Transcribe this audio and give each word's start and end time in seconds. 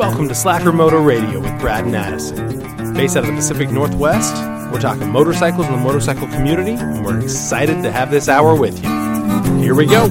Welcome 0.00 0.28
to 0.28 0.34
Slacker 0.34 0.72
Moto 0.72 1.02
Radio 1.02 1.40
with 1.40 1.60
Brad 1.60 1.84
and 1.84 1.94
Addison. 1.94 2.94
Based 2.94 3.18
out 3.18 3.24
of 3.24 3.26
the 3.26 3.36
Pacific 3.36 3.70
Northwest, 3.70 4.34
we're 4.72 4.80
talking 4.80 5.06
motorcycles 5.10 5.66
and 5.66 5.74
the 5.74 5.80
motorcycle 5.82 6.26
community, 6.28 6.72
and 6.72 7.04
we're 7.04 7.20
excited 7.20 7.82
to 7.82 7.92
have 7.92 8.10
this 8.10 8.26
hour 8.26 8.54
with 8.58 8.82
you. 8.82 8.88
Here 9.58 9.74
we 9.74 9.84
go. 9.84 10.08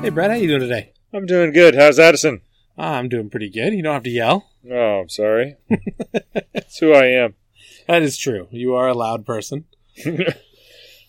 Hey, 0.00 0.08
Brad, 0.08 0.30
how 0.30 0.36
you 0.38 0.48
doing 0.48 0.60
today? 0.60 0.94
I'm 1.12 1.26
doing 1.26 1.52
good. 1.52 1.74
How's 1.74 1.98
Addison? 1.98 2.40
Ah, 2.78 2.94
I'm 2.94 3.10
doing 3.10 3.28
pretty 3.28 3.50
good. 3.50 3.74
You 3.74 3.82
don't 3.82 3.92
have 3.92 4.04
to 4.04 4.10
yell. 4.10 4.48
Oh, 4.70 5.00
I'm 5.00 5.10
sorry. 5.10 5.56
That's 6.54 6.78
who 6.78 6.94
I 6.94 7.08
am. 7.08 7.34
That 7.88 8.02
is 8.02 8.16
true. 8.16 8.48
You 8.50 8.74
are 8.74 8.88
a 8.88 8.94
loud 8.94 9.26
person. 9.26 9.64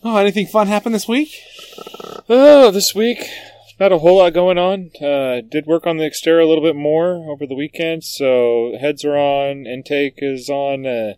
oh, 0.02 0.16
anything 0.16 0.46
fun 0.46 0.66
happened 0.66 0.94
this 0.94 1.06
week? 1.06 1.30
Oh, 2.28 2.70
this 2.70 2.94
week, 2.94 3.18
not 3.78 3.92
a 3.92 3.98
whole 3.98 4.18
lot 4.18 4.34
going 4.34 4.58
on. 4.58 4.90
Uh, 5.00 5.40
did 5.48 5.66
work 5.66 5.86
on 5.86 5.98
the 5.98 6.04
exterior 6.04 6.40
a 6.40 6.46
little 6.46 6.64
bit 6.64 6.76
more 6.76 7.30
over 7.30 7.46
the 7.46 7.54
weekend, 7.54 8.02
so 8.02 8.76
heads 8.80 9.04
are 9.04 9.16
on, 9.16 9.66
intake 9.66 10.14
is 10.18 10.50
on. 10.50 10.84
Uh, 10.84 11.14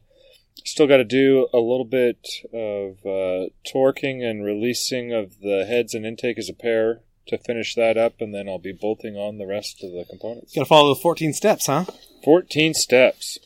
still 0.64 0.86
got 0.86 0.98
to 0.98 1.04
do 1.04 1.48
a 1.52 1.58
little 1.58 1.84
bit 1.84 2.26
of 2.52 2.98
uh, 3.06 3.48
torquing 3.66 4.22
and 4.22 4.44
releasing 4.44 5.12
of 5.12 5.40
the 5.40 5.64
heads 5.66 5.94
and 5.94 6.04
intake 6.04 6.38
as 6.38 6.48
a 6.48 6.54
pair 6.54 7.00
to 7.28 7.38
finish 7.38 7.74
that 7.74 7.96
up, 7.96 8.20
and 8.20 8.34
then 8.34 8.48
I'll 8.48 8.58
be 8.58 8.72
bolting 8.72 9.16
on 9.16 9.38
the 9.38 9.46
rest 9.46 9.82
of 9.82 9.92
the 9.92 10.04
components. 10.08 10.54
Got 10.54 10.62
to 10.62 10.66
follow 10.66 10.94
the 10.94 11.00
14 11.00 11.32
steps, 11.32 11.66
huh? 11.66 11.84
14 12.24 12.74
steps. 12.74 13.38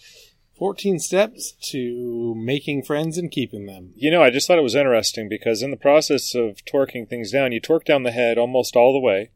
14 0.60 0.98
steps 0.98 1.52
to 1.52 2.34
making 2.36 2.82
friends 2.82 3.16
and 3.16 3.30
keeping 3.30 3.64
them. 3.64 3.94
You 3.96 4.10
know, 4.10 4.22
I 4.22 4.28
just 4.28 4.46
thought 4.46 4.58
it 4.58 4.62
was 4.62 4.74
interesting 4.74 5.26
because 5.26 5.62
in 5.62 5.70
the 5.70 5.76
process 5.78 6.34
of 6.34 6.62
torquing 6.66 7.08
things 7.08 7.30
down, 7.30 7.50
you 7.50 7.60
torque 7.60 7.86
down 7.86 8.02
the 8.02 8.10
head 8.10 8.36
almost 8.36 8.76
all 8.76 8.92
the 8.92 9.00
way, 9.00 9.30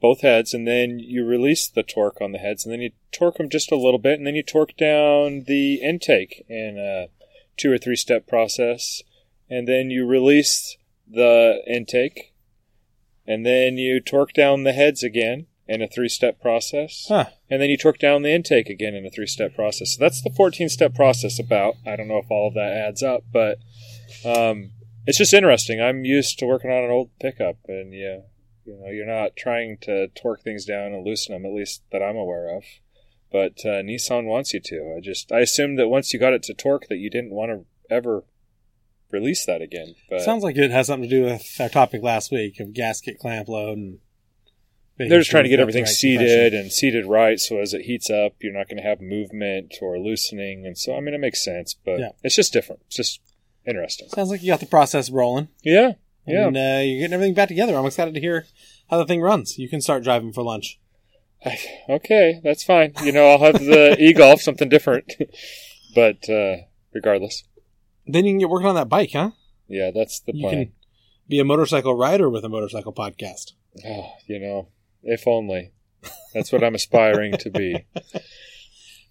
both 0.00 0.20
heads, 0.20 0.54
and 0.54 0.64
then 0.64 1.00
you 1.00 1.24
release 1.24 1.68
the 1.68 1.82
torque 1.82 2.20
on 2.20 2.30
the 2.30 2.38
heads, 2.38 2.64
and 2.64 2.72
then 2.72 2.80
you 2.80 2.92
torque 3.10 3.38
them 3.38 3.50
just 3.50 3.72
a 3.72 3.76
little 3.76 3.98
bit, 3.98 4.18
and 4.18 4.28
then 4.28 4.36
you 4.36 4.44
torque 4.44 4.76
down 4.76 5.42
the 5.48 5.80
intake 5.82 6.46
in 6.48 6.78
a 6.78 7.08
two 7.56 7.72
or 7.72 7.78
three 7.78 7.96
step 7.96 8.28
process, 8.28 9.02
and 9.50 9.66
then 9.66 9.90
you 9.90 10.06
release 10.06 10.76
the 11.10 11.64
intake, 11.66 12.32
and 13.26 13.44
then 13.44 13.76
you 13.76 13.98
torque 13.98 14.34
down 14.34 14.62
the 14.62 14.72
heads 14.72 15.02
again 15.02 15.48
in 15.66 15.82
a 15.82 15.88
three 15.88 16.08
step 16.08 16.40
process. 16.40 17.06
Huh. 17.08 17.26
And 17.50 17.62
then 17.62 17.70
you 17.70 17.78
torque 17.78 17.98
down 17.98 18.22
the 18.22 18.34
intake 18.34 18.68
again 18.68 18.94
in 18.94 19.06
a 19.06 19.10
three 19.10 19.26
step 19.26 19.54
process. 19.54 19.94
So 19.94 20.04
that's 20.04 20.22
the 20.22 20.30
14 20.30 20.68
step 20.68 20.94
process 20.94 21.38
about. 21.38 21.76
I 21.86 21.96
don't 21.96 22.08
know 22.08 22.18
if 22.18 22.30
all 22.30 22.48
of 22.48 22.54
that 22.54 22.72
adds 22.72 23.02
up, 23.02 23.24
but 23.32 23.58
um, 24.24 24.72
it's 25.06 25.18
just 25.18 25.32
interesting. 25.32 25.80
I'm 25.80 26.04
used 26.04 26.38
to 26.38 26.46
working 26.46 26.70
on 26.70 26.84
an 26.84 26.90
old 26.90 27.10
pickup, 27.18 27.56
and 27.66 27.94
yeah, 27.94 28.18
you 28.66 28.78
know, 28.78 28.90
you're 28.90 29.06
not 29.06 29.36
trying 29.36 29.78
to 29.82 30.08
torque 30.08 30.42
things 30.42 30.66
down 30.66 30.92
and 30.92 31.06
loosen 31.06 31.32
them, 31.32 31.46
at 31.46 31.56
least 31.56 31.82
that 31.90 32.02
I'm 32.02 32.16
aware 32.16 32.54
of. 32.54 32.64
But 33.32 33.64
uh, 33.64 33.82
Nissan 33.82 34.24
wants 34.24 34.52
you 34.52 34.60
to. 34.60 34.94
I 34.96 35.00
just 35.00 35.32
I 35.32 35.40
assumed 35.40 35.78
that 35.78 35.88
once 35.88 36.12
you 36.12 36.20
got 36.20 36.34
it 36.34 36.42
to 36.44 36.54
torque, 36.54 36.88
that 36.88 36.98
you 36.98 37.08
didn't 37.08 37.32
want 37.32 37.50
to 37.50 37.94
ever 37.94 38.24
release 39.10 39.46
that 39.46 39.62
again. 39.62 39.94
But 40.10 40.20
Sounds 40.20 40.42
like 40.42 40.56
it 40.56 40.70
has 40.70 40.86
something 40.86 41.08
to 41.08 41.16
do 41.16 41.24
with 41.24 41.56
our 41.58 41.68
topic 41.68 42.02
last 42.02 42.30
week 42.30 42.60
of 42.60 42.74
gasket 42.74 43.18
clamp 43.18 43.48
load 43.48 43.78
and. 43.78 43.98
They're 44.98 45.18
just 45.20 45.30
trying 45.30 45.44
to 45.44 45.48
get 45.50 45.60
everything 45.60 45.82
we've 45.84 45.86
got 45.86 46.00
the 46.00 46.16
right 46.18 46.26
seated 46.28 46.54
and 46.54 46.72
seated 46.72 47.06
right 47.06 47.38
so 47.38 47.58
as 47.58 47.72
it 47.72 47.82
heats 47.82 48.10
up 48.10 48.32
you're 48.40 48.52
not 48.52 48.68
going 48.68 48.76
to 48.76 48.82
have 48.82 49.00
movement 49.00 49.74
or 49.80 49.98
loosening 49.98 50.66
and 50.66 50.76
so 50.76 50.96
i 50.96 51.00
mean 51.00 51.14
it 51.14 51.20
makes 51.20 51.44
sense 51.44 51.74
but 51.84 51.98
Yeah. 52.00 52.10
it's 52.24 52.34
just 52.36 52.52
different 52.52 52.82
it's 52.86 52.96
just 52.96 53.20
interesting 53.66 54.08
Sounds 54.08 54.30
like 54.30 54.42
you 54.42 54.48
got 54.48 54.60
the 54.60 54.66
process 54.66 55.10
rolling. 55.10 55.48
yeah 55.62 55.92
yeah 56.26 56.46
And 56.48 56.56
uh, 56.56 56.80
you're 56.82 57.00
getting 57.00 57.12
everything 57.14 57.34
back 57.34 57.48
together. 57.48 57.76
I'm 57.76 57.86
excited 57.86 58.12
to 58.14 58.20
hear 58.20 58.46
how 58.90 58.98
the 58.98 59.06
thing 59.06 59.20
runs. 59.22 59.58
You 59.58 59.68
can 59.68 59.80
start 59.80 60.02
driving 60.04 60.32
for 60.32 60.42
lunch. 60.42 60.78
okay 61.88 62.40
that's 62.42 62.64
fine 62.64 62.92
you 63.04 63.12
know 63.12 63.28
i'll 63.30 63.38
have 63.38 63.60
the 63.60 63.96
e-golf 64.02 64.40
something 64.40 64.68
different 64.68 65.14
but 65.94 66.28
uh 66.28 66.56
regardless 66.92 67.44
Then 68.06 68.24
you 68.24 68.32
can 68.32 68.38
get 68.38 68.48
working 68.50 68.68
on 68.68 68.74
that 68.74 68.88
bike, 68.88 69.10
huh? 69.12 69.30
yeah 69.68 69.90
that's 69.94 70.18
the 70.20 70.32
You 70.34 70.48
can 70.50 70.72
be 71.28 71.38
a 71.38 71.44
motorcycle 71.44 71.94
rider 71.94 72.28
with 72.30 72.44
a 72.44 72.48
motorcycle 72.48 72.92
podcast. 72.92 73.52
oh, 73.86 74.12
you 74.26 74.38
know 74.40 74.68
if 75.02 75.26
only 75.26 75.72
that's 76.34 76.52
what 76.52 76.62
i'm 76.64 76.74
aspiring 76.74 77.32
to 77.32 77.50
be 77.50 77.84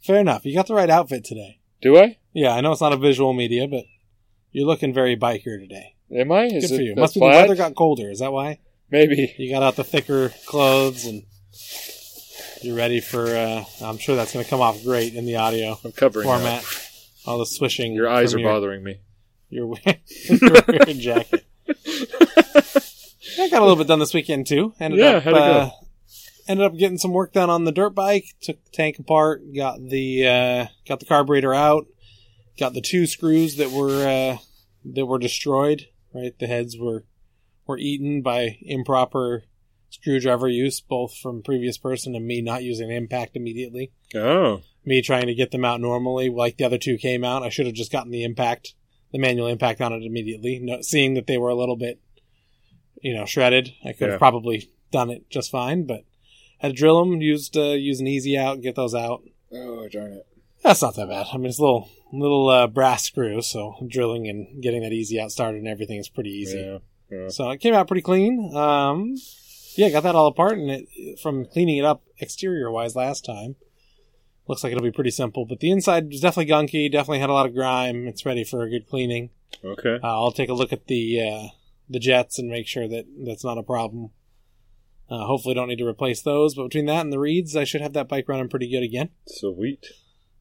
Fair 0.08 0.22
enough. 0.22 0.46
You 0.46 0.56
got 0.56 0.68
the 0.68 0.74
right 0.74 0.90
outfit 0.90 1.26
today. 1.26 1.60
do 1.82 1.98
i 1.98 2.18
Yeah, 2.32 2.52
I 2.52 2.62
know 2.62 2.72
it's 2.72 2.80
not 2.80 2.94
a 2.94 2.98
visual 2.98 3.34
media, 3.34 3.68
but 3.68 3.84
you're 4.54 4.66
looking 4.66 4.94
very 4.94 5.18
biker 5.18 5.60
today. 5.60 5.96
am 6.16 6.32
i 6.32 6.46
is 6.46 6.70
Good 6.70 6.72
it 6.72 6.78
for 6.78 6.82
you. 6.82 6.96
Must 6.96 7.14
be 7.14 7.20
the 7.20 7.26
weather 7.26 7.56
got 7.56 7.76
colder. 7.76 8.10
Is 8.10 8.20
that 8.20 8.32
why? 8.32 8.60
maybe 8.90 9.36
You 9.38 9.52
got 9.52 9.64
out 9.64 9.76
the 9.76 9.84
thicker 9.84 10.30
clothes 10.46 11.04
and 11.04 11.24
you're 12.62 12.78
ready 12.78 13.02
for. 13.02 13.28
Uh, 13.36 13.66
I'm 13.82 13.98
sure 13.98 14.16
that's 14.16 14.32
going 14.32 14.46
to 14.46 14.50
come 14.50 14.62
off 14.62 14.82
great 14.86 15.14
in 15.14 15.26
the 15.26 15.36
audio 15.36 15.78
i'm 15.84 15.92
covering 15.92 16.28
up. 16.30 16.40
format. 16.40 16.64
All 17.26 17.38
the 17.40 17.46
swishing. 17.46 17.92
your 17.94 18.08
eyes 18.10 18.34
are 18.34 18.40
your, 18.40 18.50
bothering 18.50 18.84
me 18.86 19.00
Your, 19.50 19.76
your 20.30 20.86
jacket. 20.94 21.46
I 23.40 23.50
got 23.50 23.62
a 23.62 23.66
little 23.66 23.76
bit 23.78 23.88
done 23.88 24.00
this 24.00 24.14
weekend 24.14 24.48
too. 24.48 24.74
Ended 24.80 25.00
Yeah, 25.00 25.18
up 25.18 25.24
how'd 25.24 25.34
it 25.34 25.38
go? 25.38 25.42
uh, 25.42 25.70
ended 26.48 26.66
up 26.66 26.78
getting 26.78 26.98
some 26.98 27.12
work 27.12 27.34
done 27.34 27.50
on 27.50 27.66
the 27.66 27.72
dirt 27.72 27.92
bike. 27.92 28.26
Took 28.42 28.64
the 28.64 28.72
tank 28.72 29.00
apart. 29.00 29.42
Got 29.56 29.80
the 29.88 30.28
uh, 30.28 30.66
got 30.88 31.00
the 31.00 31.06
carburetor 31.06 31.54
out. 31.54 31.86
Got 32.60 32.74
the 32.74 32.82
two 32.82 33.06
screws 33.06 33.58
that 33.58 33.72
were 33.72 34.08
uh, 34.08 34.38
that 34.94 35.06
were 35.06 35.20
destroyed. 35.20 35.88
Right, 36.14 36.38
the 36.40 36.48
heads 36.48 36.78
were 36.80 37.06
were 37.68 37.78
eaten 37.78 38.22
by 38.22 38.58
improper 38.62 39.44
screwdriver 39.90 40.48
use, 40.48 40.80
both 40.82 41.16
from 41.18 41.42
previous 41.44 41.78
person 41.78 42.16
and 42.16 42.26
me 42.26 42.42
not 42.42 42.64
using 42.64 42.92
impact 42.92 43.36
immediately. 43.36 43.92
oh 44.16 44.62
Me 44.86 45.02
trying 45.02 45.28
to 45.28 45.36
get 45.36 45.52
them 45.52 45.64
out 45.66 45.80
normally, 45.82 46.30
like 46.30 46.58
the 46.58 46.64
other 46.66 46.78
two 46.78 46.98
came 46.98 47.24
out. 47.24 47.44
I 47.44 47.50
should 47.50 47.66
have 47.66 47.76
just 47.76 47.92
gotten 47.92 48.12
the 48.12 48.24
impact, 48.24 48.74
the 49.12 49.20
manual 49.20 49.48
impact 49.48 49.82
on 49.82 49.94
it 49.94 50.04
immediately. 50.04 50.60
No, 50.62 50.82
seeing 50.82 51.14
that 51.16 51.28
they 51.28 51.38
were 51.38 51.50
a 51.50 51.56
little 51.56 51.76
bit, 51.78 52.00
you 53.02 53.14
know, 53.14 53.26
shredded, 53.26 53.74
I 53.84 53.94
could 53.94 54.06
Yeah. 54.06 54.12
have 54.12 54.20
probably 54.20 54.70
done 54.92 55.10
it 55.10 55.30
just 55.30 55.52
fine. 55.52 55.84
But 55.84 56.04
I 56.62 56.68
had 56.68 56.70
to 56.70 56.74
drill 56.78 57.04
them, 57.04 57.22
used 57.22 57.56
uh, 57.58 57.62
use 57.74 58.00
an 58.00 58.08
easy 58.08 58.38
out, 58.38 58.62
get 58.62 58.76
those 58.76 58.96
out. 58.96 59.22
oh 59.54 59.88
darn 59.90 60.14
it 60.14 60.28
That's 60.64 60.82
not 60.82 60.96
that 60.96 61.08
bad. 61.10 61.28
I 61.34 61.38
mean, 61.38 61.48
it's 61.48 61.60
a 61.60 61.62
little 61.62 61.90
little 62.14 62.50
uh, 62.50 62.68
brass 62.68 63.04
screw, 63.04 63.42
so 63.42 63.76
drilling 63.88 64.28
and 64.30 64.62
getting 64.64 64.82
that 64.82 64.94
easy 64.94 65.20
out 65.20 65.32
started 65.32 65.60
and 65.60 65.68
everything 65.68 65.98
is 66.00 66.10
pretty 66.10 66.32
easy. 66.32 66.60
yeah 66.60 66.78
yeah 67.12 67.30
So 67.30 67.50
it 67.52 67.60
came 67.60 67.74
out 67.74 67.88
pretty 67.88 68.02
clean. 68.02 68.56
Um, 68.56 69.16
yeah, 69.76 69.90
got 69.90 70.04
that 70.04 70.16
all 70.16 70.28
apart, 70.28 70.58
and 70.58 70.72
it 70.72 71.20
from 71.20 71.46
cleaning 71.46 71.78
it 71.78 71.86
up 71.86 72.02
exterior 72.20 72.72
wise 72.72 72.96
last 72.96 73.24
time, 73.26 73.56
looks 74.48 74.64
like 74.64 74.72
it'll 74.72 74.84
be 74.84 74.92
pretty 74.92 75.12
simple. 75.12 75.46
But 75.46 75.60
the 75.60 75.70
inside 75.70 76.08
was 76.08 76.22
definitely 76.22 76.52
gunky. 76.52 76.92
Definitely 76.92 77.20
had 77.20 77.30
a 77.30 77.34
lot 77.34 77.46
of 77.46 77.54
grime. 77.54 78.08
It's 78.08 78.26
ready 78.26 78.44
for 78.44 78.64
a 78.64 78.70
good 78.70 78.88
cleaning. 78.90 79.30
okay 79.64 80.00
Uh, 80.04 80.08
I'll 80.08 80.32
take 80.32 80.50
a 80.50 80.54
look 80.54 80.74
at 80.74 80.88
the 80.88 81.22
uh, 81.22 81.48
the 81.90 82.00
jets 82.00 82.38
and 82.40 82.50
make 82.50 82.68
sure 82.68 82.88
that 82.88 83.06
that's 83.26 83.44
not 83.44 83.58
a 83.58 83.64
problem. 83.64 84.12
Uh, 85.10 85.26
hopefully, 85.26 85.56
don't 85.56 85.70
need 85.70 85.78
to 85.78 85.88
replace 85.88 86.22
those. 86.22 86.56
But 86.56 86.64
between 86.64 86.86
that 86.88 87.02
and 87.02 87.14
the 87.14 87.20
reeds, 87.20 87.56
I 87.56 87.64
should 87.64 87.82
have 87.82 87.94
that 87.94 88.10
bike 88.10 88.28
running 88.28 88.50
pretty 88.50 88.70
good 88.70 88.84
again. 88.84 89.10
Sweet. 89.26 89.86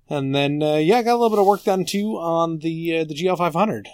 And 0.08 0.34
then, 0.34 0.62
uh, 0.62 0.76
yeah, 0.76 0.98
I 0.98 1.02
got 1.02 1.14
a 1.14 1.18
little 1.18 1.30
bit 1.30 1.38
of 1.38 1.46
work 1.46 1.64
done 1.64 1.84
too 1.84 2.16
on 2.16 2.58
the 2.58 2.98
uh, 2.98 3.04
the 3.04 3.14
GL500. 3.14 3.86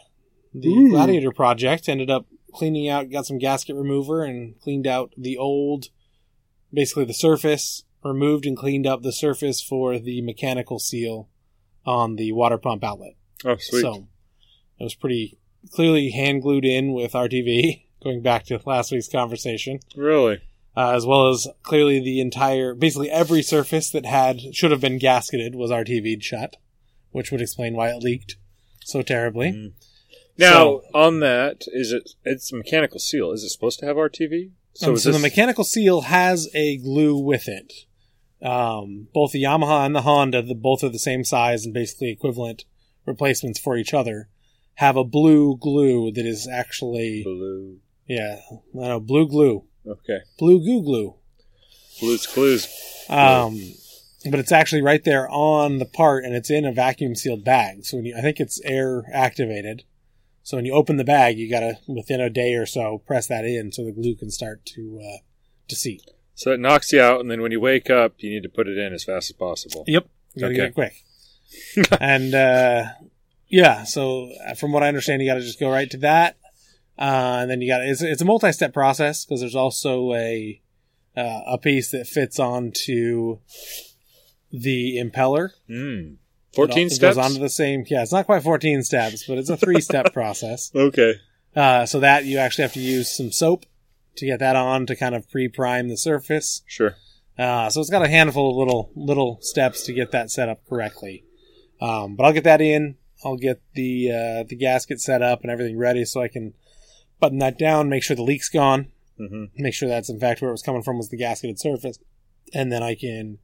The 0.55 0.69
Ooh. 0.69 0.91
Gladiator 0.91 1.33
project 1.33 1.89
ended 1.89 2.11
up 2.11 2.27
cleaning 2.53 2.89
out, 2.89 3.11
got 3.11 3.27
some 3.27 3.39
gasket 3.39 3.77
remover, 3.77 4.23
and 4.23 4.59
cleaned 4.61 4.87
out 4.87 5.13
the 5.17 5.39
old, 5.39 5.87
basically 6.73 7.05
the 7.05 7.15
surface, 7.15 7.85
removed 8.05 8.45
and 8.45 8.57
cleaned 8.57 8.87
up 8.87 9.03
the 9.03 9.13
surface 9.13 9.63
for 9.63 9.99
the 9.99 10.21
mechanical 10.21 10.79
seal 10.79 11.29
on 11.87 12.17
the 12.17 12.33
water 12.33 12.59
pump 12.59 12.85
outlet. 12.85 13.15
Oh, 13.45 13.57
sweet. 13.59 13.81
So 13.81 14.09
it 14.79 14.85
was 14.85 14.95
pretty 14.95 15.39
clearly 15.71 16.11
hand 16.11 16.43
glued 16.43 16.65
in 16.65 16.93
with 16.93 17.13
RTV, 17.13 17.85
going 18.03 18.23
back 18.23 18.45
to 18.47 18.61
last 18.65 18.91
week's 18.91 19.09
conversation 19.09 19.81
really? 19.97 20.41
uh, 20.77 20.93
as 20.95 21.07
well 21.07 21.29
as 21.29 21.47
clearly 21.63 22.01
the 22.01 22.21
entire, 22.21 22.75
basically 22.75 23.11
every 23.11 23.43
surface 23.43 23.91
that 23.91 24.07
had 24.07 24.55
should 24.55 24.71
have 24.71 24.81
been 24.81 24.99
gasketed 24.99 25.55
was 25.55 25.71
RTV'd 25.71 26.25
shut, 26.25 26.57
which 27.11 27.31
would 27.31 27.41
explain 27.41 27.75
why 27.75 27.91
it 27.91 28.03
leaked 28.03 28.37
so 28.85 29.03
terribly. 29.03 29.53
Mm. 29.53 29.73
Now, 30.39 30.81
on 30.95 31.21
that, 31.21 31.65
is 31.69 31.93
it? 31.93 32.11
It's 32.25 32.53
a 32.53 32.57
mechanical 32.57 32.99
seal. 32.99 33.33
Is 33.33 33.45
it 33.45 33.51
supposed 33.51 33.79
to 33.81 33.87
have 33.87 33.97
RTV? 33.97 34.51
So, 34.75 34.93
is 34.93 35.03
so 35.03 35.13
the 35.13 35.19
mechanical 35.19 35.63
seal 35.63 36.03
has 36.03 36.49
a 36.55 36.79
glue 36.79 37.19
with 37.19 37.49
it. 37.49 37.73
Um, 38.41 39.09
both 39.13 39.33
the 39.33 39.43
Yamaha 39.43 39.85
and 39.85 39.95
the 39.95 40.03
Honda, 40.03 40.43
the, 40.43 40.55
both 40.55 40.83
are 40.83 40.89
the 40.89 40.99
same 40.99 41.23
size 41.23 41.65
and 41.65 41.75
basically 41.75 42.11
equivalent 42.11 42.65
replacements 43.07 43.61
for 43.61 43.77
each 43.77 43.93
other, 43.93 44.29
have 44.75 44.97
a 44.97 45.05
blue 45.05 45.57
glue 45.57 46.11
that 46.13 46.25
is 46.27 46.49
actually, 46.49 47.23
blue. 47.23 47.79
yeah, 48.07 48.41
I 48.75 48.89
know, 48.89 49.01
blue 49.01 49.29
glue, 49.29 49.65
Okay, 49.87 50.21
blue 50.39 50.61
goo 50.65 50.83
glue. 50.83 51.15
blues 52.01 52.27
clues. 52.27 52.67
Um, 53.09 53.61
but 54.31 54.39
it's 54.41 54.53
actually 54.53 54.83
right 54.83 55.03
there 55.05 55.29
on 55.29 55.79
the 55.79 55.85
part, 55.85 56.25
and 56.25 56.35
it's 56.35 56.51
in 56.51 56.65
a 56.65 56.73
vacuum 56.73 57.15
sealed 57.15 57.45
bag. 57.45 57.85
So 57.85 57.97
when 57.97 58.07
you, 58.07 58.17
I 58.17 58.21
think 58.21 58.39
it's 58.41 58.61
air 58.65 59.05
activated. 59.13 59.83
So 60.45 60.57
when 60.57 60.65
you 60.65 60.73
open 60.73 60.97
the 60.97 61.05
bag, 61.05 61.39
you 61.39 61.49
gotta 61.51 61.79
within 61.87 62.21
a 62.21 62.31
day 62.31 62.55
or 62.55 62.67
so 62.67 62.99
press 63.07 63.27
that 63.29 63.45
in 63.45 63.71
so 63.73 63.85
the 63.85 63.93
glue 63.93 64.15
can 64.17 64.31
start 64.31 64.65
to 64.75 65.01
uh, 65.03 65.19
to 65.69 65.77
seat. 65.77 66.03
So 66.35 66.51
it 66.53 66.61
knocks 66.61 66.93
you 66.93 67.01
out, 67.01 67.21
and 67.21 67.31
then 67.31 67.43
when 67.43 67.53
you 67.53 67.61
wake 67.61 67.91
up, 67.91 68.15
you 68.19 68.31
need 68.31 68.43
to 68.43 68.49
put 68.49 68.67
it 68.69 68.77
in 68.79 68.93
as 68.93 69.05
fast 69.05 69.31
as 69.31 69.37
possible. 69.37 69.85
Yep, 69.87 70.07
you 70.35 70.41
gotta 70.41 70.55
get 70.55 70.61
Okay. 70.63 70.69
it 70.69 70.75
quick. 70.75 71.05
and 72.01 72.35
uh, 72.35 72.85
yeah, 73.53 73.85
so 73.85 74.33
uh, 74.49 74.55
from 74.55 74.73
what 74.73 74.83
I 74.83 74.89
understand, 74.89 75.21
you 75.21 75.29
got 75.29 75.35
to 75.35 75.43
just 75.43 75.61
go 75.61 75.71
right 75.71 75.91
to 75.91 75.99
that, 75.99 76.39
uh, 76.99 77.39
and 77.41 77.51
then 77.51 77.61
you 77.61 77.69
got 77.69 77.83
it's 77.83 78.01
it's 78.01 78.23
a 78.23 78.25
multi 78.25 78.51
step 78.51 78.73
process 78.73 79.27
because 79.27 79.41
there's 79.41 79.55
also 79.55 80.15
a 80.15 80.61
uh, 81.15 81.41
a 81.47 81.59
piece 81.59 81.91
that 81.91 82.07
fits 82.07 82.39
onto 82.39 83.39
the 84.51 84.97
impeller. 84.97 85.51
Mm. 85.69 86.17
14 86.55 86.87
it 86.87 86.91
steps? 86.91 87.17
goes 87.17 87.25
onto 87.25 87.41
the 87.41 87.51
same. 87.51 87.85
Yeah, 87.87 88.03
it's 88.03 88.13
not 88.13 88.25
quite 88.25 88.43
14 88.43 88.83
steps, 88.83 89.27
but 89.27 89.37
it's 89.37 89.51
a 89.51 89.57
three 89.57 89.83
step 89.83 90.13
process. 90.15 90.71
okay. 90.75 91.17
Uh, 91.55 91.85
so 91.85 92.01
that 92.01 92.25
you 92.25 92.39
actually 92.39 92.63
have 92.63 92.73
to 92.73 92.81
use 92.81 93.15
some 93.15 93.31
soap 93.31 93.67
to 94.17 94.25
get 94.25 94.39
that 94.39 94.57
on 94.57 94.87
to 94.87 94.97
kind 94.97 95.15
of 95.15 95.29
pre 95.31 95.49
prime 95.49 95.89
the 95.89 95.99
surface. 95.99 96.63
Sure. 96.67 96.97
Uh, 97.39 97.69
so 97.69 97.83
it's 97.83 97.91
got 97.91 98.03
a 98.03 98.09
handful 98.09 98.51
of 98.51 98.57
little 98.57 98.91
little 98.97 99.39
steps 99.43 99.85
to 99.85 99.93
get 99.93 100.11
that 100.13 100.31
set 100.31 100.49
up 100.49 100.67
correctly. 100.67 101.25
Um, 101.83 102.17
but 102.17 102.25
I'll 102.25 102.33
get 102.33 102.45
that 102.45 102.63
in. 102.63 102.97
I'll 103.25 103.37
get 103.37 103.61
the 103.75 104.11
uh, 104.11 104.43
the 104.49 104.57
gasket 104.57 105.01
set 105.01 105.23
up 105.23 105.43
and 105.43 105.51
everything 105.51 105.77
ready 105.79 106.05
so 106.05 106.21
I 106.23 106.29
can 106.29 106.55
button 107.21 107.39
that 107.39 107.59
down, 107.59 107.89
make 107.89 108.03
sure 108.03 108.17
the 108.17 108.23
leak's 108.23 108.49
gone, 108.49 108.89
hmm 109.17 109.45
make 109.57 109.75
sure 109.75 109.89
that's 109.89 110.09
in 110.11 110.19
fact 110.19 110.41
where 110.43 110.49
it 110.49 110.53
was 110.55 110.63
coming 110.63 110.83
from 110.83 110.99
was 110.99 111.09
the 111.09 111.19
gasketed 111.19 111.59
surface, 111.59 111.99
and 112.53 112.73
then 112.73 112.83
I 112.83 112.95
can 112.95 113.39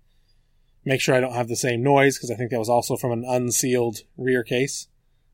make 0.84 1.00
sure 1.00 1.14
I 1.14 1.20
don't 1.20 1.34
have 1.34 1.48
the 1.48 1.56
same 1.56 1.82
noise 1.82 2.16
because 2.16 2.30
I 2.30 2.34
think 2.34 2.50
that 2.50 2.58
was 2.58 2.68
also 2.68 2.96
from 2.96 3.12
an 3.12 3.24
unsealed 3.26 3.98
rear 4.16 4.42
case. 4.42 4.88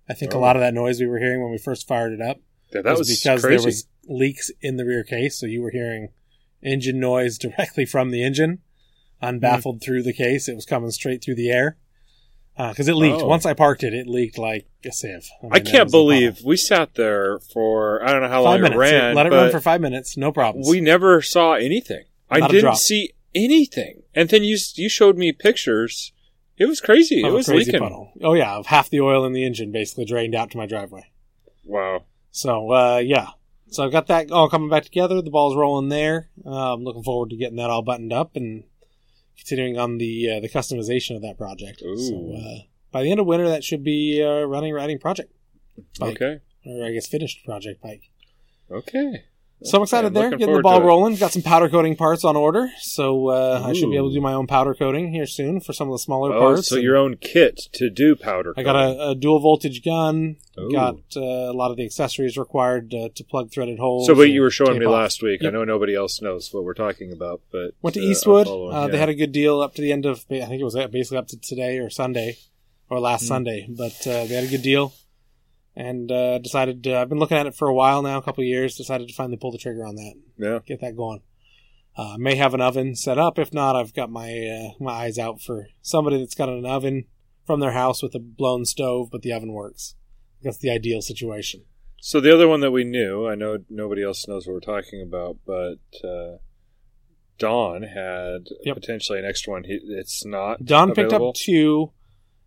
I 0.08 0.14
think 0.14 0.34
a 0.34 0.36
Oh. 0.36 0.40
lot 0.40 0.56
of 0.56 0.60
that 0.60 0.74
noise 0.74 1.00
we 1.00 1.06
were 1.06 1.18
hearing 1.18 1.42
when 1.42 1.50
we 1.52 1.58
first 1.58 1.86
fired 1.86 2.12
it 2.12 2.20
up 2.20 2.40
Yeah, 2.74 2.82
that 2.82 2.98
was, 2.98 3.08
because 3.08 3.40
crazy. 3.42 3.56
there 3.56 3.64
was 3.64 3.86
leaks 4.06 4.50
in 4.60 4.76
the 4.76 4.84
rear 4.84 5.04
case, 5.04 5.36
so 5.38 5.46
you 5.46 5.62
were 5.62 5.70
hearing 5.70 6.08
engine 6.62 6.98
noise 7.00 7.38
directly 7.46 7.86
from 7.86 8.10
the 8.10 8.22
engine, 8.22 8.58
unbaffled 9.22 9.82
through 9.82 10.02
the 10.02 10.12
case. 10.12 10.48
It 10.48 10.54
was 10.56 10.66
coming 10.66 10.90
straight 10.90 11.22
through 11.24 11.36
the 11.36 11.50
air 11.50 11.78
because 12.56 12.88
it 12.88 12.94
leaked. 12.94 13.20
Oh. 13.22 13.26
Once 13.26 13.46
I 13.46 13.54
parked 13.54 13.82
it, 13.82 13.92
it 13.94 14.06
leaked 14.06 14.38
like 14.38 14.66
a 14.84 14.92
sieve. 14.92 15.28
mean, 15.42 15.52
I 15.52 15.58
can't 15.60 15.90
problem. 15.90 15.90
believe 15.90 16.40
we 16.44 16.56
sat 16.56 16.94
there 16.94 17.38
for 17.40 18.02
I 18.04 18.12
don't 18.12 18.22
know 18.22 18.28
how 18.28 18.44
five 18.44 18.60
long 18.60 18.60
minutes. 18.62 18.74
it 18.76 18.78
ran. 18.78 19.14
Let 19.14 19.26
it 19.26 19.32
run 19.32 19.50
for 19.50 19.60
five 19.60 19.80
minutes, 19.80 20.16
no 20.16 20.30
problems. 20.32 20.68
we 20.68 20.80
never 20.80 21.20
saw 21.22 21.54
anything. 21.54 22.04
I 22.30 22.38
Not 22.38 22.50
a 22.50 22.52
didn't 22.54 22.76
see 22.76 23.12
anything. 23.34 24.02
And 24.14 24.28
then 24.28 24.44
you 24.44 24.56
you 24.74 24.88
showed 24.88 25.16
me 25.16 25.32
pictures. 25.32 26.12
It 26.56 26.66
was 26.66 26.80
crazy. 26.80 27.22
Of 27.22 27.30
it 27.30 27.34
was 27.34 27.46
crazy 27.46 27.72
leaking. 27.72 27.80
puddle. 27.80 28.12
Oh 28.22 28.34
yeah, 28.34 28.54
of 28.54 28.66
half 28.66 28.88
the 28.88 29.00
oil 29.00 29.24
in 29.24 29.32
the 29.32 29.44
engine 29.44 29.72
basically 29.72 30.04
drained 30.04 30.34
out 30.34 30.50
to 30.52 30.56
my 30.56 30.66
driveway. 30.66 31.10
Wow. 31.64 32.04
So 32.30 32.70
uh, 32.70 32.98
yeah, 32.98 33.28
so 33.68 33.84
I've 33.84 33.92
got 33.92 34.06
that 34.06 34.30
all 34.30 34.48
coming 34.48 34.68
back 34.70 34.84
together. 34.84 35.20
The 35.20 35.30
ball's 35.30 35.56
rolling 35.56 35.88
there. 35.88 36.28
Uh, 36.46 36.74
I'm 36.74 36.84
looking 36.84 37.02
forward 37.02 37.30
to 37.30 37.36
getting 37.36 37.56
that 37.56 37.70
all 37.70 37.82
buttoned 37.82 38.12
up 38.12 38.36
and 38.36 38.64
continuing 39.36 39.78
on 39.78 39.98
the 39.98 40.30
uh, 40.30 40.40
the 40.40 40.48
customization 40.48 41.16
of 41.16 41.22
that 41.22 41.36
project. 41.38 41.82
Ooh. 41.82 41.96
So 41.96 42.36
uh, 42.36 42.62
by 42.92 43.02
the 43.02 43.10
end 43.10 43.20
of 43.20 43.26
winter, 43.26 43.48
that 43.48 43.64
should 43.64 43.82
be 43.84 44.22
uh, 44.22 44.44
running 44.44 44.72
riding 44.72 44.98
project 44.98 45.32
bike, 45.98 46.16
Okay. 46.16 46.40
or 46.66 46.86
I 46.86 46.92
guess 46.92 47.06
finished 47.06 47.44
project 47.44 47.82
bike. 47.82 48.10
Okay. 48.70 49.24
So 49.64 49.78
I'm 49.78 49.82
excited 49.84 50.12
there, 50.12 50.30
getting 50.30 50.54
the 50.54 50.60
ball 50.62 50.82
rolling. 50.82 51.16
Got 51.16 51.32
some 51.32 51.40
powder 51.42 51.68
coating 51.70 51.96
parts 51.96 52.22
on 52.24 52.36
order, 52.36 52.68
so 52.80 53.28
uh, 53.30 53.62
I 53.64 53.72
should 53.72 53.90
be 53.90 53.96
able 53.96 54.10
to 54.10 54.14
do 54.14 54.20
my 54.20 54.34
own 54.34 54.46
powder 54.46 54.74
coating 54.74 55.10
here 55.10 55.26
soon 55.26 55.58
for 55.60 55.72
some 55.72 55.88
of 55.88 55.94
the 55.94 55.98
smaller 55.98 56.34
Oh, 56.34 56.38
parts. 56.40 56.68
so 56.68 56.76
and- 56.76 56.84
your 56.84 56.96
own 56.98 57.16
kit 57.16 57.58
to 57.74 57.88
do 57.88 58.14
powder. 58.14 58.52
I 58.58 58.62
got 58.62 58.76
a, 58.76 59.10
a 59.10 59.14
dual 59.14 59.40
voltage 59.40 59.82
gun. 59.82 60.36
Ooh. 60.60 60.70
Got 60.70 60.96
uh, 61.16 61.20
a 61.20 61.52
lot 61.52 61.70
of 61.70 61.76
the 61.78 61.84
accessories 61.84 62.36
required 62.36 62.94
uh, 62.94 63.08
to 63.14 63.24
plug 63.24 63.50
threaded 63.50 63.78
holes. 63.78 64.06
So, 64.06 64.14
what 64.14 64.28
you 64.30 64.40
were 64.42 64.50
showing 64.50 64.78
me 64.78 64.84
off. 64.86 64.92
last 64.92 65.22
week, 65.22 65.42
I 65.44 65.50
know 65.50 65.64
nobody 65.64 65.94
else 65.96 66.20
knows 66.22 66.52
what 66.52 66.62
we're 66.64 66.74
talking 66.74 67.10
about, 67.10 67.40
but 67.50 67.70
Went 67.82 67.94
to 67.94 68.00
uh, 68.00 68.04
Eastwood. 68.10 68.46
Uh, 68.46 68.86
They 68.88 68.98
had 68.98 69.08
a 69.08 69.14
good 69.14 69.32
deal 69.32 69.60
up 69.62 69.74
to 69.76 69.82
the 69.82 69.90
end 69.92 70.04
of. 70.06 70.24
I 70.30 70.44
think 70.44 70.60
it 70.60 70.64
was 70.64 70.74
basically 70.92 71.16
up 71.18 71.26
to 71.28 71.40
today 71.40 71.78
or 71.78 71.88
Sunday, 71.90 72.36
or 72.90 73.00
last 73.00 73.22
Hmm. 73.22 73.28
Sunday. 73.28 73.66
But 73.68 74.06
uh, 74.06 74.26
they 74.26 74.34
had 74.34 74.44
a 74.44 74.48
good 74.48 74.62
deal, 74.62 74.92
and 75.76 76.10
uh, 76.10 76.38
decided. 76.38 76.86
Uh, 76.86 77.00
I've 77.00 77.08
been 77.08 77.18
looking 77.18 77.36
at 77.36 77.46
it 77.46 77.54
for 77.54 77.68
a 77.68 77.74
while 77.74 78.02
now, 78.02 78.18
a 78.18 78.22
couple 78.22 78.42
of 78.42 78.48
years. 78.48 78.76
Decided 78.76 79.08
to 79.08 79.14
finally 79.14 79.36
pull 79.36 79.52
the 79.52 79.58
trigger 79.58 79.84
on 79.84 79.96
that, 79.96 80.14
yeah. 80.38 80.58
get 80.66 80.80
that 80.80 80.96
going. 80.96 81.22
Uh, 81.96 82.16
may 82.18 82.34
have 82.34 82.54
an 82.54 82.60
oven 82.60 82.96
set 82.96 83.18
up. 83.18 83.38
If 83.38 83.52
not, 83.52 83.76
I've 83.76 83.94
got 83.94 84.10
my 84.10 84.30
uh, 84.30 84.82
my 84.82 84.92
eyes 84.92 85.18
out 85.18 85.40
for 85.40 85.68
somebody 85.82 86.18
that's 86.18 86.34
got 86.34 86.48
an 86.48 86.66
oven 86.66 87.04
from 87.44 87.60
their 87.60 87.72
house 87.72 88.02
with 88.02 88.14
a 88.14 88.18
blown 88.18 88.64
stove, 88.64 89.10
but 89.10 89.22
the 89.22 89.32
oven 89.32 89.52
works. 89.52 89.94
That's 90.42 90.58
the 90.58 90.70
ideal 90.70 91.02
situation. 91.02 91.62
So 92.00 92.20
the 92.20 92.34
other 92.34 92.48
one 92.48 92.60
that 92.60 92.70
we 92.70 92.84
knew, 92.84 93.26
I 93.26 93.34
know 93.34 93.58
nobody 93.70 94.02
else 94.02 94.28
knows 94.28 94.46
what 94.46 94.52
we're 94.52 94.60
talking 94.60 95.00
about, 95.00 95.38
but 95.46 95.78
uh, 96.06 96.36
Don 97.38 97.82
had 97.82 98.48
Yep. 98.62 98.76
potentially 98.76 99.18
an 99.18 99.24
extra 99.24 99.52
one. 99.52 99.64
He, 99.64 99.80
it's 99.82 100.24
not. 100.24 100.64
Don 100.64 100.92
picked 100.94 101.14
up 101.14 101.34
two. 101.34 101.92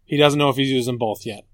He 0.06 0.18
doesn't 0.18 0.38
know 0.38 0.50
if 0.50 0.58
he's 0.58 0.70
using 0.70 0.98
both 0.98 1.26
yet. 1.26 1.46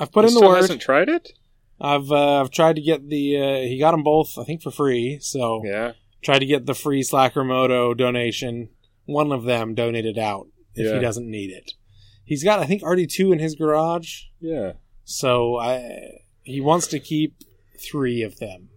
I've 0.00 0.10
put 0.12 0.24
in 0.24 0.34
the 0.34 0.40
word. 0.40 0.56
hasn't 0.56 0.80
tried 0.82 1.08
it. 1.08 1.32
I've 1.80 2.10
uh, 2.10 2.40
I've 2.40 2.50
tried 2.50 2.76
to 2.76 2.82
get 2.82 3.08
the 3.08 3.36
uh, 3.38 3.56
he 3.68 3.78
got 3.78 3.92
them 3.92 4.02
both 4.02 4.36
I 4.38 4.44
think 4.44 4.62
for 4.62 4.70
free. 4.70 5.18
So 5.20 5.62
Yeah, 5.64 5.92
tried 6.22 6.40
to 6.40 6.46
get 6.46 6.66
the 6.66 6.74
free 6.74 7.02
Slacker 7.02 7.44
Moto 7.44 7.94
donation. 7.94 8.70
One 9.06 9.32
of 9.32 9.44
them 9.44 9.74
donated 9.74 10.18
out 10.18 10.48
if 10.74 10.86
Yeah. 10.86 10.94
he 10.94 11.00
doesn't 11.00 11.28
need 11.30 11.50
it. 11.50 11.72
He's 12.24 12.44
got 12.44 12.58
I 12.60 12.66
think 12.66 12.82
already 12.82 13.06
two 13.06 13.32
in 13.32 13.38
his 13.38 13.54
garage. 13.54 14.22
yeah. 14.40 14.72
So 15.04 15.56
I 15.56 16.20
he 16.42 16.60
wants 16.60 16.86
to 16.88 16.98
keep 17.00 17.34
three 17.90 18.22
of 18.22 18.38
them. 18.38 18.68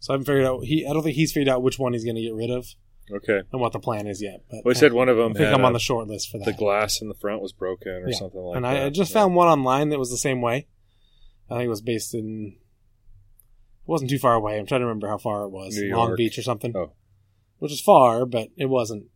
So 0.00 0.12
I 0.12 0.14
haven't 0.14 0.26
figured 0.26 0.44
out 0.46 0.64
he 0.64 0.84
I 0.86 0.92
don't 0.92 1.02
think 1.02 1.16
he's 1.16 1.32
figured 1.32 1.48
out 1.48 1.62
which 1.62 1.78
one 1.78 1.92
he's 1.92 2.04
going 2.04 2.16
to 2.16 2.22
get 2.22 2.34
rid 2.34 2.50
of 2.50 2.66
Okay. 3.12 3.40
and 3.52 3.60
what 3.60 3.72
the 3.72 3.78
plan 3.80 4.06
is 4.06 4.22
yet. 4.22 4.42
But 4.50 4.62
he 4.70 4.74
said 4.74 4.92
one 4.92 5.08
of 5.08 5.16
them. 5.16 5.32
I 5.32 5.38
think 5.38 5.54
I'm 5.54 5.64
on 5.64 5.72
the 5.72 5.78
short 5.78 6.08
list 6.08 6.30
for 6.30 6.38
that. 6.38 6.44
the 6.44 6.52
glass 6.52 7.00
in 7.00 7.08
the 7.08 7.14
front 7.14 7.40
was 7.42 7.52
broken 7.52 7.92
or 7.92 8.08
Yeah. 8.08 8.16
something 8.18 8.40
like 8.40 8.56
and 8.56 8.64
that. 8.64 8.76
And 8.76 8.84
I 8.84 8.90
just 8.90 9.10
Yeah. 9.12 9.20
found 9.22 9.34
one 9.34 9.48
online 9.48 9.88
that 9.90 9.98
was 9.98 10.10
the 10.10 10.16
same 10.16 10.40
way. 10.40 10.66
I 11.50 11.54
think 11.56 11.66
it 11.66 11.70
was 11.70 11.80
based 11.82 12.14
in. 12.14 12.56
It 13.82 13.90
wasn't 13.90 14.10
too 14.10 14.18
far 14.18 14.34
away. 14.34 14.58
I'm 14.58 14.66
trying 14.66 14.80
to 14.82 14.86
remember 14.86 15.08
how 15.08 15.18
far 15.18 15.44
it 15.44 15.48
was. 15.50 15.76
New 15.76 15.94
Long 15.96 16.08
York. 16.08 16.18
Beach 16.18 16.38
or 16.38 16.42
something. 16.42 16.76
Oh. 16.76 16.92
Which 17.58 17.72
is 17.72 17.80
far, 17.80 18.26
but 18.26 18.48
it 18.56 18.66
wasn't. 18.66 19.06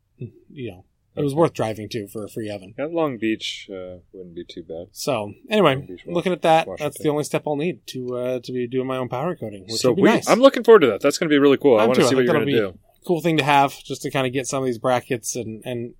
You 0.50 0.70
know, 0.70 0.84
it 1.16 1.22
was 1.22 1.34
worth 1.34 1.52
driving 1.52 1.88
to 1.90 2.06
for 2.08 2.24
a 2.24 2.28
free 2.28 2.48
oven. 2.48 2.74
Yeah, 2.78 2.86
Long 2.90 3.18
Beach 3.18 3.68
uh, 3.70 3.98
wouldn't 4.12 4.34
be 4.34 4.44
too 4.44 4.62
bad. 4.62 4.86
So 4.92 5.32
anyway, 5.50 5.76
Beach, 5.76 6.02
looking 6.06 6.32
at 6.32 6.42
that, 6.42 6.66
Washington. 6.66 6.84
that's 6.84 7.02
the 7.02 7.08
only 7.10 7.24
step 7.24 7.42
I'll 7.46 7.56
need 7.56 7.86
to 7.88 8.16
uh, 8.16 8.40
to 8.40 8.52
be 8.52 8.66
doing 8.66 8.86
my 8.86 8.96
own 8.96 9.08
powder 9.08 9.36
coating, 9.36 9.62
which 9.64 9.80
so 9.80 9.92
we, 9.92 10.02
nice. 10.02 10.28
I'm 10.28 10.40
looking 10.40 10.64
forward 10.64 10.80
to 10.80 10.86
that. 10.88 11.00
That's 11.02 11.18
going 11.18 11.28
to 11.28 11.32
be 11.32 11.38
really 11.38 11.56
cool. 11.58 11.76
I 11.78 11.82
I'm 11.82 11.88
want 11.88 12.00
to 12.00 12.06
see 12.06 12.14
what 12.14 12.24
you're 12.24 12.32
going 12.34 12.46
to 12.46 12.52
do. 12.52 12.78
Cool 13.06 13.20
thing 13.20 13.36
to 13.38 13.44
have, 13.44 13.72
just 13.84 14.02
to 14.02 14.10
kind 14.10 14.26
of 14.26 14.32
get 14.32 14.46
some 14.46 14.62
of 14.62 14.66
these 14.66 14.78
brackets 14.78 15.36
and 15.36 15.62
and 15.64 15.94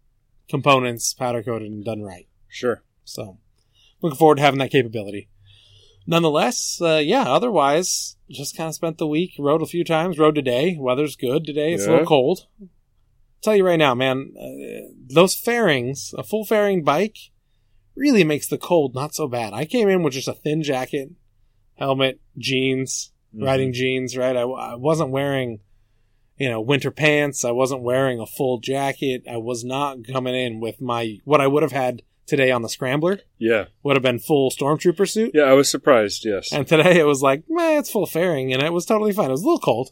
components 0.48 1.14
powder 1.14 1.42
coated 1.42 1.70
and 1.70 1.84
done 1.84 2.02
right. 2.02 2.26
Sure. 2.48 2.82
So, 3.04 3.38
looking 4.02 4.18
forward 4.18 4.36
to 4.36 4.42
having 4.42 4.58
that 4.58 4.70
capability. 4.70 5.28
Nonetheless, 6.06 6.80
uh, 6.82 7.00
yeah, 7.02 7.22
otherwise, 7.22 8.16
just 8.28 8.56
kind 8.56 8.68
of 8.68 8.74
spent 8.74 8.98
the 8.98 9.06
week, 9.06 9.34
rode 9.38 9.62
a 9.62 9.66
few 9.66 9.84
times, 9.84 10.18
rode 10.18 10.34
today. 10.34 10.76
Weather's 10.78 11.14
good 11.16 11.44
today. 11.44 11.72
It's 11.74 11.86
a 11.86 11.90
little 11.90 12.06
cold. 12.06 12.46
tell 13.40 13.54
you 13.56 13.64
right 13.66 13.78
now, 13.78 13.94
man, 13.94 14.32
uh, 14.40 14.92
those 15.12 15.34
fairings, 15.34 16.12
a 16.18 16.22
full 16.22 16.44
fairing 16.44 16.82
bike, 16.84 17.16
really 17.96 18.24
makes 18.24 18.46
the 18.48 18.58
cold 18.58 18.94
not 18.94 19.14
so 19.14 19.26
bad. 19.28 19.52
I 19.52 19.64
came 19.64 19.88
in 19.88 20.02
with 20.02 20.14
just 20.14 20.28
a 20.28 20.32
thin 20.34 20.62
jacket, 20.62 21.10
helmet, 21.74 22.20
jeans, 22.38 23.12
Mhm. 23.34 23.44
riding 23.46 23.72
jeans, 23.72 24.16
right? 24.16 24.36
I, 24.36 24.42
I 24.42 24.74
wasn't 24.76 25.10
wearing, 25.10 25.60
you 26.42 26.48
know, 26.50 26.60
winter 26.60 26.90
pants. 26.90 27.44
I 27.44 27.52
wasn't 27.52 27.82
wearing 27.82 28.18
a 28.20 28.26
full 28.26 28.58
jacket. 28.58 29.22
I 29.30 29.36
was 29.36 29.62
not 29.64 29.98
coming 30.10 30.34
in 30.34 30.58
with 30.60 30.80
my, 30.80 31.18
what 31.24 31.40
I 31.40 31.46
would 31.46 31.62
have 31.62 31.72
had 31.72 32.02
today 32.26 32.50
on 32.50 32.62
the 32.62 32.68
Scrambler 32.68 33.20
Yeah. 33.38 33.66
would 33.84 33.94
have 33.96 34.02
been 34.02 34.18
full 34.18 34.50
stormtrooper 34.50 35.08
suit. 35.08 35.30
Yeah, 35.34 35.42
I 35.44 35.52
was 35.52 35.70
surprised. 35.70 36.24
Yes. 36.24 36.52
And 36.52 36.66
today 36.66 36.98
it 36.98 37.06
was 37.06 37.22
like, 37.22 37.44
meh, 37.48 37.78
it's 37.78 37.90
full 37.90 38.06
fairing, 38.06 38.52
and 38.52 38.62
it 38.62 38.72
was 38.72 38.86
totally 38.86 39.12
fine. 39.12 39.28
It 39.28 39.32
was 39.38 39.42
a 39.42 39.46
little 39.46 39.60
cold. 39.60 39.90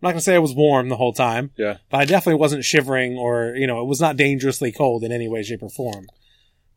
I'm 0.00 0.06
not 0.06 0.10
gonna 0.12 0.20
say 0.20 0.36
it 0.36 0.38
was 0.48 0.54
warm 0.54 0.88
the 0.88 0.96
whole 0.96 1.12
time, 1.12 1.50
yeah. 1.58 1.78
but 1.90 1.98
I 1.98 2.04
definitely 2.04 2.38
wasn't 2.38 2.64
shivering 2.64 3.16
or, 3.16 3.54
you 3.56 3.66
know, 3.66 3.80
it 3.82 3.86
was 3.88 4.00
not 4.00 4.16
dangerously 4.16 4.70
cold 4.70 5.02
in 5.02 5.10
any 5.10 5.26
way, 5.28 5.42
shape, 5.42 5.62
or 5.62 5.68
form 5.70 6.06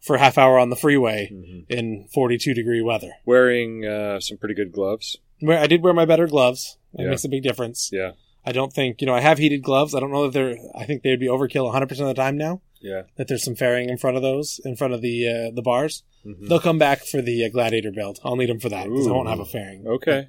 for 0.02 0.16
a 0.16 0.20
half 0.20 0.40
hour 0.40 0.58
on 0.58 0.72
the 0.72 0.76
freeway 0.76 1.30
Mhm. 1.32 1.66
in 1.70 2.08
42 2.12 2.56
degree 2.56 2.82
weather. 2.82 3.12
Wearing 3.26 3.86
uh, 3.86 4.20
some 4.20 4.38
pretty 4.40 4.56
good 4.56 4.72
gloves. 4.72 5.18
Where 5.40 5.60
I 5.60 5.68
did 5.68 5.84
wear 5.84 5.94
my 5.94 6.06
better 6.06 6.26
gloves. 6.26 6.78
It 6.96 7.04
Yeah. 7.04 7.10
makes 7.12 7.24
a 7.24 7.30
big 7.30 7.44
difference. 7.44 7.92
Yeah. 7.94 8.14
I 8.46 8.52
don't 8.52 8.74
think, 8.74 9.02
you 9.02 9.08
know, 9.08 9.14
I 9.14 9.20
have 9.22 9.38
heated 9.38 9.62
gloves. 9.64 9.94
I 9.94 10.00
don't 10.00 10.12
know 10.12 10.24
that 10.24 10.34
they're, 10.34 10.58
I 10.76 10.86
think 10.86 11.04
they'd 11.04 11.20
be 11.20 11.28
overkill 11.28 11.72
100% 11.72 11.92
of 11.92 11.98
the 12.08 12.14
time 12.16 12.38
now, 12.38 12.62
Yeah. 12.82 13.04
that 13.18 13.28
there's 13.28 13.44
some 13.44 13.56
fairing 13.56 13.90
in 13.90 13.98
front 13.98 14.18
of 14.18 14.24
those, 14.24 14.60
in 14.66 14.76
front 14.76 14.94
of 14.94 15.02
the, 15.02 15.28
uh, 15.28 15.52
the 15.54 15.62
bars. 15.62 16.04
Mhm. 16.26 16.48
They'll 16.48 16.60
come 16.60 16.80
back 16.80 17.06
for 17.06 17.22
the 17.22 17.46
uh, 17.46 17.50
Gladiator 17.50 17.92
build. 17.92 18.20
I'll 18.24 18.36
need 18.36 18.50
them 18.50 18.60
for 18.60 18.70
that 18.70 18.88
because 18.90 19.08
I 19.08 19.12
won't 19.12 19.30
have 19.30 19.40
a 19.40 19.46
fairing. 19.46 19.86
Okay. 19.88 20.28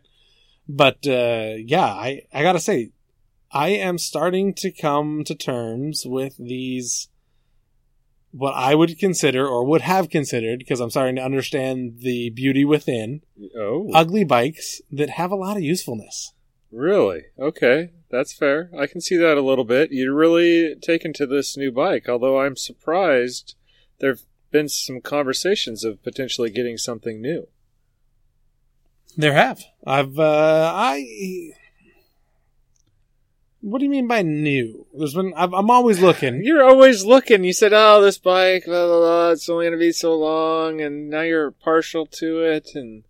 But 0.69 1.07
uh, 1.07 1.54
yeah, 1.59 1.87
I 1.87 2.23
I 2.33 2.42
gotta 2.42 2.61
say, 2.61 2.92
I 3.50 3.71
am 3.71 3.99
starting 3.99 4.54
to 4.54 4.71
come 4.71 5.25
to 5.25 5.35
terms 5.35 6.04
with 6.07 6.37
these 6.38 7.09
what 8.31 8.54
I 8.54 8.75
would 8.75 8.99
consider 8.99 9.47
or 9.47 9.64
would 9.66 9.83
have 9.83 10.09
considered, 10.09 10.61
because 10.61 10.81
I'm 10.81 10.88
starting 10.88 11.16
to 11.16 11.23
understand 11.23 11.99
the 12.00 12.31
beauty 12.31 12.64
within, 12.64 13.21
Oh, 13.59 13.90
ugly 13.92 14.25
bikes 14.25 14.81
that 14.90 15.11
have 15.11 15.31
a 15.31 15.37
lot 15.37 15.57
of 15.59 15.62
usefulness. 15.62 16.33
really? 16.71 17.25
Okay, 17.38 17.90
that's 18.12 18.33
fair. 18.33 18.71
I 18.78 18.87
can 18.87 19.00
see 19.00 19.16
that 19.16 19.37
a 19.37 19.42
little 19.42 19.64
bit. 19.64 19.90
You're 19.90 20.14
really 20.14 20.76
taken 20.76 21.12
to 21.14 21.26
this 21.26 21.57
new 21.57 21.73
bike, 21.73 22.09
although 22.09 22.40
I'm 22.40 22.54
surprised 22.57 23.57
there've 23.99 24.23
been 24.52 24.69
some 24.69 25.00
conversations 25.00 25.83
of 25.83 26.02
potentially 26.04 26.50
getting 26.50 26.76
something 26.76 27.21
new. 27.21 27.49
There 29.16 29.33
have. 29.33 29.62
I've, 29.87 30.19
uh, 30.19 30.73
I. 30.75 31.50
What 33.61 33.78
do 33.78 33.85
you 33.85 33.90
mean 33.90 34.09
by 34.09 34.23
new? 34.23 34.87
There's 34.92 35.14
been. 35.14 35.33
I've, 35.37 35.54
I'm 35.54 35.71
always 35.71 36.00
looking. 36.00 36.45
You're 36.45 36.64
always 36.64 37.04
looking. 37.04 37.45
You 37.45 37.52
said, 37.52 37.73
"Oh, 37.73 38.02
this 38.02 38.19
bike, 38.19 38.64
blah, 38.64 38.87
blah, 38.87 38.99
blah, 38.99 39.31
it's 39.31 39.49
only 39.49 39.64
going 39.66 39.73
to 39.73 39.78
be 39.78 39.92
so 39.92 40.14
long," 40.19 40.81
and 40.81 41.09
now 41.09 41.21
you're 41.23 41.50
partial 41.50 42.07
to 42.07 42.42
it, 42.42 42.71
and 42.75 43.04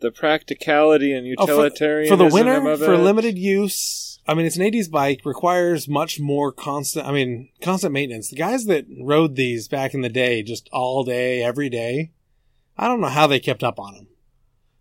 the 0.00 0.10
practicality 0.10 1.12
and 1.12 1.26
Oh, 1.38 1.46
for- 1.46 1.52
utilitarianism 1.52 2.18
for 2.18 2.24
the 2.24 2.34
winter, 2.34 2.76
for 2.76 2.96
limited 2.96 3.38
use. 3.38 4.11
I 4.26 4.34
mean, 4.34 4.46
it's 4.46 4.56
an 4.56 4.62
80s 4.62 4.90
bike, 4.90 5.22
requires 5.24 5.88
much 5.88 6.20
more 6.20 6.52
constant, 6.52 7.06
I 7.06 7.12
mean, 7.12 7.48
constant 7.60 7.92
maintenance. 7.92 8.30
The 8.30 8.36
guys 8.36 8.66
that 8.66 8.86
rode 9.00 9.34
these 9.34 9.66
back 9.68 9.94
in 9.94 10.00
the 10.02 10.08
day, 10.08 10.42
just 10.42 10.68
all 10.72 11.02
day, 11.04 11.42
every 11.42 11.68
day, 11.68 12.12
I 12.78 12.86
don't 12.88 13.00
know 13.00 13.08
how 13.08 13.26
they 13.26 13.40
kept 13.40 13.62
up 13.64 13.80
on 13.80 13.94
them. 13.94 14.06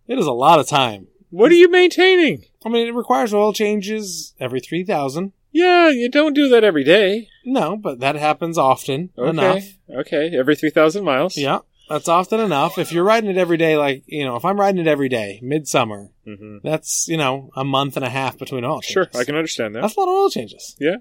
It 0.07 0.19
is 0.19 0.27
a 0.27 0.31
lot 0.31 0.59
of 0.59 0.67
time. 0.67 1.07
What 1.31 1.51
are 1.51 1.55
you 1.55 1.69
maintaining? 1.71 2.45
I 2.65 2.69
mean, 2.69 2.87
it 2.87 2.93
requires 2.93 3.33
oil 3.33 3.53
changes 3.53 4.33
every 4.39 4.59
3,000. 4.59 5.31
Yeah, 5.53 5.89
you 5.89 6.09
don't 6.09 6.33
do 6.33 6.47
that 6.49 6.63
every 6.63 6.83
day. 6.83 7.27
No, 7.43 7.75
but 7.75 7.99
that 7.99 8.15
happens 8.15 8.57
often 8.57 9.09
Okay, 9.17 9.29
enough. 9.29 9.63
okay, 9.89 10.31
every 10.37 10.55
three 10.55 10.69
thousand 10.69 11.03
miles. 11.03 11.35
Yeah, 11.35 11.59
that's 11.91 12.07
often 12.07 12.39
enough. 12.39 12.77
If 12.77 12.91
you're 12.91 13.03
riding 13.03 13.29
it 13.29 13.37
every 13.37 13.57
day, 13.57 13.77
like, 13.77 14.03
you 14.07 14.25
know, 14.25 14.35
if 14.35 14.45
I'm 14.45 14.59
riding 14.59 14.81
it 14.81 14.87
every 14.87 15.09
day, 15.09 15.39
midsummer, 15.43 16.09
hmm 16.25 16.57
that's, 16.63 17.07
you 17.07 17.17
know, 17.17 17.51
a 17.55 17.63
month 17.63 17.95
and 17.95 18.05
a 18.05 18.09
half 18.09 18.37
between 18.37 18.63
oil 18.65 18.81
changes. 18.81 19.09
Sure, 19.13 19.21
I 19.21 19.23
can 19.23 19.35
understand 19.35 19.75
that. 19.75 19.81
That's 19.81 19.95
a 19.95 19.99
lot 19.99 20.09
of 20.09 20.15
oil 20.15 20.29
changes. 20.29 20.75
Yeah. 20.79 20.97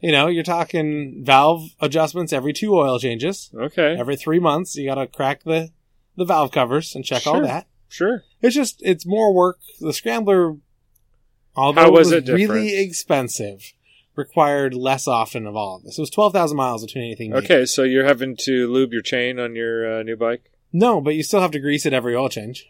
You 0.00 0.12
know, 0.12 0.28
you're 0.28 0.42
talking 0.44 1.22
valve 1.24 1.70
adjustments 1.80 2.32
every 2.32 2.52
two 2.54 2.74
oil 2.74 2.98
changes. 2.98 3.50
Okay, 3.54 3.96
Every 3.98 4.16
three 4.16 4.40
months, 4.40 4.74
you 4.76 4.86
got 4.86 4.94
to 4.94 5.06
crack 5.06 5.42
the, 5.44 5.70
the 6.16 6.24
valve 6.24 6.52
covers 6.52 6.94
and 6.94 7.04
check 7.04 7.26
all 7.26 7.42
that. 7.42 7.66
sure. 7.88 8.24
It's 8.40 8.54
just, 8.54 8.80
it's 8.82 9.04
more 9.04 9.34
work. 9.34 9.58
The 9.80 9.92
Scrambler, 9.92 10.56
although 11.54 11.82
How 11.82 11.88
it 11.88 11.92
was 11.92 12.12
was 12.12 12.28
it 12.28 12.32
really 12.32 12.80
expensive, 12.80 13.74
required 14.16 14.74
less 14.74 15.06
often 15.08 15.46
of 15.46 15.56
all 15.56 15.76
of 15.76 15.82
this. 15.84 15.98
It 15.98 16.02
was 16.02 16.10
12,000 16.10 16.56
miles 16.56 16.84
between 16.84 17.04
anything. 17.04 17.32
Okay, 17.34 17.64
so 17.66 17.82
you're 17.82 18.04
having 18.06 18.36
to 18.40 18.66
lube 18.72 18.92
your 18.92 19.02
chain 19.02 19.38
on 19.38 19.54
your 19.56 20.00
uh, 20.00 20.02
new 20.02 20.16
bike. 20.16 20.50
No, 20.72 21.00
but 21.00 21.14
you 21.14 21.22
still 21.22 21.40
have 21.40 21.50
to 21.52 21.58
grease 21.60 21.86
it 21.86 21.92
every 21.92 22.14
oil 22.14 22.28
change. 22.28 22.66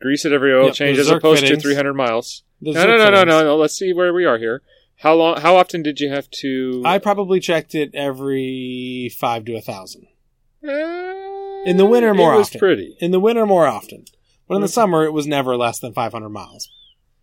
Grease 0.00 0.24
it 0.24 0.32
every 0.32 0.52
oil 0.52 0.66
Yep, 0.66 0.74
change 0.74 0.98
as 0.98 1.08
opposed 1.10 1.42
fittings. 1.42 1.62
to 1.62 1.68
300 1.68 1.94
miles. 1.94 2.42
The 2.60 2.72
No, 2.72 2.86
no, 2.86 2.96
no, 2.96 3.10
no, 3.10 3.24
no, 3.24 3.44
no. 3.44 3.56
Let's 3.56 3.74
see 3.76 3.92
where 3.92 4.12
we 4.12 4.24
are 4.24 4.38
here. 4.38 4.62
How 4.98 5.14
long? 5.14 5.40
How 5.40 5.56
often 5.56 5.82
did 5.82 5.98
you 6.00 6.10
have 6.10 6.30
to? 6.30 6.82
I 6.84 6.98
probably 6.98 7.40
checked 7.40 7.74
it 7.74 7.92
every 7.94 9.10
five 9.18 9.44
to 9.46 9.56
a 9.56 9.60
thousand. 9.60 10.06
Uh, 10.66 11.64
In 11.66 11.76
the 11.76 11.86
winter, 11.86 12.14
more 12.14 12.34
it 12.34 12.38
was 12.38 12.48
often. 12.48 12.58
pretty. 12.60 12.96
In 13.00 13.10
the 13.10 13.20
winter, 13.20 13.46
more 13.46 13.66
often. 13.66 14.04
But 14.48 14.56
in 14.56 14.60
the 14.62 14.68
summer, 14.68 15.04
it 15.04 15.12
was 15.12 15.26
never 15.26 15.56
less 15.56 15.78
than 15.80 15.92
500 15.92 16.28
miles. 16.28 16.68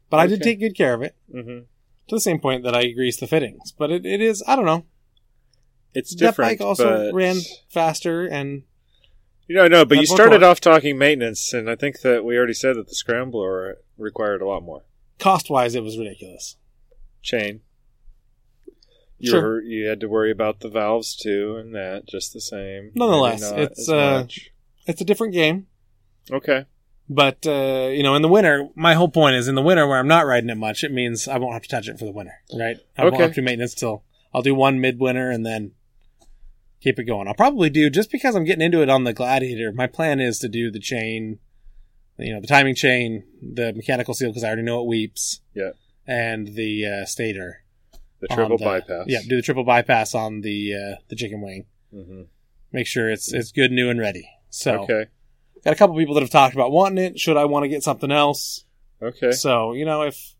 But 0.10 0.18
I 0.20 0.28
did 0.28 0.42
Okay. 0.42 0.52
take 0.52 0.60
good 0.60 0.76
care 0.76 0.94
of 0.94 1.02
it 1.04 1.16
hmm 1.32 1.60
to 2.10 2.16
the 2.16 2.22
same 2.22 2.40
point 2.40 2.64
that 2.64 2.76
I 2.76 2.92
greased 2.92 3.20
the 3.20 3.28
fittings. 3.28 3.72
But 3.72 3.92
it, 3.92 4.06
it 4.06 4.22
is, 4.22 4.44
I 4.48 4.56
don't 4.56 4.66
know. 4.66 4.86
It's 5.94 6.14
that 6.16 6.20
different. 6.20 6.60
bike 6.60 6.66
also 6.66 7.06
but... 7.08 7.14
ran 7.16 7.38
faster 7.70 8.28
and 8.28 8.64
You 9.48 9.56
know, 9.56 9.68
no, 9.68 9.86
but 9.86 9.98
you 9.98 10.06
started 10.06 10.44
off 10.44 10.60
talking 10.60 10.98
maintenance, 10.98 11.54
and 11.54 11.70
I 11.70 11.76
think 11.76 12.02
that 12.02 12.24
we 12.24 12.38
already 12.38 12.54
said 12.54 12.76
that 12.76 12.88
the 12.88 12.96
Scrambler 12.96 13.78
required 13.98 14.42
a 14.42 14.48
lot 14.48 14.62
more 14.64 14.84
cost 15.20 15.50
wise, 15.50 15.76
it 15.76 15.84
was 15.84 15.98
ridiculous. 15.98 16.56
chain. 17.22 17.62
You 19.18 19.32
Sure. 19.32 19.42
were, 19.42 19.62
you 19.62 19.88
had 19.88 20.00
to 20.00 20.08
worry 20.08 20.32
about 20.32 20.62
the 20.62 20.70
valves 20.70 21.14
too, 21.14 21.58
and 21.58 21.76
that 21.76 22.08
just 22.08 22.32
the 22.32 22.40
same. 22.40 22.92
Nonetheless, 22.96 23.52
it's, 23.52 23.90
uh, 23.90 24.22
much. 24.22 24.52
It's 24.88 25.02
a 25.02 25.06
different 25.06 25.34
game. 25.34 25.68
okay. 26.32 26.66
But, 27.12 27.46
uh, 27.48 27.90
you 27.92 28.04
know, 28.04 28.16
in 28.16 28.22
the 28.22 28.28
winter, 28.28 28.70
my 28.76 28.94
whole 28.94 29.10
point 29.10 29.36
is 29.36 29.48
in 29.48 29.56
the 29.56 29.64
winter 29.64 29.88
where 29.88 29.98
I'm 29.98 30.08
not 30.08 30.28
riding 30.28 30.50
it 30.52 30.58
much, 30.58 30.84
it 30.84 30.92
means 30.92 31.28
I 31.28 31.40
won't 31.40 31.54
have 31.54 31.64
to 31.64 31.68
touch 31.70 31.88
it 31.88 31.98
for 31.98 32.06
the 32.06 32.12
winter, 32.12 32.34
right? 32.58 32.78
I 32.98 33.04
won't 33.04 33.18
have 33.18 33.32
to 33.34 33.42
do 33.42 33.46
maintenance 33.46 33.74
till 33.74 34.04
I'll 34.34 34.44
do 34.44 34.54
one 34.54 34.80
midwinter 34.80 35.32
and 35.32 35.44
then 35.44 35.72
keep 36.82 37.00
it 37.00 37.06
going. 37.06 37.28
I'll 37.28 37.34
probably 37.34 37.72
do, 37.72 37.90
just 37.90 38.12
because 38.12 38.36
I'm 38.36 38.44
getting 38.44 38.64
into 38.64 38.84
it 38.84 38.90
on 38.90 39.06
the 39.06 39.14
Gladiator, 39.14 39.72
my 39.72 39.88
plan 39.88 40.20
is 40.20 40.38
to 40.40 40.48
do 40.48 40.70
the 40.70 40.80
chain, 40.80 41.40
you 42.20 42.32
know, 42.34 42.42
the 42.42 42.48
timing 42.48 42.76
chain, 42.76 43.24
the 43.42 43.74
mechanical 43.74 44.14
seal, 44.14 44.30
because 44.30 44.44
I 44.44 44.48
already 44.48 44.62
know 44.62 44.82
it 44.82 44.88
weeps. 44.88 45.42
Yeah. 45.56 45.72
And 46.06 46.50
the 46.56 46.86
uh, 46.86 47.06
stator. 47.06 47.64
The 48.22 48.28
triple 48.28 48.58
the- 48.60 48.66
bypass. 48.66 49.06
Yeah, 49.08 49.20
do 49.28 49.36
the 49.36 49.42
triple 49.42 49.64
bypass 49.64 50.14
on 50.14 50.42
the 50.42 50.74
uh, 50.76 50.96
the 51.08 51.16
chicken 51.16 51.42
wing. 51.42 51.66
hmm 51.92 52.24
Make 52.72 52.86
sure 52.86 53.10
it's 53.10 53.34
it's 53.34 53.52
good, 53.52 53.72
new, 53.72 53.90
and 53.90 54.00
ready. 54.00 54.30
So, 54.52 54.84
Okay. 54.84 55.08
Got 55.64 55.74
a 55.74 55.76
couple 55.76 55.98
people 55.98 56.16
that 56.16 56.22
have 56.22 56.30
talked 56.30 56.56
about 56.56 56.72
wanting 56.72 57.04
it. 57.04 57.20
Should 57.20 57.38
I 57.38 57.46
want 57.46 57.64
to 57.64 57.70
get 57.70 57.84
something 57.84 58.12
else? 58.12 58.66
Okay. 59.02 59.32
So, 59.32 59.74
you 59.74 59.86
know, 59.86 60.04
if 60.04 60.36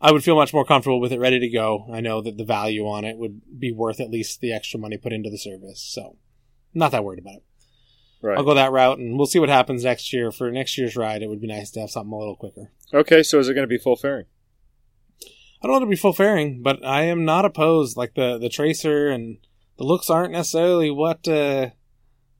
I 0.00 0.12
would 0.12 0.24
feel 0.24 0.36
much 0.36 0.52
more 0.52 0.64
comfortable 0.64 1.00
with 1.00 1.12
it 1.12 1.20
ready 1.20 1.38
to 1.40 1.48
go, 1.48 1.86
I 1.92 2.00
know 2.00 2.20
that 2.20 2.36
the 2.36 2.44
value 2.44 2.86
on 2.86 3.04
it 3.04 3.16
would 3.16 3.40
be 3.58 3.72
worth 3.72 4.00
at 4.00 4.10
least 4.10 4.40
the 4.40 4.52
extra 4.52 4.78
money 4.78 4.96
put 4.96 5.12
into 5.12 5.30
the 5.30 5.38
service. 5.38 5.80
So, 5.80 6.16
not 6.74 6.92
that 6.92 7.04
worried 7.04 7.20
about 7.20 7.36
it. 7.36 7.44
Right. 8.20 8.38
I'll 8.38 8.44
go 8.44 8.54
that 8.54 8.72
route 8.72 8.98
and 8.98 9.18
we'll 9.18 9.26
see 9.26 9.38
what 9.38 9.50
happens 9.50 9.84
next 9.84 10.12
year. 10.12 10.30
For 10.30 10.50
next 10.50 10.78
year's 10.78 10.96
ride, 10.96 11.22
it 11.22 11.28
would 11.28 11.40
be 11.42 11.46
nice 11.46 11.70
to 11.72 11.80
have 11.80 11.90
something 11.90 12.12
a 12.12 12.18
little 12.18 12.36
quicker. 12.36 12.72
Okay. 12.92 13.22
So 13.22 13.38
is 13.38 13.48
it 13.48 13.54
going 13.54 13.64
to 13.64 13.68
be 13.68 13.78
full 13.78 13.96
fairing? 13.96 14.26
I 15.62 15.66
don't 15.66 15.72
want 15.72 15.82
to 15.84 15.90
be 15.90 15.96
full 15.96 16.12
fairing, 16.12 16.62
but 16.62 16.84
I 16.84 17.02
am 17.04 17.24
not 17.24 17.44
opposed. 17.44 17.96
Like 17.96 18.14
the, 18.14 18.38
the 18.38 18.48
tracer 18.48 19.08
and 19.08 19.38
the 19.78 19.84
looks 19.84 20.10
aren't 20.10 20.32
necessarily 20.32 20.90
what, 20.90 21.26
uh, 21.28 21.70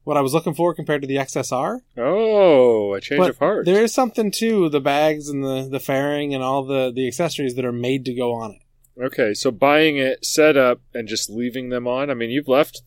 what 0.05 0.17
I 0.17 0.21
was 0.21 0.33
looking 0.35 0.55
for 0.55 0.75
compared 0.75 1.03
to 1.03 1.09
the 1.09 1.17
XSR. 1.17 1.81
Oh, 1.97 2.95
a 2.95 3.01
change 3.01 3.19
But 3.19 3.31
of 3.31 3.39
heart. 3.39 3.65
There 3.67 3.83
is 3.83 3.93
something 3.93 4.31
to 4.33 4.69
the 4.69 4.81
bags 4.81 5.29
and 5.29 5.43
the, 5.43 5.69
the 5.71 5.81
fairing 5.81 6.35
and 6.35 6.43
all 6.43 6.65
the, 6.65 6.93
the 6.95 7.07
accessories 7.07 7.55
that 7.57 7.65
are 7.65 7.73
made 7.73 8.05
to 8.07 8.15
go 8.15 8.33
on 8.35 8.53
it. 8.53 9.03
Okay, 9.03 9.35
so 9.35 9.51
buying 9.51 9.97
it 9.97 10.25
set 10.25 10.57
up 10.57 10.81
and 10.95 11.09
just 11.09 11.29
leaving 11.29 11.71
them 11.71 11.87
on. 11.89 12.11
I 12.11 12.15
mean, 12.15 12.31
you've 12.31 12.47
left 12.49 12.83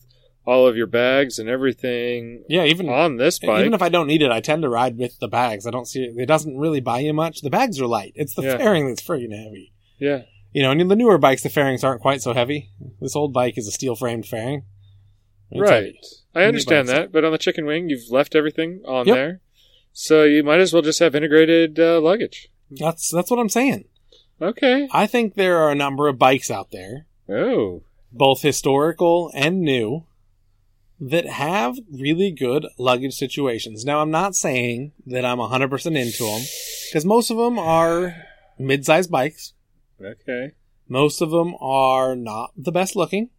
all 0.46 0.66
of 0.66 0.78
your 0.78 0.88
bags 0.88 1.38
and 1.40 1.50
everything 1.50 2.46
Yeah, 2.48 2.64
even 2.64 2.88
on 2.88 3.18
this 3.18 3.38
bike. 3.40 3.60
even 3.60 3.74
if 3.74 3.82
I 3.82 3.90
don't 3.90 4.08
need 4.08 4.22
it, 4.22 4.32
I 4.32 4.40
tend 4.40 4.62
to 4.62 4.70
ride 4.70 4.98
with 4.98 5.20
the 5.20 5.28
bags. 5.28 5.68
I 5.68 5.72
don't 5.72 5.88
see 5.88 6.04
it. 6.04 6.14
It 6.18 6.26
doesn't 6.28 6.58
really 6.58 6.80
buy 6.80 7.00
you 7.00 7.14
much. 7.14 7.42
The 7.42 7.50
bags 7.50 7.82
are 7.82 7.88
light. 7.88 8.14
It's 8.16 8.34
the 8.36 8.44
Yeah. 8.44 8.58
fairing 8.58 8.88
that's 8.88 9.02
freaking 9.02 9.36
heavy. 9.36 9.74
yeah. 10.00 10.22
You 10.54 10.64
know, 10.64 10.72
and 10.72 10.80
in 10.82 10.88
the 10.88 10.96
newer 10.96 11.18
bikes, 11.18 11.44
the 11.44 11.50
fairings 11.50 11.84
aren't 11.84 12.02
quite 12.02 12.22
so 12.22 12.34
heavy. 12.34 12.72
This 13.02 13.16
old 13.18 13.34
bike 13.34 13.58
is 13.58 13.68
a 13.68 13.72
steel 13.72 13.96
framed 13.96 14.26
fairing. 14.26 14.64
Right. 15.56 15.96
I 16.36 16.44
understand 16.44 16.88
that, 16.90 17.12
but 17.12 17.24
on 17.26 17.32
the 17.32 17.38
chicken 17.38 17.66
wing, 17.66 17.90
you've 17.90 18.10
left 18.12 18.36
everything 18.36 18.82
on 18.86 19.08
Yep. 19.08 19.16
there. 19.16 19.42
So 19.94 20.24
you 20.24 20.44
might 20.44 20.60
as 20.60 20.74
well 20.74 20.82
just 20.82 21.00
have 21.00 21.16
integrated 21.16 21.80
uh, 21.80 22.00
luggage. 22.02 22.50
That's 22.70 23.10
that's 23.12 23.32
what 23.32 23.40
I'm 23.40 23.50
saying. 23.50 23.86
Okay. 24.42 24.88
I 24.92 25.08
think 25.08 25.34
there 25.34 25.58
are 25.58 25.72
a 25.72 25.76
number 25.76 26.08
of 26.08 26.20
bikes 26.20 26.52
out 26.52 26.70
there, 26.72 27.08
Oh. 27.30 27.82
both 28.12 28.42
historical 28.44 29.32
and 29.34 29.62
new, 29.62 30.06
that 31.00 31.26
have 31.28 31.78
really 31.92 32.32
good 32.32 32.68
luggage 32.78 33.14
situations. 33.16 33.84
Now, 33.86 34.00
I'm 34.02 34.12
not 34.12 34.36
saying 34.36 34.92
that 35.08 35.26
I'm 35.26 35.40
100% 35.40 35.98
into 35.98 36.24
them, 36.24 36.42
because 36.90 37.06
most 37.06 37.30
of 37.32 37.38
them 37.38 37.58
are 37.58 38.16
mid-sized 38.60 39.10
bikes. 39.10 39.54
Okay. 40.04 40.52
Most 40.88 41.22
of 41.22 41.32
them 41.32 41.56
are 41.60 42.16
not 42.16 42.52
the 42.56 42.72
best 42.72 42.96
looking. 42.96 43.30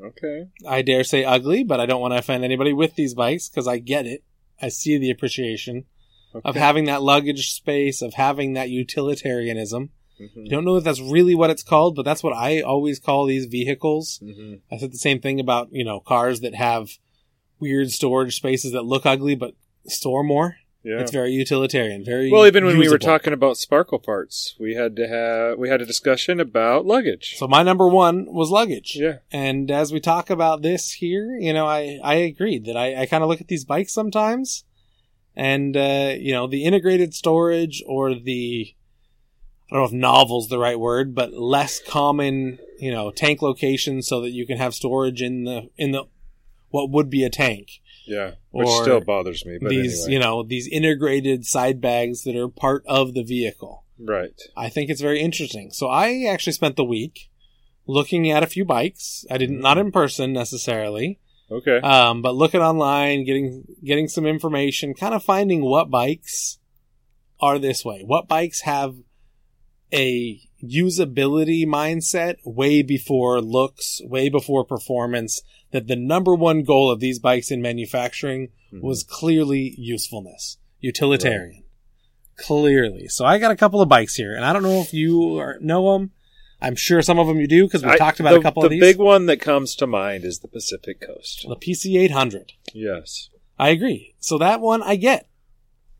Okay. 0.00 0.46
I 0.66 0.82
dare 0.82 1.04
say 1.04 1.24
ugly, 1.24 1.64
but 1.64 1.80
I 1.80 1.86
don't 1.86 2.00
want 2.00 2.12
to 2.12 2.18
offend 2.18 2.44
anybody 2.44 2.72
with 2.72 2.94
these 2.94 3.14
bikes 3.14 3.48
because 3.48 3.68
I 3.68 3.78
get 3.78 4.06
it. 4.06 4.24
I 4.60 4.68
see 4.68 4.98
the 4.98 5.10
appreciation 5.10 5.84
okay. 6.34 6.48
of 6.48 6.56
having 6.56 6.84
that 6.84 7.02
luggage 7.02 7.52
space, 7.52 8.02
of 8.02 8.14
having 8.14 8.54
that 8.54 8.70
utilitarianism. 8.70 9.90
Mhm. 10.20 10.46
I 10.46 10.48
don't 10.48 10.64
know 10.64 10.76
if 10.76 10.84
that's 10.84 11.00
really 11.00 11.34
what 11.34 11.50
it's 11.50 11.62
called, 11.62 11.96
but 11.96 12.04
that's 12.04 12.22
what 12.22 12.32
I 12.36 12.60
always 12.60 12.98
call 12.98 13.26
these 13.26 13.46
vehicles. 13.46 14.20
Mhm. 14.22 14.60
I 14.70 14.78
said 14.78 14.92
the 14.92 14.98
same 14.98 15.20
thing 15.20 15.40
about, 15.40 15.68
you 15.72 15.84
know, 15.84 16.00
cars 16.00 16.40
that 16.40 16.54
have 16.54 16.98
weird 17.58 17.90
storage 17.90 18.36
spaces 18.36 18.72
that 18.72 18.82
look 18.84 19.06
ugly 19.06 19.34
but 19.34 19.54
store 19.86 20.22
more. 20.22 20.56
Yeah. 20.84 20.98
It's 20.98 21.12
very 21.12 21.30
utilitarian, 21.30 22.04
very 22.04 22.30
well, 22.30 22.46
even 22.46 22.64
when 22.64 22.76
we 22.76 22.88
were 22.88 22.98
talking 22.98 23.32
about 23.32 23.56
sparkle 23.56 24.00
parts, 24.00 24.56
we 24.58 24.74
had 24.74 24.96
to 24.96 25.06
have 25.06 25.56
we 25.56 25.68
had 25.68 25.80
a 25.80 25.86
discussion 25.86 26.40
about 26.40 26.86
luggage. 26.86 27.36
So 27.36 27.46
my 27.46 27.62
number 27.62 27.86
one 27.88 28.26
was 28.26 28.50
luggage. 28.50 28.96
yeah. 28.96 29.18
And 29.30 29.70
as 29.70 29.92
we 29.92 30.00
talk 30.00 30.28
about 30.28 30.62
this 30.62 30.92
here, 30.92 31.36
you 31.38 31.52
know, 31.52 31.66
I, 31.66 32.00
I 32.02 32.14
agreed 32.14 32.64
that 32.66 32.76
I, 32.76 33.02
I 33.02 33.06
kind 33.06 33.22
of 33.22 33.28
look 33.28 33.40
at 33.40 33.46
these 33.46 33.64
bikes 33.64 33.92
sometimes 33.92 34.64
and, 35.36 35.76
uh, 35.76 36.14
you 36.18 36.32
know, 36.32 36.48
the 36.48 36.64
integrated 36.64 37.14
storage 37.14 37.82
or 37.86 38.14
the, 38.14 38.74
I 39.70 39.74
don't 39.74 39.82
know 39.82 39.86
if 39.86 39.92
novel's 39.92 40.48
the 40.48 40.58
right 40.58 40.78
word, 40.78 41.14
but 41.14 41.32
less 41.32 41.80
common, 41.80 42.58
you 42.78 42.90
know, 42.90 43.12
tank 43.12 43.40
locations 43.40 44.08
so 44.08 44.20
that 44.22 44.30
you 44.30 44.46
can 44.46 44.58
have 44.58 44.74
storage 44.74 45.22
in 45.22 45.44
the, 45.44 45.70
in 45.76 45.92
the 45.92 46.04
what 46.70 46.90
would 46.90 47.08
be 47.08 47.22
a 47.22 47.30
tank. 47.30 47.68
Yeah, 48.06 48.32
which 48.50 48.68
still 48.68 49.00
bothers 49.00 49.44
me. 49.46 49.58
But 49.60 49.70
these, 49.70 50.04
anyway. 50.04 50.12
you 50.12 50.18
know, 50.18 50.42
these 50.42 50.66
integrated 50.68 51.44
side 51.46 51.80
bags 51.80 52.24
that 52.24 52.36
are 52.36 52.48
part 52.48 52.84
of 52.86 53.14
the 53.14 53.22
vehicle. 53.22 53.84
right. 53.98 54.40
I 54.56 54.68
think 54.68 54.90
it's 54.90 55.00
very 55.00 55.20
interesting. 55.20 55.70
So 55.70 55.88
I 55.88 56.24
actually 56.24 56.54
spent 56.54 56.76
the 56.76 56.84
week 56.84 57.30
looking 57.86 58.30
at 58.30 58.42
a 58.42 58.46
few 58.46 58.64
bikes. 58.64 59.24
I 59.30 59.38
didn't 59.38 59.60
not 59.60 59.78
in 59.78 59.92
person 59.92 60.32
necessarily, 60.32 61.20
Okay. 61.50 61.78
um, 61.80 62.22
but 62.22 62.34
looking 62.34 62.60
online, 62.60 63.24
getting 63.24 63.64
getting 63.84 64.08
some 64.08 64.26
information, 64.26 64.94
kind 64.94 65.14
of 65.14 65.22
finding 65.22 65.62
what 65.64 65.90
bikes 65.90 66.58
are 67.40 67.58
this 67.58 67.84
way. 67.84 68.02
What 68.04 68.28
bikes 68.28 68.62
have 68.62 68.94
a 69.92 70.40
usability 70.62 71.66
mindset 71.66 72.36
way 72.44 72.82
before 72.82 73.40
looks, 73.40 74.00
way 74.04 74.28
before 74.28 74.64
performance. 74.64 75.42
That 75.72 75.86
the 75.86 75.96
number 75.96 76.34
one 76.34 76.62
goal 76.64 76.90
of 76.90 77.00
these 77.00 77.18
bikes 77.18 77.50
in 77.50 77.62
manufacturing 77.62 78.48
Mhm. 78.72 78.82
was 78.82 79.02
clearly 79.02 79.74
usefulness, 79.78 80.58
utilitarian, 80.80 81.64
clearly. 82.36 83.08
So 83.08 83.24
I 83.24 83.38
got 83.38 83.50
a 83.50 83.56
couple 83.56 83.80
of 83.80 83.88
bikes 83.88 84.14
here, 84.14 84.34
and 84.34 84.44
I 84.44 84.52
don't 84.52 84.62
know 84.62 84.80
if 84.80 84.92
you 84.92 85.38
are, 85.38 85.58
know 85.60 85.92
them. 85.94 86.10
I'm 86.60 86.76
sure 86.76 87.02
some 87.02 87.18
of 87.18 87.26
them 87.26 87.40
you 87.40 87.48
do 87.48 87.64
because 87.64 87.82
we 87.84 87.96
talked 87.96 88.20
about 88.20 88.34
the, 88.34 88.38
a 88.40 88.42
couple 88.42 88.64
of 88.64 88.70
these. 88.70 88.80
The 88.80 88.86
big 88.86 88.98
one 88.98 89.26
that 89.26 89.40
comes 89.40 89.74
to 89.76 89.86
mind 89.86 90.24
is 90.24 90.38
the 90.40 90.48
Pacific 90.48 91.00
Coast. 91.00 91.44
the 91.48 91.56
PC 91.56 91.98
800. 91.98 92.52
Yes. 92.72 93.30
I 93.58 93.70
agree. 93.70 94.14
So 94.20 94.38
that 94.38 94.60
one 94.60 94.82
I 94.82 94.96
get. 94.96 95.26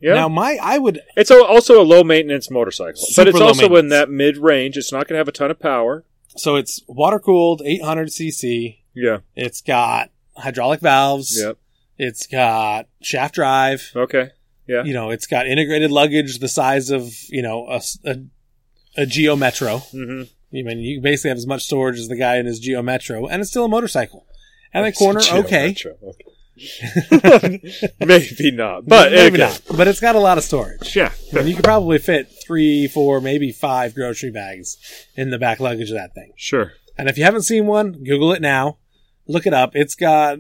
Yeah. 0.03 0.15
Now 0.15 0.29
my 0.29 0.59
I 0.61 0.79
would 0.79 1.01
it's 1.17 1.31
a, 1.31 1.43
also 1.43 1.81
a 1.81 1.85
low 1.85 2.03
maintenance 2.05 2.51
motorcycle, 2.51 3.01
Super 3.01 3.21
but 3.27 3.29
it's 3.29 3.39
low 3.41 3.47
also 3.47 3.67
in 3.67 3.73
maintenance. 3.73 3.93
that 3.93 4.11
mid 4.11 4.37
range. 4.39 4.77
It's 4.77 4.93
not 4.93 5.07
going 5.07 5.15
to 5.15 5.19
have 5.19 5.29
a 5.29 5.33
ton 5.33 5.51
of 5.51 5.59
power. 5.61 6.05
so 6.37 6.57
it's 6.57 6.81
water 6.89 7.19
cooled 7.19 7.63
800 7.65 8.09
cc. 8.09 8.79
Yeah. 8.95 9.19
It's 9.37 9.61
got 9.63 10.11
hydraulic 10.37 10.81
valves. 10.81 11.41
Yep. 11.41 11.57
It's 11.99 12.27
got 12.27 12.89
shaft 13.01 13.35
drive. 13.37 13.91
Okay. 13.95 14.31
Yeah. 14.67 14.83
You 14.85 14.93
know, 14.93 15.11
it's 15.11 15.27
got 15.27 15.47
integrated 15.47 15.91
luggage 15.91 16.39
the 16.41 16.49
size 16.49 16.91
of 16.91 17.13
you 17.29 17.43
know 17.43 17.67
a 17.69 17.81
a, 18.05 18.17
a 18.97 19.07
Geo 19.07 19.37
Metro. 19.37 19.79
hmm 19.79 20.23
I 20.55 20.61
mean, 20.61 20.81
you 20.81 21.01
basically 21.01 21.31
have 21.31 21.39
as 21.39 21.47
much 21.47 21.63
storage 21.63 21.99
as 21.99 22.09
the 22.09 22.17
guy 22.17 22.37
in 22.37 22.45
his 22.45 22.59
Geo 22.61 22.83
Metro, 22.83 23.27
and 23.27 23.41
it's 23.41 23.49
still 23.51 23.65
a 23.65 23.69
motorcycle. 23.69 24.27
And 24.75 24.85
the 24.85 24.93
corner, 24.93 25.21
okay, 25.33 25.75
Maybe 28.01 28.51
not, 28.53 28.87
but 28.87 29.13
maybe 29.13 29.43
okay. 29.43 29.53
not, 29.53 29.63
but 29.77 29.89
it's 29.89 30.01
got 30.01 30.15
a 30.15 30.21
lot 30.21 30.39
of 30.39 30.45
storage. 30.45 30.95
Yeah. 30.95 31.13
I 31.33 31.37
mean, 31.37 31.49
you 31.49 31.55
could 31.55 31.65
probably 31.65 31.99
fit 31.99 32.31
three, 32.47 32.89
four, 32.89 33.21
maybe 33.21 33.53
five 33.53 33.95
grocery 33.95 34.31
bags 34.31 34.77
in 35.17 35.31
the 35.31 35.39
back 35.39 35.61
luggage 35.61 35.91
of 35.91 35.97
that 35.97 36.15
thing. 36.15 36.33
Sure. 36.37 36.73
And 36.97 37.09
if 37.09 37.17
you 37.19 37.25
haven't 37.25 37.43
seen 37.43 37.67
one, 37.67 37.93
Google 38.05 38.33
it 38.33 38.43
now. 38.43 38.79
Look 39.27 39.47
it 39.47 39.55
up. 39.55 39.73
It's 39.75 39.95
got, 39.95 40.39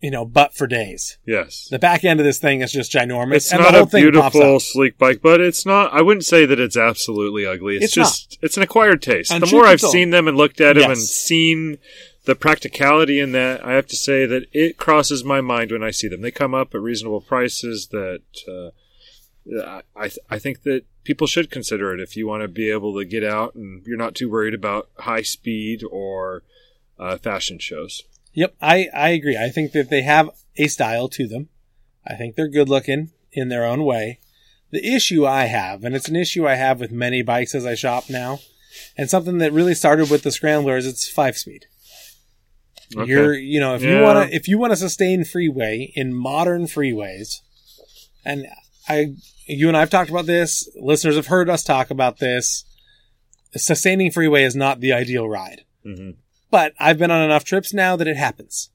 you 0.00 0.10
know, 0.10 0.24
butt 0.24 0.56
for 0.56 0.66
days. 0.66 1.18
Yes. 1.26 1.68
The 1.70 1.78
back 1.78 2.04
end 2.04 2.20
of 2.20 2.26
this 2.26 2.38
thing 2.38 2.60
is 2.62 2.72
just 2.72 2.92
ginormous, 2.92 3.36
It's 3.36 3.52
not 3.52 3.74
a 3.74 3.86
beautiful, 3.86 4.60
sleek 4.60 4.98
bike, 4.98 5.20
but 5.22 5.40
it's 5.40 5.64
not. 5.64 5.92
I 5.92 6.02
wouldn't 6.02 6.24
say 6.24 6.46
that 6.46 6.58
it's 6.58 6.76
absolutely 6.76 7.46
ugly. 7.46 7.76
It's, 7.76 7.84
It's 7.84 7.94
just 7.94 8.38
it's 8.42 8.56
an 8.56 8.62
acquired 8.62 9.02
taste. 9.02 9.30
And 9.30 9.42
the 9.42 9.50
more 9.54 9.66
I've 9.66 9.80
told- 9.80 9.92
seen 9.92 10.10
them 10.10 10.26
and 10.26 10.36
looked 10.36 10.60
at 10.60 10.76
them 10.76 10.90
and 10.90 10.98
seen 10.98 11.78
the 12.24 12.34
practicality 12.34 13.20
in 13.20 13.32
that, 13.32 13.64
I 13.64 13.72
have 13.72 13.86
to 13.88 13.96
say 13.96 14.26
that 14.26 14.46
it 14.52 14.78
crosses 14.78 15.24
my 15.24 15.40
mind 15.40 15.70
when 15.70 15.82
I 15.82 15.90
see 15.90 16.08
them. 16.08 16.22
They 16.22 16.30
come 16.30 16.54
up 16.54 16.74
at 16.74 16.80
reasonable 16.80 17.20
prices. 17.20 17.88
That 17.88 18.22
uh, 18.48 19.82
I 19.94 20.10
I 20.30 20.38
think 20.38 20.62
that 20.62 20.84
people 21.04 21.26
should 21.26 21.50
consider 21.50 21.92
it 21.92 22.00
if 22.00 22.16
you 22.16 22.26
want 22.26 22.42
to 22.42 22.48
be 22.48 22.70
able 22.70 22.94
to 22.98 23.04
get 23.04 23.24
out 23.24 23.54
and 23.54 23.86
you're 23.86 23.98
not 23.98 24.14
too 24.14 24.30
worried 24.30 24.54
about 24.54 24.88
high 25.00 25.22
speed 25.22 25.82
or 25.90 26.42
uh, 26.98 27.18
fashion 27.18 27.58
shows. 27.58 28.02
Yep, 28.32 28.54
I, 28.60 28.88
I 28.92 29.10
agree. 29.10 29.36
I 29.36 29.50
think 29.50 29.72
that 29.72 29.90
they 29.90 30.02
have 30.02 30.30
a 30.56 30.66
style 30.66 31.08
to 31.10 31.28
them. 31.28 31.48
I 32.06 32.14
think 32.14 32.34
they're 32.34 32.48
good 32.48 32.68
looking 32.68 33.10
in 33.32 33.48
their 33.48 33.64
own 33.64 33.84
way. 33.84 34.18
The 34.70 34.94
issue 34.94 35.24
I 35.24 35.44
have, 35.44 35.84
and 35.84 35.94
it's 35.94 36.08
an 36.08 36.16
issue 36.16 36.46
I 36.46 36.54
have 36.54 36.80
with 36.80 36.90
many 36.90 37.22
bikes 37.22 37.54
as 37.54 37.64
I 37.64 37.76
shop 37.76 38.10
now, 38.10 38.40
and 38.96 39.08
something 39.08 39.38
that 39.38 39.52
really 39.52 39.74
started 39.74 40.10
with 40.10 40.22
the 40.22 40.32
Scrambler 40.32 40.76
is 40.76 40.86
it's 40.86 41.08
five 41.08 41.36
speed. 41.36 41.66
Okay. 42.96 43.10
You're, 43.10 43.34
you 43.34 43.60
know, 43.60 43.74
if 43.74 43.82
you 43.82 43.98
want 44.00 44.28
to, 44.28 44.34
if 44.34 44.48
you 44.48 44.58
want 44.58 44.72
to 44.72 44.76
sustain 44.76 45.24
freeway 45.24 45.92
in 45.94 46.14
modern 46.14 46.64
freeways, 46.64 47.40
and 48.24 48.46
I, 48.88 49.14
you 49.46 49.68
and 49.68 49.76
I've 49.76 49.90
talked 49.90 50.10
about 50.10 50.26
this. 50.26 50.68
Listeners 50.80 51.16
have 51.16 51.26
heard 51.26 51.48
us 51.50 51.62
talk 51.62 51.90
about 51.90 52.18
this. 52.18 52.64
Sustaining 53.56 54.10
freeway 54.10 54.44
is 54.44 54.56
not 54.56 54.80
the 54.80 54.92
ideal 54.92 55.28
ride, 55.28 55.64
hmm 55.84 56.10
but 56.50 56.72
I've 56.78 56.98
been 56.98 57.10
on 57.10 57.24
enough 57.24 57.42
trips 57.42 57.74
now 57.74 57.96
that 57.96 58.06
it 58.06 58.16
happens. 58.16 58.70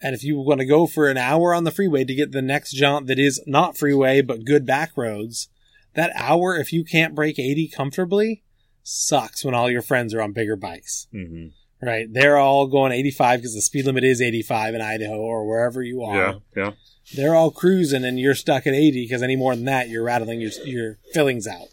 And 0.00 0.14
if 0.14 0.24
you 0.24 0.38
want 0.38 0.60
to 0.60 0.66
go 0.66 0.86
for 0.86 1.10
an 1.10 1.18
hour 1.18 1.54
on 1.54 1.64
the 1.64 1.70
freeway 1.70 2.04
to 2.04 2.14
get 2.14 2.32
the 2.32 2.40
next 2.40 2.72
jaunt 2.72 3.06
that 3.06 3.18
is 3.18 3.42
not 3.46 3.76
freeway 3.76 4.22
but 4.22 4.46
good 4.46 4.64
back 4.64 4.92
roads, 4.96 5.48
that 5.94 6.10
hour, 6.16 6.56
if 6.56 6.72
you 6.72 6.84
can't 6.84 7.14
break 7.14 7.38
80 7.38 7.68
comfortably, 7.68 8.42
sucks 8.82 9.44
when 9.44 9.54
all 9.54 9.70
your 9.70 9.82
friends 9.82 10.14
are 10.14 10.22
on 10.22 10.32
bigger 10.32 10.56
bikes 10.56 11.06
hmm 11.12 11.48
right? 11.82 12.06
They're 12.10 12.38
all 12.38 12.66
going 12.66 12.92
85 12.92 13.40
because 13.40 13.54
the 13.54 13.60
speed 13.60 13.86
limit 13.86 14.04
is 14.04 14.22
85 14.22 14.74
in 14.74 14.80
Idaho 14.80 15.16
or 15.16 15.46
wherever 15.46 15.82
you 15.82 16.02
are. 16.02 16.16
Yeah. 16.16 16.34
Yeah. 16.56 16.70
They're 17.14 17.34
all 17.34 17.50
cruising 17.50 18.04
and 18.04 18.18
you're 18.18 18.34
stuck 18.34 18.66
at 18.66 18.74
80 18.74 19.04
because 19.04 19.22
any 19.22 19.36
more 19.36 19.54
than 19.54 19.64
that, 19.66 19.88
you're 19.88 20.04
rattling 20.04 20.40
your, 20.40 20.52
your 20.64 20.98
fillings 21.12 21.46
out. 21.46 21.66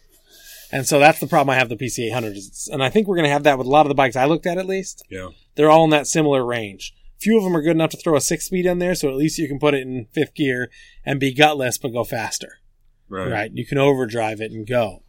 And 0.72 0.86
so 0.86 0.98
that's 0.98 1.18
the 1.18 1.26
problem 1.26 1.50
I 1.50 1.58
have 1.58 1.70
with 1.70 1.78
the 1.78 1.86
PC 1.86 2.08
800. 2.08 2.36
And 2.72 2.82
I 2.82 2.90
think 2.90 3.06
we're 3.08 3.16
going 3.16 3.26
to 3.26 3.32
have 3.32 3.44
that 3.44 3.58
with 3.58 3.66
a 3.66 3.70
lot 3.70 3.86
of 3.86 3.88
the 3.88 3.94
bikes 3.94 4.16
I 4.16 4.26
looked 4.26 4.46
at 4.46 4.58
at 4.58 4.66
least. 4.66 5.04
Yeah. 5.08 5.30
They're 5.54 5.70
all 5.70 5.84
in 5.84 5.90
that 5.90 6.06
similar 6.06 6.44
range. 6.44 6.94
Few 7.20 7.36
of 7.36 7.44
them 7.44 7.56
are 7.56 7.62
good 7.62 7.72
enough 7.72 7.90
to 7.90 7.96
throw 7.96 8.16
a 8.16 8.20
six 8.20 8.46
speed 8.46 8.66
in 8.66 8.78
there, 8.78 8.94
so 8.94 9.08
at 9.08 9.16
least 9.16 9.38
you 9.38 9.46
can 9.46 9.58
put 9.58 9.74
it 9.74 9.82
in 9.82 10.06
fifth 10.12 10.34
gear 10.34 10.70
and 11.04 11.20
be 11.20 11.34
gutless 11.34 11.76
but 11.76 11.92
go 11.92 12.04
faster. 12.04 12.60
Right. 13.08 13.30
Right. 13.30 13.50
You 13.52 13.66
can 13.66 13.78
overdrive 13.78 14.40
it 14.40 14.52
and 14.52 14.66
go. 14.66 15.02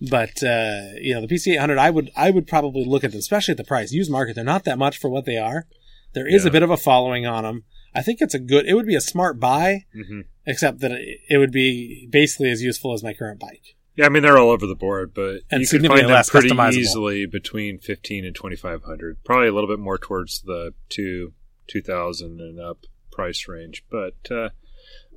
But 0.00 0.42
uh, 0.42 0.92
you 1.00 1.14
know, 1.14 1.20
the 1.20 1.28
PC 1.28 1.54
800, 1.54 1.78
I 1.78 1.90
would 1.90 2.10
I 2.16 2.30
would 2.30 2.46
probably 2.46 2.84
look 2.84 3.02
at 3.04 3.12
them, 3.12 3.18
especially 3.20 3.52
at 3.52 3.58
the 3.58 3.64
price. 3.64 3.92
Used 3.92 4.10
market, 4.10 4.34
they're 4.34 4.44
not 4.44 4.64
that 4.64 4.78
much 4.78 4.98
for 4.98 5.08
what 5.08 5.24
they 5.24 5.38
are. 5.38 5.66
There 6.12 6.26
is 6.28 6.44
Yeah. 6.44 6.48
a 6.48 6.52
bit 6.52 6.62
of 6.62 6.70
a 6.70 6.76
following 6.76 7.26
on 7.26 7.44
them. 7.44 7.64
I 7.94 8.02
think 8.02 8.20
it's 8.20 8.34
a 8.34 8.38
good. 8.38 8.66
It 8.66 8.74
would 8.74 8.86
be 8.86 8.94
a 8.94 9.00
smart 9.00 9.40
buy, 9.40 9.84
hmm 9.94 10.20
except 10.48 10.78
that 10.80 10.92
it, 10.92 11.20
it 11.28 11.38
would 11.38 11.50
be 11.50 12.06
basically 12.12 12.50
as 12.50 12.62
useful 12.62 12.92
as 12.92 13.02
my 13.02 13.12
current 13.14 13.40
bike. 13.40 13.74
Yeah, 13.96 14.04
I 14.06 14.08
mean 14.10 14.22
they're 14.22 14.36
all 14.38 14.50
over 14.50 14.66
the 14.66 14.74
board, 14.76 15.12
but 15.14 15.40
And 15.50 15.62
you 15.62 15.66
can 15.66 15.82
find 15.88 16.00
them 16.08 16.22
pretty 16.28 16.54
easily 16.78 17.26
between 17.26 17.78
fifteen 17.78 18.24
and 18.26 18.34
twenty 18.34 18.56
five 18.56 18.82
hundred. 18.84 19.24
Probably 19.24 19.48
a 19.48 19.52
little 19.52 19.68
bit 19.68 19.78
more 19.80 19.96
towards 19.98 20.42
the 20.42 20.72
two 20.90 21.32
two 21.66 21.80
thousand 21.80 22.40
and 22.40 22.60
up 22.60 22.80
price 23.10 23.48
range, 23.48 23.82
but 23.90 24.14
uh, 24.30 24.50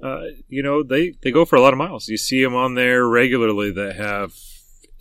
uh, 0.01 0.21
you 0.47 0.63
know 0.63 0.81
they 0.81 1.11
they 1.21 1.31
go 1.31 1.43
for 1.43 1.57
a 1.57 1.61
lot 1.61 1.73
of 1.73 1.77
miles. 1.77 2.07
You 2.07 2.15
see 2.17 2.41
them 2.41 2.55
on 2.55 2.75
there 2.75 3.05
regularly 3.05 3.71
that 3.71 3.97
have 3.97 4.33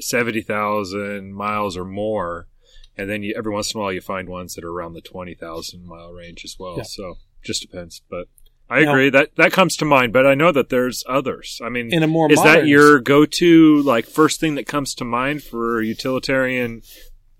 seventy 0.00 0.40
thousand 0.42 1.32
miles 1.34 1.76
or 1.76 1.84
more, 1.84 2.48
and 2.96 3.08
then 3.08 3.22
you, 3.22 3.34
every 3.36 3.52
once 3.52 3.72
in 3.74 3.78
a 3.80 3.82
while 3.82 3.92
you 3.92 4.00
find 4.00 4.28
ones 4.28 4.54
that 4.54 4.64
are 4.64 4.70
around 4.70 4.94
the 4.94 5.00
twenty 5.00 5.34
thousand 5.34 5.86
mile 5.86 6.12
range 6.12 6.42
as 6.44 6.56
well. 6.58 6.76
Yeah. 6.76 6.82
So 6.84 7.14
just 7.42 7.62
depends, 7.62 8.02
but. 8.10 8.28
I 8.70 8.80
Now- 8.82 8.90
agree 8.90 9.08
that 9.08 9.34
that 9.36 9.50
comes 9.50 9.76
to 9.76 9.86
mind, 9.86 10.12
but 10.12 10.26
I 10.26 10.34
know 10.34 10.52
that 10.52 10.68
there's 10.68 11.02
others. 11.08 11.58
I 11.64 11.70
mean, 11.70 11.90
In 11.90 12.02
a 12.02 12.06
more 12.06 12.30
is 12.30 12.36
modern, 12.36 12.52
that 12.52 12.66
your 12.66 13.00
go-to 13.00 13.80
like 13.80 14.04
first 14.04 14.40
thing 14.40 14.56
that 14.56 14.66
comes 14.66 14.94
to 14.96 15.06
mind 15.06 15.42
for 15.42 15.80
utilitarian 15.80 16.82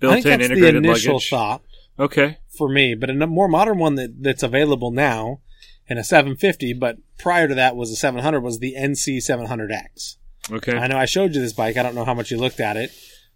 built-in 0.01 0.23
that's 0.23 0.39
the 0.39 0.45
integrated 0.47 0.77
initial 0.87 1.15
luggage? 1.17 1.29
thought 1.29 1.63
Okay. 1.99 2.39
for 2.57 2.71
me. 2.71 2.95
But 2.95 3.11
a 3.11 3.27
more 3.27 3.47
modern 3.47 3.77
one 3.77 3.97
that 3.97 4.23
that's 4.23 4.43
available 4.43 4.91
now, 4.91 5.41
in 5.87 5.99
a 5.99 6.03
750, 6.05 6.73
but 6.73 6.97
prior 7.19 7.47
to 7.47 7.55
that 7.55 7.77
was 7.77 7.91
a 7.91 7.97
700 7.97 8.41
was 8.41 8.59
the 8.61 8.75
NC 8.79 9.19
700X. 9.19 10.17
Okay. 10.51 10.77
I 10.77 10.87
know 10.87 10.97
I 10.99 11.05
showed 11.07 11.35
you 11.35 11.41
this 11.41 11.53
bike. 11.53 11.77
I 11.77 11.83
don't 11.83 11.95
know 11.95 12.05
how 12.05 12.15
much 12.15 12.31
you 12.31 12.39
looked 12.39 12.61
at 12.61 12.77
it, 12.77 12.91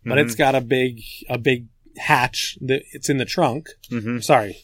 but 0.04 0.18
Mhm. 0.18 0.24
it's 0.24 0.34
got 0.34 0.54
a 0.54 0.60
big 0.60 1.00
a 1.28 1.38
big 1.38 1.66
hatch 1.98 2.56
that 2.62 2.82
it's 2.92 3.08
in 3.10 3.18
the 3.18 3.24
trunk. 3.24 3.68
hmm 3.90 4.18
Sorry, 4.20 4.56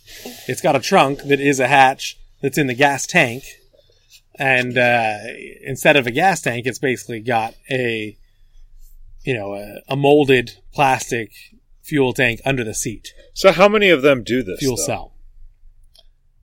it's 0.46 0.60
got 0.62 0.76
a 0.76 0.80
trunk 0.80 1.22
that 1.24 1.40
is 1.40 1.60
a 1.60 1.68
hatch 1.68 2.16
that's 2.40 2.56
in 2.58 2.66
the 2.68 2.74
gas 2.74 3.06
tank, 3.06 3.42
and 4.38 4.78
uh, 4.78 5.18
instead 5.62 5.96
of 5.96 6.06
a 6.06 6.10
gas 6.10 6.40
tank, 6.40 6.66
it's 6.66 6.78
basically 6.78 7.20
got 7.20 7.54
a 7.70 8.16
you 9.24 9.34
know 9.34 9.54
a, 9.54 9.82
a 9.88 9.96
molded 9.96 10.52
plastic 10.72 11.32
fuel 11.82 12.12
tank 12.12 12.40
under 12.44 12.64
the 12.64 12.74
seat, 12.74 13.12
So 13.34 13.50
how 13.52 13.68
many 13.68 13.88
of 13.90 14.02
them 14.02 14.22
do 14.22 14.42
this? 14.42 14.58
fuel 14.60 14.76
though? 14.76 14.82
cell. 14.84 15.14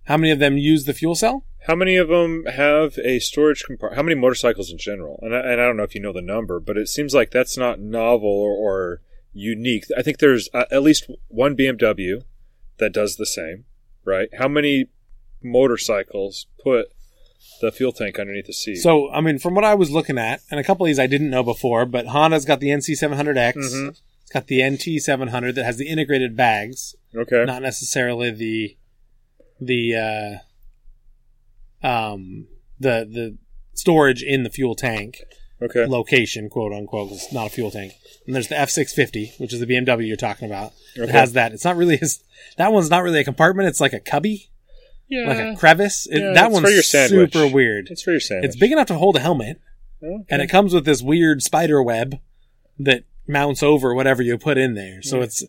How 0.06 0.18
many 0.18 0.32
of 0.32 0.40
them 0.40 0.58
use 0.58 0.86
the 0.86 0.94
fuel 0.94 1.16
cell? 1.16 1.46
How 1.68 1.76
many 1.76 1.96
of 1.98 2.10
them 2.10 2.46
have 2.46 2.98
a 3.04 3.18
storage 3.20 3.64
compartment? 3.64 3.98
How 3.98 4.04
many 4.04 4.16
motorcycles 4.16 4.72
in 4.72 4.78
general? 4.78 5.20
And 5.24 5.36
I, 5.36 5.40
and 5.40 5.62
I 5.62 5.66
don't 5.66 5.78
know 5.78 5.84
if 5.84 5.96
you 5.96 6.02
know 6.02 6.14
the 6.14 6.22
number, 6.22 6.60
but 6.60 6.78
it 6.78 6.88
seems 6.88 7.14
like 7.14 7.32
that's 7.32 7.58
not 7.58 7.80
novel 7.80 8.30
or, 8.30 8.52
or 8.52 9.02
unique. 9.34 9.86
I 9.98 10.04
think 10.04 10.20
there's 10.20 10.48
uh, 10.54 10.66
at 10.72 10.84
least 10.84 11.10
one 11.28 11.58
BMW 11.58 12.24
that 12.78 12.94
does 12.94 13.16
the 13.16 13.26
same, 13.26 13.66
right? 14.04 14.30
How 14.38 14.48
many 14.48 14.90
motorcycles 15.42 16.46
put 16.64 16.92
the 17.62 17.72
fuel 17.72 17.92
tank 17.92 18.20
underneath 18.20 18.46
the 18.46 18.54
seat? 18.54 18.78
So, 18.78 19.10
I 19.12 19.22
mean, 19.22 19.40
from 19.40 19.56
what 19.56 19.64
I 19.64 19.74
was 19.74 19.90
looking 19.90 20.20
at, 20.20 20.42
and 20.52 20.60
a 20.60 20.64
couple 20.64 20.86
of 20.86 20.90
these 20.90 21.00
I 21.00 21.08
didn't 21.08 21.32
know 21.32 21.44
before, 21.44 21.86
but 21.88 22.08
Honda's 22.08 22.46
got 22.46 22.60
the 22.60 22.70
NC700X. 22.70 23.56
Mhm. 23.56 23.90
It's 24.22 24.32
got 24.32 24.48
the 24.48 24.60
NT700 24.60 25.56
that 25.56 25.66
has 25.66 25.78
the 25.78 25.88
integrated 25.88 26.36
bags, 26.36 26.96
okay. 27.16 27.44
not 27.46 27.62
necessarily 27.62 28.32
the 28.32 28.78
the 29.60 29.96
uh, 29.96 30.44
um 31.84 32.48
the 32.80 33.08
the 33.10 33.38
storage 33.74 34.24
in 34.24 34.44
the 34.44 34.50
fuel 34.50 34.76
tank 34.76 35.22
Okay. 35.62 35.86
location, 35.86 36.50
quote 36.50 36.74
unquote. 36.74 37.12
It's 37.14 37.32
not 37.32 37.48
a 37.48 37.50
fuel 37.50 37.72
tank. 37.72 37.94
And 38.26 38.36
there's 38.36 38.50
the 38.50 38.60
F 38.60 38.70
six 38.70 38.94
fifty, 38.94 39.32
which 39.38 39.54
is 39.54 39.60
the 39.62 39.66
BMW 39.66 40.06
you're 40.08 40.18
talking 40.18 40.48
about. 40.48 40.74
It 40.96 41.10
has 41.10 41.34
that. 41.34 41.54
It's 41.54 41.64
not 41.64 41.78
really 41.78 41.96
his. 41.98 42.22
That 42.58 42.74
one's 42.74 42.90
not 42.90 43.04
really 43.04 43.20
a 43.22 43.24
compartment. 43.24 43.70
It's 43.70 43.80
like 43.80 43.94
a 43.94 44.00
cubby, 44.02 44.50
Yeah. 45.08 45.28
like 45.28 45.38
a 45.40 45.56
crevice. 45.58 46.08
It, 46.12 46.20
yeah, 46.20 46.34
that 46.34 46.52
one's 46.52 46.66
for 46.66 46.72
your 46.72 46.84
super 46.84 47.48
weird. 47.48 47.88
It's 47.90 48.02
for 48.04 48.12
your 48.12 48.20
sandwich. 48.20 48.48
It's 48.50 48.56
big 48.58 48.72
enough 48.74 48.88
to 48.88 48.96
hold 48.96 49.16
a 49.16 49.20
helmet, 49.22 49.62
Okay. 50.04 50.26
and 50.30 50.42
it 50.42 50.48
comes 50.48 50.74
with 50.74 50.84
this 50.86 51.02
weird 51.02 51.42
spider 51.42 51.82
web 51.82 52.20
that 52.78 53.04
mounts 53.28 53.64
over 53.64 53.94
whatever 53.96 54.22
you 54.22 54.38
put 54.38 54.58
in 54.58 54.74
there. 54.74 55.02
So 55.02 55.18
Yeah. 55.18 55.24
it's 55.24 55.44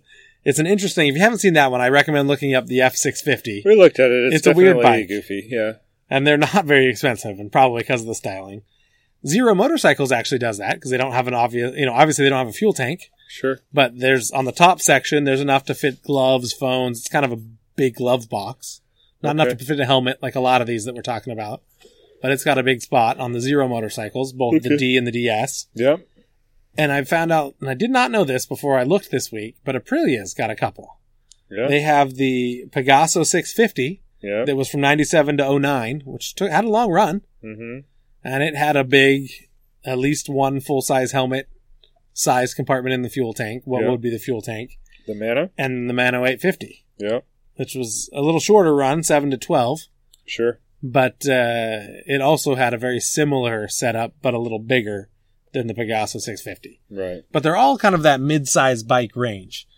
it's 0.45 0.59
an 0.61 0.67
interesting. 0.69 1.09
If 1.09 1.17
you 1.17 1.21
haven't 1.21 1.39
seen 1.39 1.55
that 1.55 1.73
one, 1.73 1.81
I 1.81 1.89
recommend 1.89 2.29
looking 2.29 2.55
up 2.55 2.67
the 2.67 2.81
F 2.81 2.95
six 2.97 3.21
fifty. 3.21 3.63
we 3.65 3.75
looked 3.75 3.99
at 3.99 4.13
it. 4.13 4.27
It's, 4.27 4.37
It's 4.37 4.47
a 4.47 4.53
weird 4.53 4.77
definitely 4.77 5.01
bike. 5.03 5.09
goofy. 5.09 5.49
Yeah. 5.51 5.73
And 6.11 6.27
they're 6.27 6.37
not 6.39 6.65
very 6.65 6.89
expensive, 6.89 7.39
and 7.39 7.51
probably 7.53 7.83
because 7.83 8.03
of 8.03 8.07
the 8.07 8.15
styling. 8.15 8.63
Zero 9.27 9.55
Motorcycles 9.55 10.13
actually 10.13 10.39
does 10.39 10.59
that 10.59 10.75
because 10.75 10.91
they 10.91 10.97
don't 10.99 11.13
have 11.13 11.27
an 11.27 11.35
obvious, 11.35 11.75
you 11.77 11.87
know, 11.87 11.95
obviously 11.95 12.25
they 12.25 12.29
don't 12.31 12.39
have 12.39 12.49
a 12.49 12.53
fuel 12.53 12.73
tank, 12.73 13.11
Sure. 13.29 13.59
but 13.73 13.99
there's 13.99 14.31
on 14.31 14.45
the 14.45 14.53
top 14.53 14.81
section 14.81 15.25
there's 15.25 15.41
enough 15.41 15.65
to 15.65 15.75
fit 15.75 16.03
gloves, 16.03 16.53
phones. 16.53 17.01
It's 17.01 17.09
kind 17.09 17.25
of 17.25 17.33
a 17.33 17.43
big 17.75 17.97
glove 17.97 18.29
box, 18.29 18.83
not 19.23 19.31
enough 19.33 19.57
to 19.57 19.65
fit 19.65 19.81
a 19.81 19.87
helmet 19.87 20.19
like 20.23 20.37
a 20.37 20.41
lot 20.41 20.61
of 20.61 20.67
these 20.67 20.85
that 20.85 20.95
we're 20.95 21.03
talking 21.03 21.33
about. 21.33 21.63
But 22.23 22.31
it's 22.31 22.45
got 22.45 22.59
a 22.59 22.63
big 22.63 22.81
spot 22.83 23.19
on 23.19 23.33
the 23.33 23.41
Zero 23.41 23.67
Motorcycles, 23.69 24.33
both 24.33 24.63
the 24.63 24.77
D 24.77 24.97
and 24.97 25.07
the 25.07 25.13
DS. 25.13 25.67
Yeah. 25.75 25.97
And 26.79 26.93
I 26.93 27.03
found 27.05 27.33
out, 27.33 27.55
and 27.61 27.69
I 27.71 27.75
did 27.75 27.91
not 27.91 28.11
know 28.11 28.23
this 28.25 28.47
before 28.47 28.79
I 28.79 28.83
looked 28.85 29.11
this 29.11 29.33
week, 29.33 29.57
but 29.65 29.75
Aprilia's 29.75 30.35
got 30.35 30.51
a 30.51 30.57
couple. 30.57 30.99
Yeah. 31.51 31.69
They 31.69 31.81
have 31.81 32.15
the 32.15 32.67
Pegaso 32.71 33.25
650 33.25 34.03
yeah. 34.23 34.45
that 34.45 34.57
was 34.57 34.69
from 34.69 34.81
97 34.81 35.39
to 35.39 35.59
09, 35.59 36.03
which 36.05 36.35
took, 36.35 36.51
had 36.51 36.65
a 36.65 36.69
long 36.71 36.91
run. 36.91 37.23
mm-hmm. 37.45 37.81
and 38.25 38.43
it 38.43 38.57
had 38.57 38.77
a 38.77 38.85
big, 38.85 39.31
at 39.85 39.99
least 39.99 40.29
one 40.29 40.61
full 40.61 40.83
size 40.83 41.13
helmet 41.13 41.49
size 42.13 42.55
compartment 42.55 42.95
in 42.95 43.03
the 43.03 43.11
fuel 43.11 43.33
tank. 43.35 43.63
What 43.67 43.83
Yeah. 43.83 43.91
would 43.91 44.01
be 44.01 44.11
the 44.11 44.19
fuel 44.19 44.41
tank? 44.41 44.79
The 45.07 45.15
mana. 45.15 45.51
And 45.59 45.89
the 45.89 45.93
Mana 45.95 46.19
850, 46.23 46.85
Yeah. 46.99 47.21
which 47.57 47.75
was 47.75 48.09
a 48.13 48.23
little 48.23 48.41
shorter 48.41 48.75
run, 48.75 49.03
7 49.03 49.31
to 49.31 49.37
12, 49.37 49.83
Sure. 50.27 50.59
but 50.83 51.27
uh, 51.29 51.81
it 52.07 52.21
also 52.23 52.55
had 52.55 52.73
a 52.75 52.79
very 52.79 53.01
similar 53.01 53.69
setup, 53.69 54.15
but 54.23 54.35
a 54.35 54.39
little 54.39 54.59
bigger 54.59 55.11
than 55.53 55.67
the 55.69 55.75
Pegaso 55.75 56.19
650. 56.21 56.81
Right. 56.91 57.23
But 57.33 57.43
they're 57.43 57.55
all 57.57 57.79
kind 57.79 57.95
of 57.95 58.03
that 58.03 58.21
mid 58.21 58.49
size 58.49 58.83
bike 58.83 59.15
range. 59.15 59.69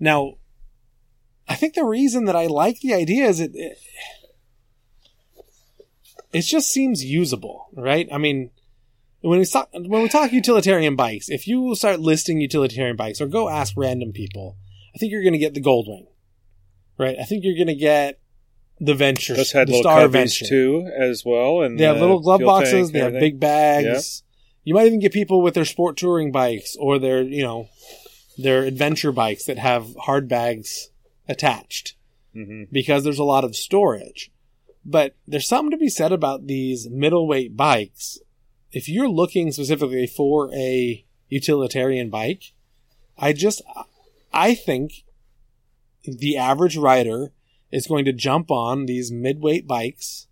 Now, 0.00 0.34
I 1.48 1.54
think 1.54 1.74
the 1.74 1.84
reason 1.84 2.24
that 2.24 2.36
I 2.36 2.46
like 2.46 2.80
the 2.80 2.94
idea 2.94 3.26
is 3.26 3.40
it, 3.40 3.52
it 3.54 3.78
it 6.32 6.42
just 6.42 6.70
seems 6.70 7.04
usable, 7.04 7.68
right? 7.74 8.08
I 8.10 8.18
mean, 8.18 8.50
when 9.20 9.38
we 9.38 9.44
talk 9.44 9.70
when 9.72 10.02
we 10.02 10.08
talk 10.08 10.32
utilitarian 10.32 10.96
bikes, 10.96 11.28
if 11.28 11.46
you 11.46 11.74
start 11.74 12.00
listing 12.00 12.40
utilitarian 12.40 12.96
bikes 12.96 13.20
or 13.20 13.26
go 13.26 13.48
ask 13.48 13.74
random 13.76 14.12
people, 14.12 14.56
I 14.94 14.98
think 14.98 15.12
you're 15.12 15.22
going 15.22 15.34
to 15.34 15.38
get 15.38 15.54
the 15.54 15.62
Goldwing, 15.62 16.06
right? 16.98 17.16
I 17.18 17.24
think 17.24 17.44
you're 17.44 17.54
going 17.54 17.68
to 17.68 17.74
get 17.74 18.20
the 18.80 18.94
Venture, 18.94 19.34
Those 19.34 19.52
had 19.52 19.68
the 19.68 19.78
Star 19.78 20.08
Venture. 20.08 20.44
too, 20.44 20.90
as 20.96 21.24
well, 21.24 21.62
and 21.62 21.78
They 21.78 21.84
have 21.84 21.96
the 21.96 22.02
little 22.02 22.20
glove 22.20 22.40
boxes. 22.40 22.90
They 22.90 22.98
have 22.98 23.12
big 23.12 23.38
bags. 23.38 24.22
You 24.64 24.74
might 24.74 24.86
even 24.86 24.98
get 24.98 25.12
people 25.12 25.42
with 25.42 25.54
their 25.54 25.66
sport 25.66 25.96
touring 25.96 26.32
bikes 26.32 26.74
or 26.78 26.98
their, 26.98 27.22
you 27.22 27.42
know, 27.42 27.68
their 28.38 28.64
adventure 28.64 29.12
bikes 29.12 29.44
that 29.44 29.58
have 29.58 29.94
hard 29.96 30.26
bags 30.26 30.88
attached 31.28 31.94
Mhm. 32.34 32.68
because 32.70 33.04
there's 33.04 33.18
a 33.18 33.24
lot 33.24 33.44
of 33.44 33.56
storage. 33.56 34.30
But 34.84 35.16
there's 35.26 35.48
something 35.48 35.70
to 35.70 35.76
be 35.76 35.88
said 35.88 36.12
about 36.12 36.46
these 36.46 36.88
middleweight 36.90 37.56
bikes. 37.56 38.18
If 38.72 38.88
you're 38.88 39.08
looking 39.08 39.52
specifically 39.52 40.06
for 40.06 40.52
a 40.54 41.04
utilitarian 41.28 42.10
bike, 42.10 42.52
I 43.16 43.32
just, 43.32 43.62
I 44.32 44.54
think 44.54 45.04
the 46.04 46.36
average 46.36 46.76
rider 46.76 47.32
is 47.70 47.86
going 47.86 48.04
to 48.04 48.12
jump 48.12 48.50
on 48.50 48.86
these 48.86 49.10
midweight 49.10 49.66
bikes 49.66 50.26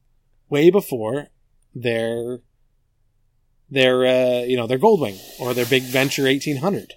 way 0.50 0.70
before 0.70 1.28
their 1.74 2.40
their 3.70 4.05
uh, 4.05 4.42
you 4.44 4.57
know 4.57 4.66
their 4.66 4.78
Goldwing 4.78 5.18
or 5.40 5.55
their 5.55 5.64
Big 5.64 5.83
Venture 5.85 6.26
1800. 6.26 6.94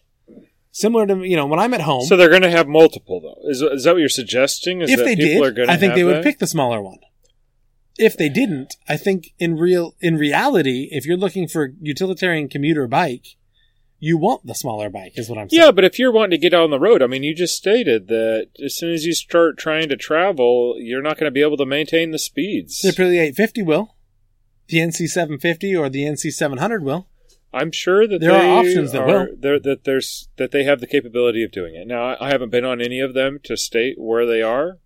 Similar 0.76 1.08
to 1.08 1.24
you 1.24 1.38
know 1.38 1.46
when 1.46 1.58
I'm 1.58 1.74
at 1.74 1.80
home, 1.80 2.02
So 2.02 2.18
they're 2.18 2.28
going 2.28 2.42
to 2.42 2.52
have 2.52 2.68
multiple, 2.68 3.22
though. 3.22 3.50
Is, 3.50 3.62
is 3.62 3.86
that 3.86 3.94
what 3.94 4.00
you're 4.00 4.10
suggesting? 4.10 4.82
Is 4.82 4.92
if 4.92 4.98
that 4.98 5.06
they 5.06 5.16
people 5.16 5.46
are 5.46 5.52
did, 5.52 5.70
I 5.70 5.78
think 5.78 5.96
they 5.96 6.04
would 6.04 6.18
that? 6.18 6.24
pick 6.26 6.40
the 6.40 6.48
smaller 6.48 6.82
one. 6.82 7.00
If 7.98 8.18
they 8.18 8.28
didn't, 8.28 8.76
I 8.86 8.98
think 8.98 9.34
in 9.40 9.56
real 9.56 9.96
in 10.02 10.18
reality, 10.18 10.90
if 10.92 11.06
you're 11.06 11.16
looking 11.16 11.48
for 11.48 11.64
a 11.64 11.70
utilitarian 11.80 12.50
commuter 12.50 12.88
bike, 12.88 13.38
you 14.00 14.18
want 14.18 14.46
the 14.46 14.54
smaller 14.54 14.90
bike. 14.90 15.14
Is 15.16 15.30
what 15.30 15.38
I'm 15.38 15.50
saying. 15.50 15.64
Yeah, 15.64 15.72
but 15.72 15.86
if 15.86 15.98
you're 15.98 16.12
wanting 16.12 16.32
to 16.32 16.38
get 16.38 16.54
out 16.54 16.66
on 16.66 16.72
the 16.72 16.80
road, 16.80 17.02
I 17.02 17.08
mean, 17.08 17.24
you 17.24 17.34
just 17.34 17.56
stated 17.56 18.10
that 18.10 18.50
as 18.62 18.76
soon 18.76 18.92
as 18.92 19.06
you 19.06 19.14
start 19.14 19.58
trying 19.58 19.88
to 19.88 19.96
travel, 19.96 20.76
you're 20.78 21.02
not 21.02 21.18
going 21.18 21.28
to 21.28 21.32
be 21.32 21.42
able 21.42 21.56
to 21.56 21.66
maintain 21.66 22.12
the 22.12 22.20
speeds. 22.20 22.82
the 22.82 22.90
Aprilia 22.90 23.22
850 23.22 23.64
will, 23.64 23.96
the 24.68 24.80
NC 24.80 25.08
750 25.08 25.74
or 25.74 25.88
the 25.88 26.04
NC 26.04 26.34
700 26.34 26.84
will. 26.84 27.08
I'm 27.56 27.72
sure 27.72 28.06
that 28.08 28.20
There 28.20 28.34
are 28.34 28.60
options 28.60 28.92
that 28.92 29.06
will. 29.08 29.28
there- 29.38 29.60
that 29.60 29.84
there's 29.86 30.28
that 30.38 30.52
they 30.52 30.64
have 30.66 30.80
the 30.82 30.88
capability 30.88 31.44
of 31.44 31.52
doing 31.52 31.74
it. 31.76 31.88
Now, 31.88 32.16
I, 32.20 32.30
haven't 32.30 32.50
been 32.50 32.66
on 32.66 32.82
any 32.82 33.00
of 33.00 33.14
them 33.14 33.40
to 33.46 33.56
state 33.58 33.96
where 33.98 34.26
they 34.26 34.42
are. 34.42 34.80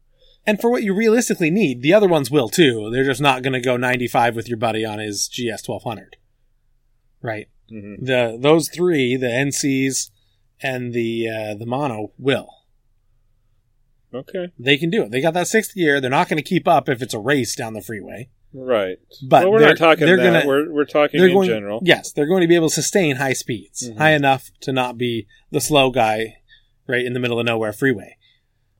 And 0.45 0.59
for 0.61 0.69
what 0.71 0.83
you 0.83 0.93
realistically 0.93 1.49
need, 1.51 1.81
the 1.81 1.93
other 1.93 2.07
ones 2.07 2.31
will 2.31 2.47
too. 2.49 2.89
They're 2.91 3.03
just 3.03 3.21
not 3.21 3.43
going 3.43 3.53
to 3.53 3.59
go 3.59 3.75
95 3.75 4.35
with 4.35 4.47
your 4.47 4.57
buddy 4.57 4.85
on 4.85 4.99
his 4.99 5.27
GS 5.27 5.67
1200. 5.67 6.15
Right. 7.21 7.49
hmm 7.69 7.95
The 7.99 8.37
those 8.39 8.69
three, 8.69 9.17
the 9.17 9.27
NCs 9.27 10.11
and 10.61 10.93
the 10.93 11.27
uh, 11.29 11.55
the 11.55 11.65
mono 11.65 12.11
will. 12.17 12.49
Okay, 14.13 14.47
They 14.57 14.77
can 14.77 14.89
do 14.89 15.03
it. 15.03 15.11
They 15.11 15.21
got 15.21 15.35
that 15.35 15.47
sixth 15.47 15.75
gear. 15.75 16.01
They're 16.01 16.09
not 16.09 16.29
going 16.29 16.37
to 16.41 16.43
keep 16.49 16.67
up 16.67 16.89
if 16.89 17.01
it's 17.01 17.13
a 17.13 17.19
race 17.19 17.55
down 17.55 17.73
the 17.73 17.81
freeway. 17.81 18.29
Right. 18.53 18.97
But 19.27 19.43
well, 19.43 19.51
we're 19.53 19.59
they're- 19.59 19.67
not 19.69 19.77
talking 19.77 20.05
they're 20.05 20.17
that. 20.17 20.23
gonna- 20.43 20.47
we're 20.47 20.71
we're 20.71 20.85
talking 20.85 21.19
They're 21.19 21.29
in 21.29 21.35
going, 21.35 21.47
general. 21.49 21.81
yes, 21.83 22.11
they're 22.11 22.27
going 22.27 22.41
to 22.41 22.47
be 22.47 22.55
able 22.55 22.69
to 22.69 22.73
sustain 22.75 23.17
high 23.17 23.33
speeds, 23.33 23.89
Mhm. 23.89 23.97
high 23.97 24.11
enough 24.13 24.51
to 24.61 24.71
not 24.71 24.97
be 24.97 25.27
the 25.51 25.61
slow 25.61 25.91
guy 25.91 26.37
right 26.87 27.05
in 27.05 27.13
the 27.13 27.19
middle 27.19 27.39
of 27.39 27.45
nowhere 27.45 27.73
freeway. 27.73 28.15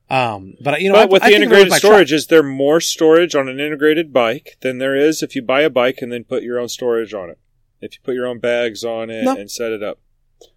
Um, 0.10 0.56
but 0.62 0.82
you 0.82 0.90
know, 0.90 0.96
but 0.96 1.02
I- 1.10 1.12
with 1.14 1.24
I 1.24 1.30
the 1.30 1.36
integrated 1.36 1.74
storage, 1.74 2.12
is 2.12 2.28
there 2.28 2.42
more 2.42 2.82
storage 2.82 3.36
on 3.36 3.48
an 3.48 3.60
integrated 3.60 4.12
bike 4.12 4.58
than 4.62 4.80
there 4.80 4.96
is 4.96 5.22
if 5.22 5.36
you 5.36 5.42
buy 5.44 5.62
a 5.62 5.70
bike 5.70 6.00
and 6.02 6.12
then 6.12 6.24
put 6.24 6.42
your 6.42 6.60
own 6.60 6.68
storage 6.70 7.14
on 7.14 7.30
it? 7.30 7.38
If 7.82 7.94
you 7.94 8.00
put 8.04 8.16
your 8.16 8.26
own 8.26 8.40
bags 8.40 8.84
on 8.84 9.10
it 9.12 9.24
No. 9.24 9.36
and 9.38 9.50
set 9.52 9.72
it 9.72 9.84
up. 9.84 10.00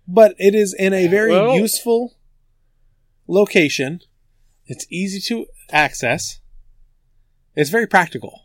But 0.09 0.35
it 0.39 0.55
is 0.55 0.73
in 0.75 0.93
a 0.95 1.07
very 1.07 1.33
Well- 1.33 1.57
useful 1.59 2.15
location. 3.29 4.01
It's 4.67 4.87
easy 4.91 5.21
to 5.29 5.47
access. 5.71 6.41
It's 7.55 7.71
very 7.71 7.87
practical. 7.87 8.42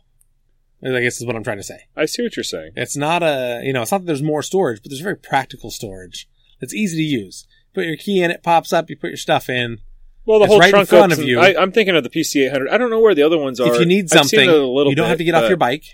I 0.84 1.00
guess 1.00 1.20
is 1.20 1.26
what 1.26 1.34
I'm 1.36 1.42
trying 1.44 1.56
to 1.56 1.62
say. 1.64 1.80
I 1.96 2.04
see 2.06 2.22
what 2.22 2.36
you're 2.36 2.44
saying. 2.44 2.72
It's 2.76 2.96
not 2.96 3.22
a, 3.22 3.60
you 3.64 3.72
know, 3.72 3.82
it's 3.82 3.90
not 3.92 3.98
that 3.98 4.06
there's 4.06 4.22
more 4.22 4.42
storage, 4.42 4.80
but 4.82 4.90
there's 4.90 5.00
very 5.00 5.16
practical 5.16 5.70
storage. 5.70 6.28
It's 6.60 6.72
easy 6.74 6.96
to 6.98 7.02
use. 7.02 7.46
Put 7.74 7.84
your 7.86 7.96
key 7.96 8.22
in, 8.22 8.30
it 8.30 8.42
pops 8.42 8.72
up, 8.72 8.88
you 8.90 8.96
put 8.96 9.08
your 9.10 9.16
stuff 9.16 9.48
in. 9.48 9.78
Well, 10.24 10.40
the 10.40 10.46
whole 10.46 10.58
right 10.58 10.68
in 10.68 10.72
trunk 10.72 10.88
front 10.88 11.12
of 11.12 11.20
you. 11.20 11.40
I, 11.40 11.60
I'm 11.60 11.72
thinking 11.72 11.96
of 11.96 12.04
the 12.04 12.10
PC800. 12.10 12.70
I 12.70 12.76
don't 12.78 12.90
know 12.90 13.00
where 13.00 13.14
the 13.14 13.22
other 13.22 13.38
ones 13.38 13.60
are. 13.60 13.72
if 13.74 13.80
you 13.80 13.86
need 13.86 14.10
something, 14.10 14.48
a 14.48 14.52
little 14.52 14.90
you 14.90 14.94
don't 14.94 15.04
bit, 15.04 15.08
have 15.08 15.18
to 15.18 15.24
get 15.24 15.34
off 15.34 15.48
your 15.48 15.56
bike, 15.56 15.84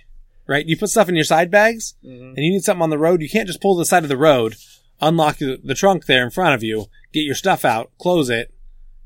right? 0.47 0.67
You 0.67 0.77
put 0.77 0.91
stuff 0.91 1.09
in 1.09 1.15
your 1.15 1.25
side 1.25 1.51
bags, 1.51 1.95
Mhm. 2.05 2.35
and 2.35 2.39
you 2.39 2.51
need 2.51 2.65
something 2.65 2.83
on 2.83 2.91
the 2.91 2.99
road. 2.99 3.23
You 3.23 3.29
can't 3.29 3.47
just 3.47 3.61
pull 3.61 3.77
to 3.77 3.79
the 3.81 3.85
side 3.85 4.03
of 4.03 4.09
the 4.09 4.17
road, 4.17 4.57
unlock 5.01 5.39
the, 5.39 5.61
the 5.63 5.75
trunk 5.75 6.07
there 6.07 6.25
in 6.25 6.31
front 6.31 6.55
of 6.55 6.63
you, 6.63 6.87
get 7.13 7.21
your 7.21 7.35
stuff 7.37 7.65
out, 7.65 7.91
close 7.99 8.29
it, 8.29 8.53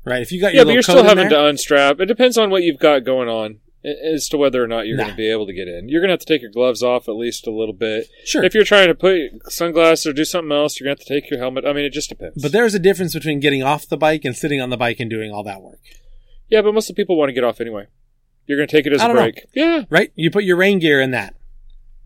right? 0.03 0.21
If 0.21 0.31
you 0.31 0.41
got 0.41 0.53
Yeah, 0.55 0.63
but 0.63 0.73
you're 0.73 0.81
still 0.81 1.03
having 1.03 1.29
there, 1.29 1.39
to 1.39 1.45
unstrap. 1.47 1.99
It 1.99 2.07
depends 2.07 2.37
on 2.37 2.49
what 2.49 2.63
you've 2.63 2.79
got 2.79 3.03
going 3.03 3.29
on 3.29 3.59
as 3.83 4.27
to 4.29 4.37
whether 4.37 4.61
or 4.63 4.67
not 4.67 4.87
you're 4.87 4.97
Nah. 4.97 5.03
going 5.03 5.13
to 5.15 5.17
be 5.17 5.31
able 5.31 5.45
to 5.47 5.53
get 5.53 5.67
in. 5.67 5.87
You're 5.89 6.01
going 6.01 6.09
to 6.09 6.13
have 6.13 6.19
to 6.19 6.25
take 6.25 6.41
your 6.41 6.51
gloves 6.51 6.83
off 6.83 7.07
at 7.07 7.15
least 7.15 7.47
a 7.47 7.51
little 7.51 7.73
bit. 7.73 8.07
sure. 8.25 8.43
If 8.43 8.53
you're 8.53 8.63
trying 8.65 8.87
to 8.87 8.95
put 8.95 9.19
sunglasses 9.51 10.05
or 10.07 10.13
do 10.13 10.25
something 10.25 10.51
else, 10.51 10.79
you're 10.79 10.85
going 10.87 10.97
to 10.97 11.01
have 11.01 11.07
to 11.07 11.13
take 11.13 11.29
your 11.29 11.39
helmet. 11.39 11.65
I 11.65 11.71
mean, 11.73 11.85
it 11.85 11.93
just 11.93 12.09
depends. 12.09 12.41
but 12.41 12.51
there's 12.51 12.73
a 12.73 12.79
difference 12.79 13.13
between 13.13 13.39
getting 13.39 13.63
off 13.63 13.87
the 13.87 13.97
bike 13.97 14.25
and 14.25 14.35
sitting 14.35 14.59
on 14.61 14.69
the 14.69 14.77
bike 14.77 14.99
and 14.99 15.09
doing 15.09 15.31
all 15.31 15.43
that 15.43 15.61
work, 15.61 15.79
yeah, 16.49 16.61
but 16.61 16.73
most 16.73 16.89
of 16.89 16.95
the 16.95 17.01
people 17.01 17.17
want 17.17 17.29
to 17.29 17.33
get 17.33 17.43
off 17.43 17.61
anyway. 17.61 17.85
You're 18.47 18.57
going 18.57 18.67
to 18.67 18.75
take 18.75 18.85
it 18.87 18.93
as 18.93 19.01
a 19.01 19.07
don't 19.07 19.15
know. 19.15 19.21
break. 19.21 19.45
Yeah. 19.53 19.83
right? 19.91 20.11
You 20.15 20.31
put 20.31 20.43
your 20.43 20.57
rain 20.57 20.79
gear 20.79 20.99
in 20.99 21.11
that. 21.11 21.35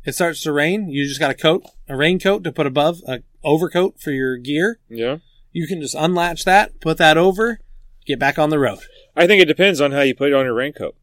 It 0.05 0.13
starts 0.15 0.43
to 0.43 0.51
rain. 0.51 0.89
You 0.89 1.07
just 1.07 1.19
got 1.21 1.31
a 1.31 1.35
coat, 1.35 1.63
a 1.87 1.95
raincoat 1.95 2.43
to 2.43 2.51
put 2.51 2.67
above, 2.67 2.99
a 3.07 3.19
overcoat 3.43 4.01
for 4.01 4.11
your 4.11 4.35
gear. 4.37 4.79
Yeah. 4.89 5.17
You 5.53 5.65
can 5.65 5.79
just 5.79 5.95
unlatch 5.95 6.43
that, 6.43 6.81
put 6.81 6.97
that 6.97 7.17
over, 7.17 7.59
get 8.05 8.19
back 8.19 8.37
on 8.37 8.49
the 8.49 8.59
road. 8.59 8.79
I 9.15 9.25
think 9.27 9.41
it 9.41 9.45
depends 9.45 9.79
on 9.79 9.91
how 9.93 10.01
you 10.01 10.13
put 10.13 10.27
it 10.29 10.33
on 10.35 10.43
your 10.45 10.53
raincoat. 10.55 10.95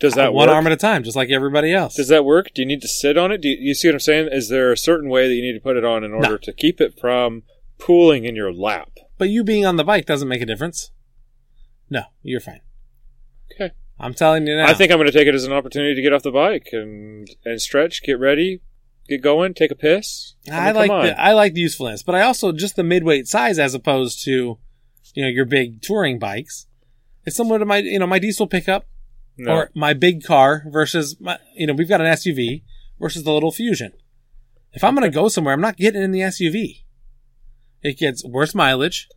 Does 0.00 0.14
uh, 0.14 0.16
that 0.16 0.34
one 0.34 0.48
work? 0.48 0.54
arm 0.54 0.66
at 0.66 0.72
a 0.72 0.76
time, 0.76 1.04
just 1.04 1.16
like 1.16 1.30
everybody 1.30 1.72
else. 1.72 1.94
Does 1.94 2.08
that 2.08 2.24
work? 2.24 2.48
Do 2.54 2.62
you 2.62 2.66
need 2.66 2.82
to 2.82 2.88
sit 2.88 3.16
on 3.16 3.30
it? 3.32 3.40
Do 3.40 3.48
you, 3.48 3.56
you 3.60 3.74
see 3.74 3.88
what 3.88 3.94
I'm 3.94 4.00
saying? 4.00 4.28
Is 4.32 4.48
there 4.48 4.72
a 4.72 4.76
certain 4.76 5.08
way 5.08 5.28
that 5.28 5.34
you 5.34 5.42
need 5.42 5.54
to 5.54 5.60
put 5.60 5.76
it 5.76 5.84
on 5.84 6.02
in 6.04 6.12
order 6.12 6.30
No. 6.30 6.36
to 6.38 6.52
keep 6.52 6.80
it 6.80 6.98
from 6.98 7.42
pooling 7.78 8.24
in 8.24 8.36
your 8.36 8.52
lap? 8.52 8.90
but 9.16 9.28
you 9.28 9.44
being 9.44 9.64
on 9.64 9.76
the 9.76 9.84
bike 9.84 10.06
doesn't 10.06 10.28
make 10.28 10.42
a 10.42 10.46
difference. 10.46 10.90
No, 11.88 12.02
you're 12.22 12.40
fine. 12.40 12.60
Okay. 13.52 13.72
I'm 13.98 14.14
telling 14.14 14.46
you 14.46 14.56
now. 14.56 14.66
I 14.66 14.74
think 14.74 14.90
I'm 14.90 14.98
going 14.98 15.10
to 15.10 15.16
take 15.16 15.28
it 15.28 15.34
as 15.34 15.44
an 15.44 15.52
opportunity 15.52 15.94
to 15.94 16.02
get 16.02 16.12
off 16.12 16.22
the 16.22 16.32
bike 16.32 16.68
and 16.72 17.28
and 17.44 17.60
stretch, 17.60 18.02
get 18.02 18.18
ready, 18.18 18.60
get 19.08 19.22
going, 19.22 19.54
take 19.54 19.70
a 19.70 19.76
piss. 19.76 20.34
I, 20.50 20.70
I 20.70 20.72
like 20.72 20.90
the, 20.90 21.20
I 21.20 21.32
like 21.32 21.54
the 21.54 21.60
usefulness, 21.60 22.02
but 22.02 22.14
I 22.14 22.22
also 22.22 22.50
just 22.52 22.76
the 22.76 22.82
midweight 22.82 23.28
size 23.28 23.58
as 23.58 23.74
opposed 23.74 24.24
to, 24.24 24.58
you 25.14 25.22
know, 25.22 25.28
your 25.28 25.44
big 25.44 25.80
touring 25.80 26.18
bikes. 26.18 26.66
It's 27.24 27.36
similar 27.36 27.58
to 27.58 27.64
my 27.64 27.78
you 27.78 27.98
know 27.98 28.06
my 28.06 28.18
diesel 28.18 28.46
pickup 28.46 28.86
No. 29.36 29.52
or 29.52 29.70
my 29.74 29.94
big 29.94 30.22
car 30.22 30.64
versus 30.66 31.16
my 31.20 31.38
you 31.54 31.66
know 31.66 31.72
we've 31.72 31.88
got 31.88 32.00
an 32.00 32.06
SUV 32.06 32.62
versus 33.00 33.24
the 33.24 33.32
little 33.32 33.52
Fusion. 33.52 33.92
If 34.72 34.82
I'm 34.82 34.94
going 34.94 35.08
to 35.08 35.14
go 35.14 35.28
somewhere, 35.28 35.54
I'm 35.54 35.60
not 35.60 35.76
getting 35.76 36.02
in 36.02 36.12
the 36.12 36.20
SUV. 36.20 36.82
It 37.82 37.98
gets 37.98 38.24
worse 38.24 38.54
mileage. 38.54 39.08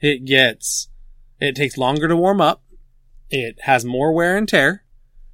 It 0.00 0.24
gets 0.24 0.88
it 1.40 1.54
takes 1.54 1.76
longer 1.76 2.08
to 2.08 2.16
warm 2.16 2.40
up. 2.40 2.62
It 3.28 3.56
has 3.62 3.84
more 3.84 4.12
wear 4.12 4.36
and 4.36 4.48
tear 4.48 4.84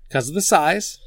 because 0.09 0.29
of 0.29 0.35
the 0.35 0.43
size. 0.43 0.99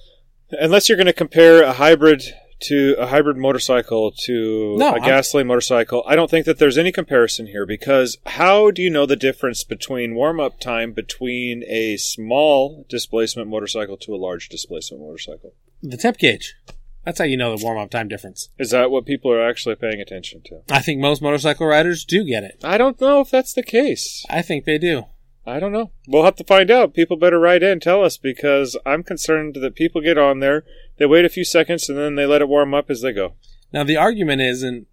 Unless 0.52 0.88
you're 0.88 0.98
going 0.98 1.08
to 1.08 1.14
compare 1.14 1.64
a 1.64 1.74
hybrid 1.74 2.24
to 2.62 2.96
a 2.98 3.08
hybrid 3.08 3.38
motorcycle 3.38 4.12
to 4.26 4.76
No, 4.78 4.90
a 4.90 4.94
I'm- 4.94 5.02
gasoline 5.04 5.48
motorcycle, 5.48 6.04
I 6.08 6.16
don't 6.16 6.30
think 6.32 6.46
that 6.46 6.58
there's 6.58 6.78
any 6.78 6.92
comparison 6.92 7.48
here 7.48 7.66
because 7.66 8.18
how 8.26 8.72
do 8.72 8.82
you 8.82 8.90
know 8.90 9.06
the 9.06 9.16
difference 9.16 9.64
between 9.64 10.16
warm 10.16 10.40
up 10.40 10.60
time 10.60 10.94
between 10.94 11.64
a 11.68 11.98
small 11.98 12.86
displacement 12.90 13.50
motorcycle 13.50 13.98
to 13.98 14.16
a 14.16 14.18
large 14.18 14.50
displacement 14.50 15.02
motorcycle? 15.04 15.54
The 15.84 15.98
temp 15.98 16.18
gauge. 16.18 16.56
That's 17.04 17.20
how 17.20 17.26
you 17.26 17.38
know 17.38 17.56
the 17.56 17.64
warm 17.64 17.78
up 17.78 17.92
time 17.92 18.08
difference. 18.08 18.50
Is 18.58 18.72
that 18.72 18.90
what 18.90 19.06
people 19.06 19.32
are 19.32 19.48
actually 19.48 19.76
paying 19.76 20.02
attention 20.02 20.42
to? 20.46 20.62
I 20.72 20.80
think 20.82 21.00
most 21.00 21.22
motorcycle 21.22 21.68
riders 21.68 22.04
do 22.04 22.24
get 22.26 22.44
it. 22.44 22.60
I 22.64 22.80
don't 22.80 23.00
know 23.00 23.20
if 23.22 23.30
that's 23.30 23.54
the 23.54 23.62
case. 23.62 24.26
I 24.28 24.42
think 24.42 24.66
they 24.66 24.80
do. 24.80 25.06
I 25.48 25.60
don't 25.60 25.72
know. 25.72 25.92
We'll 26.08 26.26
have 26.26 26.36
to 26.38 26.44
find 26.44 26.72
out. 26.72 26.94
People 26.94 27.18
better 27.18 27.40
write 27.40 27.62
in, 27.62 27.80
tell 27.80 28.04
us, 28.04 28.18
because 28.18 28.78
I'm 28.86 29.04
concerned 29.04 29.56
that 29.62 29.76
people 29.76 30.02
get 30.02 30.18
on 30.18 30.40
there, 30.40 30.64
they 30.98 31.06
wait 31.06 31.26
a 31.26 31.30
few 31.30 31.46
seconds, 31.46 31.88
and 31.88 31.98
then 31.98 32.16
they 32.16 32.26
let 32.26 32.42
it 32.42 32.50
warm 32.50 32.74
up 32.74 32.90
as 32.90 33.02
they 33.02 33.14
go. 33.14 33.36
Now 33.72 33.84
the 33.84 33.98
argument 33.98 34.42
is, 34.42 34.64
and 34.64 34.88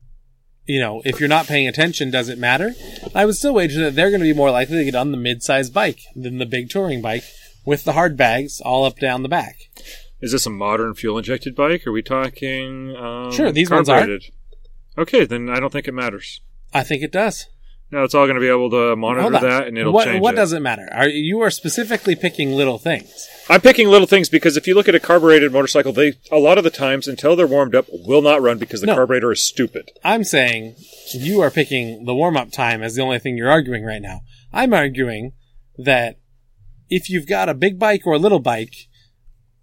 you 0.66 0.80
know, 0.80 1.02
if 1.04 1.18
you're 1.18 1.28
not 1.28 1.46
paying 1.46 1.66
attention, 1.66 2.10
does 2.10 2.28
it 2.28 2.38
matter? 2.38 2.74
I 3.14 3.24
would 3.24 3.36
still 3.36 3.54
wager 3.54 3.80
that 3.80 3.94
they're 3.94 4.10
going 4.10 4.20
to 4.20 4.26
be 4.26 4.34
more 4.34 4.50
likely 4.50 4.76
to 4.78 4.84
get 4.84 4.94
on 4.94 5.10
the 5.10 5.16
mid-sized 5.16 5.72
bike 5.72 6.00
than 6.14 6.38
the 6.38 6.46
big 6.46 6.68
touring 6.70 7.00
bike 7.02 7.24
with 7.64 7.84
the 7.84 7.92
hard 7.92 8.16
bags 8.16 8.60
all 8.60 8.84
up 8.84 8.98
down 8.98 9.22
the 9.22 9.28
back. 9.28 9.56
Is 10.20 10.32
this 10.32 10.46
a 10.46 10.50
modern 10.50 10.94
fuel 10.94 11.18
injected 11.18 11.56
bike? 11.56 11.86
Are 11.86 11.92
we 11.92 12.02
talking? 12.02 12.94
Um, 12.96 13.32
Sure, 13.32 13.50
these 13.50 13.70
ones 13.70 13.88
are. 13.88 14.06
Okay, 14.96 15.24
then 15.24 15.48
I 15.48 15.58
don't 15.58 15.72
think 15.72 15.88
it 15.88 15.92
matters. 15.92 16.40
I 16.72 16.84
think 16.84 17.02
it 17.02 17.10
does. 17.10 17.46
Now 17.92 18.04
it's 18.04 18.14
all 18.14 18.24
going 18.24 18.36
to 18.36 18.40
be 18.40 18.48
able 18.48 18.70
to 18.70 18.96
monitor 18.96 19.28
that, 19.38 19.66
and 19.66 19.76
it'll 19.76 19.92
what, 19.92 20.06
change 20.06 20.22
What 20.22 20.32
it. 20.32 20.38
does 20.38 20.54
it 20.54 20.60
matter? 20.60 20.88
Are 20.92 21.06
you 21.08 21.40
are 21.42 21.50
specifically 21.50 22.16
picking 22.16 22.52
little 22.52 22.78
things? 22.78 23.28
I'm 23.50 23.60
picking 23.60 23.88
little 23.88 24.06
things 24.06 24.30
because 24.30 24.56
if 24.56 24.66
you 24.66 24.74
look 24.74 24.88
at 24.88 24.94
a 24.94 25.00
carbureted 25.00 25.52
motorcycle, 25.52 25.92
they 25.92 26.14
a 26.30 26.38
lot 26.38 26.56
of 26.56 26.64
the 26.64 26.70
times 26.70 27.06
until 27.06 27.36
they're 27.36 27.46
warmed 27.46 27.74
up 27.74 27.84
will 27.90 28.22
not 28.22 28.40
run 28.40 28.56
because 28.56 28.80
the 28.80 28.86
No. 28.86 28.94
carburetor 28.94 29.30
is 29.30 29.46
stupid. 29.46 29.90
I'm 30.02 30.24
saying 30.24 30.74
you 31.12 31.42
are 31.42 31.50
picking 31.50 32.06
the 32.06 32.14
warm 32.14 32.34
up 32.36 32.50
time 32.50 32.82
as 32.82 32.94
the 32.94 33.02
only 33.02 33.18
thing 33.18 33.36
you're 33.36 33.50
arguing 33.50 33.84
right 33.84 34.00
now. 34.00 34.22
I'm 34.54 34.72
arguing 34.72 35.32
that 35.76 36.16
if 36.88 37.10
you've 37.10 37.26
got 37.28 37.50
a 37.50 37.54
big 37.54 37.78
bike 37.78 38.06
or 38.06 38.14
a 38.14 38.18
little 38.18 38.38
bike, 38.40 38.74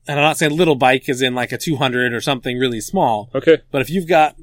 and 0.07 0.19
I'm 0.19 0.23
not 0.23 0.37
saying 0.37 0.55
little 0.55 0.75
bike 0.75 1.09
is 1.09 1.21
in 1.23 1.33
like 1.33 1.51
a 1.51 1.57
200 1.57 2.13
or 2.13 2.21
something 2.21 2.59
really 2.59 2.81
small, 2.81 3.31
Okay, 3.33 3.57
but 3.71 3.81
if 3.81 3.89
you've 3.89 4.07
got, 4.07 4.35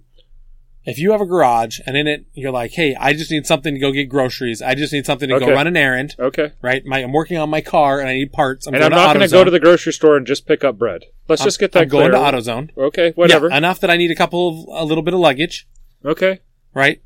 if 0.87 0.99
you 0.99 1.11
have 1.11 1.20
a 1.20 1.27
garage 1.27 1.81
and 1.85 1.96
in 1.96 2.07
it 2.07 2.25
you're 2.33 2.53
like, 2.53 2.70
hey, 2.72 2.94
I 2.94 3.12
just 3.12 3.31
need 3.31 3.44
something 3.46 3.75
to 3.75 3.81
go 3.81 3.90
get 3.90 4.09
groceries. 4.09 4.62
I 4.62 4.75
just 4.75 4.92
need 4.92 5.05
something 5.05 5.29
to 5.29 5.40
go 5.40 5.51
run 5.51 5.66
an 5.66 5.77
errand, 5.77 6.14
okay. 6.18 6.53
right? 6.62 6.87
My, 6.87 7.01
I'm 7.01 7.12
working 7.12 7.37
on 7.37 7.51
my 7.51 7.61
car 7.61 7.99
and 7.99 8.09
I 8.09 8.14
need 8.14 8.33
parts. 8.33 8.66
I'm 8.66 8.75
and 8.75 8.85
I'm 8.85 8.92
not 8.92 9.14
going 9.14 9.29
to 9.29 9.33
go 9.33 9.42
to 9.42 9.51
the 9.51 9.61
grocery 9.61 9.92
store 9.92 10.16
and 10.16 10.27
just 10.27 10.46
pick 10.46 10.62
up 10.62 10.79
bread. 10.79 11.03
Let's 11.29 11.42
just 11.42 11.59
get 11.59 11.72
that 11.72 11.83
I'm 11.83 11.88
going 11.88 12.12
to 12.12 12.18
AutoZone. 12.18 12.77
Okay, 12.79 13.12
whatever. 13.16 13.51
Yeah, 13.51 13.57
enough 13.59 13.81
that 13.81 13.90
I 13.90 13.96
need 13.96 14.12
a 14.12 14.14
couple 14.14 14.49
of, 14.49 14.83
a 14.83 14.85
little 14.85 15.03
bit 15.03 15.12
of 15.12 15.20
luggage. 15.20 15.68
okay, 16.05 16.40
right? 16.72 17.03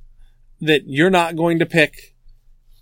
That 0.61 0.83
you're 0.85 1.11
not 1.11 1.37
going 1.37 1.59
to 1.59 1.67
pick 1.67 2.15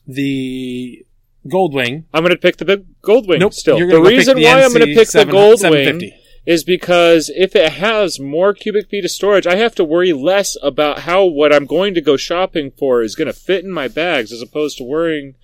the 0.04 1.06
Goldwing. 1.46 2.04
I'm 2.12 2.24
going 2.24 2.34
to 2.34 2.37
pick 2.37 2.56
the 2.56 2.64
big 2.64 3.00
Goldwing 3.02 3.38
Nope. 3.38 3.54
still. 3.54 3.78
The 3.78 4.00
reason 4.00 4.37
the 4.37 4.44
why 4.44 4.64
I'm 4.64 4.72
going 4.72 4.87
to 4.87 4.94
pick 4.94 5.08
the 5.11 5.20
7- 5.20 5.30
Goldwing 5.30 5.58
750. 5.58 6.14
Is 6.48 6.64
because 6.64 7.30
if 7.37 7.54
it 7.54 7.72
has 7.72 8.18
more 8.18 8.54
cubic 8.54 8.88
feet 8.88 9.04
of 9.04 9.11
storage, 9.11 9.46
I 9.46 9.56
have 9.56 9.74
to 9.74 9.84
worry 9.84 10.14
less 10.14 10.56
about 10.62 11.00
how 11.00 11.26
what 11.26 11.54
I'm 11.54 11.66
going 11.66 11.92
to 11.92 12.00
go 12.00 12.16
shopping 12.16 12.70
for 12.70 13.02
is 13.02 13.14
going 13.14 13.26
to 13.26 13.34
fit 13.34 13.64
in 13.64 13.70
my 13.70 13.87
bags 13.87 14.32
as 14.32 14.40
opposed 14.40 14.78
to 14.78 14.84
worrying 14.84 15.34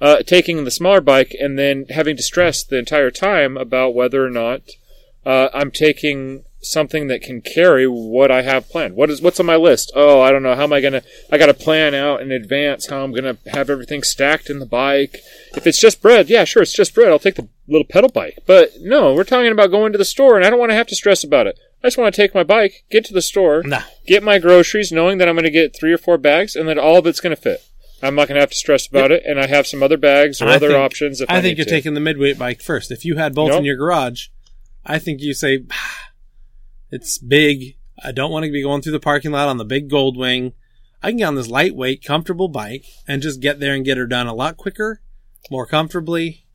uh, 0.00 0.22
taking 0.22 0.62
the 0.62 0.70
smaller 0.70 1.00
bike 1.00 1.34
and 1.40 1.58
then 1.58 1.86
having 1.90 2.16
to 2.16 2.22
stress 2.22 2.62
the 2.62 2.78
entire 2.78 3.10
time 3.10 3.56
about 3.56 3.96
whether 3.96 4.24
or 4.24 4.30
not 4.30 4.62
uh, 5.26 5.48
I'm 5.52 5.72
taking 5.72 6.44
something 6.62 7.08
that 7.08 7.22
can 7.22 7.40
carry 7.40 7.86
what 7.86 8.30
I 8.30 8.42
have 8.42 8.68
planned. 8.68 8.94
What 8.94 9.10
is 9.10 9.20
what's 9.20 9.40
on 9.40 9.46
my 9.46 9.56
list? 9.56 9.92
Oh, 9.94 10.20
I 10.20 10.30
don't 10.30 10.42
know. 10.42 10.54
How 10.54 10.62
am 10.64 10.72
I 10.72 10.80
gonna? 10.80 11.02
I 11.30 11.38
got 11.38 11.46
to 11.46 11.54
plan 11.54 11.94
out 11.94 12.20
in 12.22 12.30
advance 12.32 12.86
how 12.88 13.02
I'm 13.02 13.12
gonna 13.12 13.36
have 13.48 13.68
everything 13.68 14.02
stacked 14.02 14.48
in 14.48 14.58
the 14.58 14.66
bike. 14.66 15.16
If 15.56 15.66
it's 15.66 15.80
just 15.80 16.00
bread, 16.02 16.28
yeah, 16.30 16.44
sure, 16.44 16.62
it's 16.62 16.72
just 16.74 16.94
bread. 16.94 17.08
I'll 17.10 17.18
take 17.18 17.34
the 17.36 17.48
little 17.68 17.86
pedal 17.86 18.10
bike. 18.10 18.38
But 18.46 18.72
no, 18.80 19.14
we're 19.14 19.24
talking 19.24 19.50
about 19.52 19.70
going 19.70 19.92
to 19.92 19.98
the 19.98 20.04
store, 20.04 20.36
and 20.36 20.44
I 20.44 20.50
don't 20.50 20.58
want 20.58 20.70
to 20.70 20.76
have 20.76 20.86
to 20.88 20.96
stress 20.96 21.24
about 21.24 21.46
it. 21.46 21.58
I 21.84 21.88
just 21.88 21.98
want 21.98 22.14
to 22.14 22.20
take 22.22 22.34
my 22.34 22.44
bike, 22.44 22.84
get 22.90 23.04
to 23.06 23.12
the 23.12 23.20
store, 23.22 23.62
Nah. 23.64 23.82
get 24.06 24.22
my 24.22 24.38
groceries, 24.38 24.92
knowing 24.92 25.18
that 25.18 25.28
I'm 25.28 25.34
going 25.34 25.42
to 25.44 25.50
get 25.50 25.74
three 25.74 25.92
or 25.92 25.98
four 25.98 26.16
bags, 26.16 26.54
and 26.54 26.68
that 26.68 26.78
all 26.78 26.96
of 26.96 27.06
it's 27.08 27.18
going 27.20 27.34
to 27.34 27.40
fit. 27.42 27.60
I'm 28.00 28.14
not 28.14 28.28
going 28.28 28.36
to 28.36 28.40
have 28.40 28.50
to 28.50 28.56
stress 28.56 28.86
about 28.86 29.10
it, 29.10 29.24
and 29.26 29.40
I 29.40 29.46
have 29.48 29.66
some 29.66 29.82
other 29.82 29.96
bags 29.96 30.40
or 30.40 30.46
I 30.48 30.54
other 30.54 30.68
think- 30.68 30.78
options. 30.78 31.20
If 31.20 31.28
I, 31.28 31.38
I 31.38 31.40
think 31.42 31.58
you're 31.58 31.64
to. 31.64 31.70
taking 31.70 31.94
the 31.94 32.00
midweight 32.00 32.38
bike 32.38 32.60
first. 32.62 32.92
If 32.92 33.04
you 33.04 33.16
had 33.16 33.34
both 33.34 33.48
Nope. 33.50 33.58
in 33.60 33.64
your 33.64 33.76
garage, 33.76 34.28
I 34.86 35.00
think 35.00 35.20
you 35.22 35.34
say 35.34 35.64
"Ah, 35.72 36.10
it's 36.92 37.18
big. 37.18 37.76
I 38.04 38.12
don't 38.12 38.30
want 38.30 38.44
to 38.44 38.52
be 38.52 38.62
going 38.62 38.82
through 38.82 38.92
the 38.92 39.00
parking 39.00 39.32
lot 39.32 39.48
on 39.48 39.56
the 39.56 39.64
big 39.64 39.90
gold 39.90 40.16
wing. 40.16 40.52
I 41.02 41.08
can 41.10 41.18
get 41.18 41.24
on 41.24 41.34
this 41.34 41.48
lightweight, 41.48 42.04
comfortable 42.04 42.48
bike 42.48 42.84
and 43.08 43.20
just 43.20 43.40
get 43.40 43.58
there 43.58 43.74
and 43.74 43.84
get 43.84 43.96
her 43.96 44.06
done 44.06 44.28
a 44.28 44.34
lot 44.34 44.56
quicker, 44.56 45.00
more 45.50 45.66
comfortably. 45.66 46.46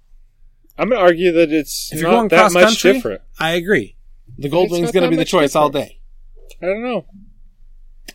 I'm 0.78 0.90
going 0.90 1.00
to 1.00 1.06
argue 1.06 1.32
that 1.34 1.52
it's 1.52 1.92
If 1.92 2.00
you're 2.00 2.12
going 2.12 2.30
that 2.30 2.38
cross 2.38 2.54
much 2.54 2.64
country, 2.64 2.94
different. 2.94 3.22
I 3.40 3.52
agree. 3.52 3.98
The 4.38 4.48
gold 4.50 4.70
going 4.70 4.92
to 4.92 5.10
be 5.10 5.16
the 5.16 5.26
choice 5.26 5.56
all 5.56 5.70
day. 5.70 6.00
I 6.62 6.66
don't 6.68 6.84
know. 6.84 7.06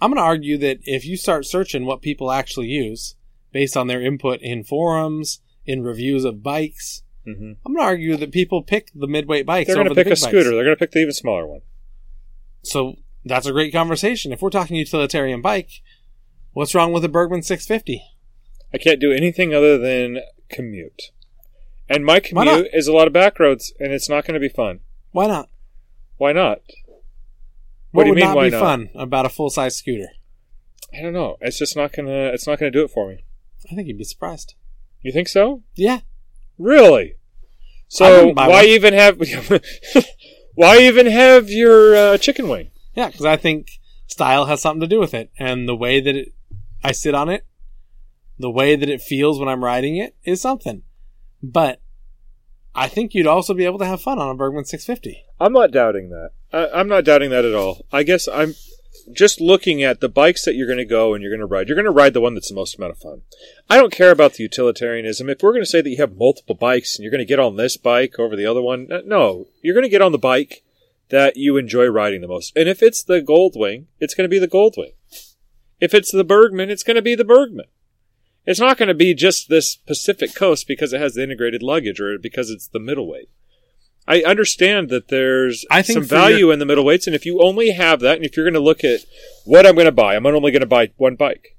I'm 0.00 0.10
going 0.10 0.16
to 0.16 0.22
argue 0.22 0.56
that 0.58 0.78
if 0.84 1.04
you 1.04 1.16
start 1.16 1.44
searching 1.44 1.84
what 1.84 2.02
people 2.02 2.30
actually 2.32 2.68
use 2.68 3.16
based 3.52 3.76
on 3.76 3.88
their 3.88 4.00
input 4.00 4.40
in 4.40 4.64
forums, 4.64 5.40
in 5.66 5.82
reviews 5.82 6.24
of 6.24 6.42
bikes, 6.42 7.02
hmm 7.24 7.52
I'm 7.64 7.74
going 7.74 7.78
to 7.78 7.82
argue 7.82 8.16
that 8.16 8.32
people 8.32 8.62
pick 8.62 8.90
the 8.94 9.06
midweight 9.06 9.46
bikes 9.46 9.68
They're 9.68 9.84
the 9.84 9.94
pick 9.94 10.06
big 10.06 10.12
a 10.12 10.16
scooter. 10.16 10.38
bikes. 10.38 10.50
They're 10.50 10.64
going 10.64 10.76
to 10.76 10.78
pick 10.78 10.90
the 10.92 11.00
even 11.00 11.12
smaller 11.12 11.46
one. 11.46 11.60
So 12.62 12.96
that's 13.24 13.46
a 13.46 13.52
great 13.52 13.72
conversation. 13.72 14.32
If 14.32 14.42
we're 14.42 14.50
talking 14.50 14.76
utilitarian 14.76 15.42
bike, 15.42 15.70
what's 16.52 16.74
wrong 16.74 16.92
with 16.92 17.04
a 17.04 17.08
Burgman 17.08 17.42
650? 17.42 18.02
I 18.74 18.78
can't 18.78 19.00
do 19.00 19.12
anything 19.12 19.54
other 19.54 19.78
than 19.78 20.20
commute. 20.48 21.10
And 21.88 22.04
my 22.04 22.20
commute 22.20 22.68
is 22.72 22.86
a 22.86 22.92
lot 22.92 23.06
of 23.06 23.12
back 23.12 23.38
roads, 23.38 23.72
and 23.78 23.92
it's 23.92 24.08
not 24.08 24.24
going 24.24 24.34
to 24.34 24.40
be 24.40 24.48
fun. 24.48 24.80
Why 25.10 25.26
not? 25.26 25.48
Why 26.16 26.32
not? 26.32 26.60
What, 27.90 28.04
do 28.04 28.10
you 28.10 28.14
mean, 28.14 28.24
not 28.24 28.36
why 28.36 28.46
be 28.46 28.50
not? 28.52 28.60
fun 28.60 28.90
about 28.94 29.26
a 29.26 29.28
full 29.28 29.50
size 29.50 29.76
scooter? 29.76 30.08
I 30.96 31.02
don't 31.02 31.12
know. 31.12 31.36
It's 31.40 31.58
just 31.58 31.76
not 31.76 31.92
gonna. 31.92 32.30
It's 32.32 32.46
not 32.46 32.58
gonna 32.58 32.70
do 32.70 32.84
it 32.84 32.90
for 32.90 33.08
me. 33.08 33.24
I 33.70 33.74
think 33.74 33.88
you'd 33.88 33.98
be 33.98 34.04
surprised. 34.04 34.54
You 35.02 35.12
think 35.12 35.28
so? 35.28 35.62
Yeah. 35.74 36.00
Really? 36.58 37.16
So 37.88 38.32
why 38.32 38.48
one. 38.48 38.64
even 38.64 38.94
have? 38.94 39.18
why 40.54 40.78
even 40.78 41.06
have 41.06 41.50
your 41.50 41.94
uh, 41.94 42.18
chicken 42.18 42.48
wing? 42.48 42.70
Yeah, 42.94 43.08
because 43.08 43.24
I 43.24 43.36
think 43.36 43.80
style 44.06 44.46
has 44.46 44.60
something 44.60 44.80
to 44.80 44.86
do 44.86 45.00
with 45.00 45.14
it. 45.14 45.30
And 45.38 45.68
the 45.68 45.76
way 45.76 46.00
that 46.00 46.14
it, 46.14 46.32
I 46.84 46.92
sit 46.92 47.14
on 47.14 47.28
it, 47.28 47.46
the 48.38 48.50
way 48.50 48.76
that 48.76 48.88
it 48.88 49.00
feels 49.00 49.38
when 49.38 49.48
I'm 49.48 49.64
riding 49.64 49.96
it 49.96 50.16
is 50.24 50.40
something. 50.40 50.82
But 51.42 51.80
I 52.74 52.88
think 52.88 53.14
you'd 53.14 53.26
also 53.26 53.54
be 53.54 53.64
able 53.64 53.78
to 53.78 53.86
have 53.86 54.00
fun 54.00 54.18
on 54.18 54.28
a 54.28 54.34
Burgman 54.34 54.64
650. 54.64 55.24
I'm 55.40 55.52
not 55.52 55.72
doubting 55.72 56.10
that. 56.10 56.30
I, 56.52 56.80
I'm 56.80 56.88
not 56.88 57.04
doubting 57.04 57.30
that 57.30 57.44
at 57.44 57.54
all. 57.54 57.86
I 57.92 58.02
guess 58.02 58.28
I'm 58.28 58.54
just 59.12 59.40
looking 59.40 59.82
at 59.82 60.00
the 60.00 60.08
bikes 60.08 60.44
that 60.44 60.54
you're 60.54 60.66
going 60.66 60.78
to 60.78 60.84
go 60.84 61.14
and 61.14 61.22
you're 61.22 61.30
going 61.30 61.40
to 61.40 61.46
ride. 61.46 61.68
You're 61.68 61.76
going 61.76 61.86
to 61.86 61.90
ride 61.90 62.14
the 62.14 62.20
one 62.20 62.34
that's 62.34 62.48
the 62.48 62.54
most 62.54 62.76
amount 62.76 62.92
of 62.92 62.98
fun. 62.98 63.22
I 63.68 63.76
don't 63.76 63.92
care 63.92 64.10
about 64.10 64.34
the 64.34 64.42
utilitarianism. 64.42 65.28
If 65.28 65.42
we're 65.42 65.52
going 65.52 65.62
to 65.62 65.70
say 65.70 65.80
that 65.80 65.90
you 65.90 65.96
have 65.98 66.16
multiple 66.16 66.54
bikes 66.54 66.96
and 66.96 67.02
you're 67.02 67.10
going 67.10 67.18
to 67.18 67.24
get 67.24 67.40
on 67.40 67.56
this 67.56 67.76
bike 67.76 68.18
over 68.18 68.36
the 68.36 68.46
other 68.46 68.62
one, 68.62 68.90
uh, 68.92 69.00
no, 69.04 69.48
you're 69.62 69.74
going 69.74 69.84
to 69.84 69.90
get 69.90 70.02
on 70.02 70.12
the 70.12 70.18
bike 70.18 70.62
that 71.08 71.36
you 71.36 71.56
enjoy 71.56 71.86
riding 71.86 72.20
the 72.20 72.28
most. 72.28 72.56
And 72.56 72.68
if 72.68 72.82
it's 72.82 73.02
the 73.02 73.20
Goldwing, 73.20 73.86
it's 74.00 74.14
going 74.14 74.24
to 74.24 74.28
be 74.28 74.38
the 74.38 74.48
Goldwing. 74.48 74.92
If 75.80 75.94
it's 75.94 76.12
the 76.12 76.24
Burgman, 76.24 76.70
it's 76.70 76.84
going 76.84 76.96
to 76.96 77.02
be 77.02 77.14
the 77.14 77.24
Burgman. 77.24 77.66
It's 78.46 78.60
not 78.60 78.76
going 78.76 78.88
to 78.88 78.94
be 78.94 79.14
just 79.14 79.48
this 79.48 79.76
Pacific 79.76 80.34
Coast 80.34 80.66
because 80.66 80.92
it 80.92 81.00
has 81.00 81.14
the 81.14 81.22
integrated 81.22 81.62
luggage 81.62 82.00
or 82.00 82.18
because 82.18 82.50
it's 82.50 82.66
the 82.66 82.80
middleweight. 82.80 83.28
I 84.06 84.22
understand 84.22 84.88
that 84.88 85.08
there's 85.08 85.64
I 85.70 85.82
think 85.82 85.98
some 85.98 86.04
value 86.04 86.50
in 86.50 86.58
the 86.58 86.64
middleweights, 86.64 87.06
and 87.06 87.14
if 87.14 87.24
you 87.24 87.40
only 87.40 87.70
have 87.70 88.00
that, 88.00 88.16
and 88.16 88.24
if 88.24 88.36
you're 88.36 88.46
going 88.46 88.54
to 88.54 88.60
look 88.60 88.82
at 88.84 89.00
what 89.44 89.66
I'm 89.66 89.74
going 89.74 89.86
to 89.86 89.92
buy, 89.92 90.16
I'm 90.16 90.26
only 90.26 90.50
going 90.50 90.60
to 90.60 90.66
buy 90.66 90.90
one 90.96 91.14
bike. 91.14 91.56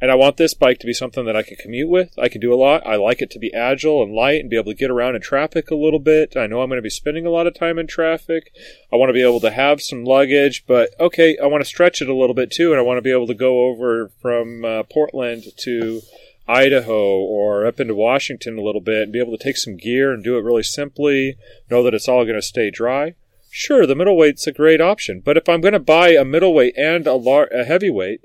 And 0.00 0.12
I 0.12 0.14
want 0.14 0.36
this 0.36 0.54
bike 0.54 0.78
to 0.78 0.86
be 0.86 0.92
something 0.92 1.24
that 1.24 1.34
I 1.34 1.42
can 1.42 1.56
commute 1.56 1.88
with. 1.88 2.16
I 2.16 2.28
can 2.28 2.40
do 2.40 2.54
a 2.54 2.56
lot. 2.56 2.86
I 2.86 2.94
like 2.94 3.20
it 3.20 3.30
to 3.32 3.38
be 3.40 3.52
agile 3.52 4.00
and 4.00 4.12
light 4.12 4.40
and 4.40 4.48
be 4.48 4.56
able 4.56 4.70
to 4.70 4.78
get 4.78 4.92
around 4.92 5.16
in 5.16 5.22
traffic 5.22 5.72
a 5.72 5.74
little 5.74 5.98
bit. 5.98 6.36
I 6.36 6.46
know 6.46 6.60
I'm 6.60 6.68
going 6.68 6.78
to 6.78 6.82
be 6.82 6.90
spending 6.90 7.26
a 7.26 7.30
lot 7.30 7.48
of 7.48 7.54
time 7.54 7.80
in 7.80 7.88
traffic. 7.88 8.52
I 8.92 8.96
want 8.96 9.08
to 9.08 9.14
be 9.14 9.22
able 9.22 9.40
to 9.40 9.50
have 9.50 9.82
some 9.82 10.04
luggage, 10.04 10.64
but 10.68 10.90
okay, 11.00 11.36
I 11.42 11.46
want 11.46 11.62
to 11.62 11.68
stretch 11.68 12.00
it 12.00 12.08
a 12.08 12.14
little 12.14 12.34
bit 12.34 12.52
too, 12.52 12.70
and 12.70 12.78
I 12.78 12.84
want 12.84 12.98
to 12.98 13.02
be 13.02 13.10
able 13.10 13.26
to 13.26 13.34
go 13.34 13.66
over 13.66 14.12
from 14.22 14.64
uh, 14.64 14.84
Portland 14.84 15.44
to 15.64 16.00
Idaho 16.48 17.18
or 17.18 17.66
up 17.66 17.78
into 17.78 17.94
Washington 17.94 18.58
a 18.58 18.62
little 18.62 18.80
bit 18.80 19.02
and 19.02 19.12
be 19.12 19.20
able 19.20 19.36
to 19.36 19.42
take 19.42 19.58
some 19.58 19.76
gear 19.76 20.12
and 20.12 20.24
do 20.24 20.38
it 20.38 20.42
really 20.42 20.62
simply, 20.62 21.36
know 21.70 21.82
that 21.82 21.94
it's 21.94 22.08
all 22.08 22.24
going 22.24 22.36
to 22.36 22.42
stay 22.42 22.70
dry. 22.70 23.14
Sure, 23.50 23.86
the 23.86 23.94
middleweight's 23.94 24.46
a 24.46 24.52
great 24.52 24.80
option, 24.80 25.20
but 25.24 25.36
if 25.36 25.48
I'm 25.48 25.60
going 25.60 25.72
to 25.72 25.78
buy 25.78 26.10
a 26.10 26.24
middleweight 26.24 26.76
and 26.76 27.06
a, 27.06 27.14
lar- 27.14 27.48
a 27.52 27.64
heavyweight, 27.64 28.22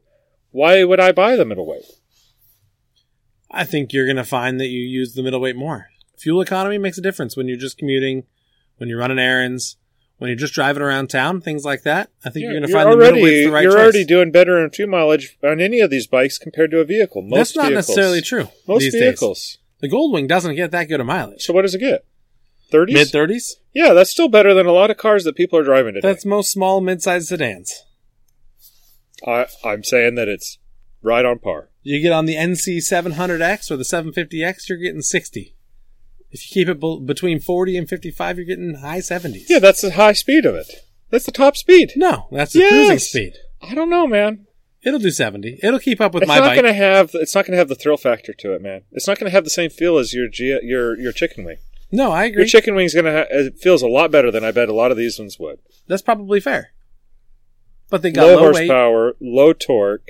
why 0.52 0.84
would 0.84 1.00
I 1.00 1.12
buy 1.12 1.36
the 1.36 1.46
middleweight? 1.46 1.86
I 3.52 3.66
think 3.66 3.94
you're 3.94 4.06
going 4.06 4.16
to 4.18 4.24
find 4.24 4.60
that 4.60 4.68
you 4.68 4.80
use 4.80 5.14
the 5.14 5.24
middleweight 5.24 5.56
more. 5.56 5.88
Fuel 6.18 6.42
economy 6.42 6.78
makes 6.78 6.98
a 6.98 7.02
difference 7.02 7.36
when 7.36 7.48
you're 7.48 7.58
just 7.58 7.78
commuting, 7.78 8.24
when 8.78 8.90
you're 8.90 9.00
running 9.00 9.20
errands, 9.20 9.78
when 10.18 10.30
you're 10.30 10.38
just 10.38 10.54
driving 10.54 10.82
around 10.84 11.10
town, 11.10 11.42
things 11.42 11.66
like 11.66 11.84
that. 11.84 12.10
I 12.24 12.30
think 12.30 12.44
Yeah, 12.44 12.52
you're 12.52 12.60
going 12.62 12.68
to 12.70 12.74
find 12.74 12.88
already, 12.90 13.20
the 13.22 13.26
middleweight's 13.28 13.46
the 13.48 13.52
right 13.52 13.64
You're 13.64 13.72
choice. 13.74 13.82
already 13.82 14.06
doing 14.06 14.32
better 14.32 14.64
in 14.64 14.70
fuel 14.70 14.90
mileage 14.90 15.38
on 15.44 15.60
any 15.60 15.80
of 15.82 15.90
these 15.90 16.08
bikes 16.08 16.38
compared 16.38 16.72
to 16.72 16.80
a 16.80 16.86
vehicle. 16.86 17.22
Most 17.22 17.54
That's 17.54 17.56
not 17.58 17.64
vehicles. 17.70 17.88
necessarily 17.90 18.22
true. 18.22 18.48
Most 18.68 18.82
these 18.82 18.94
days. 18.94 19.02
vehicles. 19.02 19.58
The 19.82 19.90
Goldwing 19.90 20.28
doesn't 20.28 20.56
get 20.56 20.72
that 20.72 20.86
good 20.86 21.02
a 21.02 21.04
mileage. 21.04 21.42
So 21.44 21.52
what 21.54 21.64
does 21.64 21.76
it 21.76 21.80
get? 21.80 22.06
30s? 22.72 22.94
Mid 22.94 23.08
30s? 23.10 23.52
Yeah, 23.74 23.94
that's 23.94 24.10
still 24.10 24.30
better 24.30 24.54
than 24.54 24.66
a 24.66 24.72
lot 24.72 24.90
of 24.90 24.98
cars 24.98 25.24
that 25.26 25.36
people 25.36 25.60
are 25.60 25.64
driving 25.64 25.94
today. 25.96 26.08
That's 26.08 26.26
most 26.26 26.52
small 26.52 26.80
mid-sized 26.80 27.28
sedans. 27.28 27.84
I, 29.28 29.48
I'm 29.64 29.84
saying 29.84 30.16
that 30.16 30.28
it's 30.28 30.58
right 31.02 31.26
on 31.26 31.40
par. 31.40 31.70
You 31.82 32.02
get 32.02 32.12
on 32.12 32.26
the 32.26 32.36
NC 32.36 32.78
700X 32.78 33.70
or 33.70 33.78
the 33.78 33.84
750X, 33.84 34.70
you're 34.70 34.78
getting 34.78 35.02
60. 35.02 35.53
If 36.34 36.50
you 36.50 36.66
keep 36.66 36.68
it 36.70 36.80
be- 36.82 37.00
between 37.06 37.40
40 37.40 37.78
and 37.78 37.88
55, 37.88 38.38
you're 38.38 38.46
getting 38.46 38.74
high 38.76 39.00
70s. 39.00 39.46
Yeah, 39.50 39.60
that's 39.60 39.82
the 39.82 39.92
high 39.92 40.14
speed 40.14 40.46
of 40.46 40.56
it. 40.56 40.68
That's 41.12 41.26
the 41.26 41.32
top 41.32 41.56
speed. 41.56 41.94
No, 41.96 42.28
that's 42.32 42.54
the 42.54 42.60
Yes. 42.60 42.72
cruising 42.72 43.00
speed. 43.00 43.34
I 43.62 43.76
don't 43.76 43.90
know, 43.90 44.08
man. 44.08 44.48
It'll 44.86 45.00
do 45.00 45.12
70. 45.12 45.60
It'll 45.64 45.80
keep 45.80 46.02
up 46.02 46.14
with 46.14 46.24
It's 46.24 46.28
my 46.28 46.40
not 46.40 46.48
bike. 46.48 46.56
going 46.62 46.74
to 46.74 46.78
have. 46.78 47.12
It's 47.14 47.34
not 47.36 47.46
going 47.46 47.54
to 47.54 47.58
have 47.60 47.70
the 47.70 47.76
thrill 47.76 47.96
factor 47.98 48.34
to 48.34 48.54
it, 48.54 48.62
man. 48.62 48.82
It's 48.92 49.08
not 49.08 49.18
going 49.20 49.30
to 49.30 49.32
have 49.32 49.44
the 49.46 49.50
same 49.50 49.70
feel 49.70 49.98
as 49.98 50.14
your 50.14 50.28
G, 50.28 50.60
your 50.64 51.00
your 51.00 51.12
chicken 51.14 51.46
wing. 51.46 51.58
No, 51.92 52.12
I 52.12 52.26
agree. 52.26 52.42
Your 52.42 52.48
chicken 52.48 52.74
wing's 52.76 52.94
going 52.96 53.06
to. 53.06 53.12
Ha- 53.14 53.26
it 53.30 53.60
feels 53.60 53.82
a 53.84 53.88
lot 53.88 54.12
better 54.12 54.32
than 54.32 54.44
I 54.44 54.52
bet 54.52 54.68
a 54.68 54.74
lot 54.74 54.92
of 54.92 54.98
these 54.98 55.18
ones 55.20 55.38
would. 55.40 55.60
That's 55.88 56.02
probably 56.02 56.40
fair. 56.42 56.74
But 57.90 58.02
they 58.02 58.12
got 58.12 58.24
Low, 58.24 58.36
low, 58.36 58.42
weight. 58.52 58.68
horsepower, 58.68 59.16
low 59.22 59.54
torque. 59.54 60.08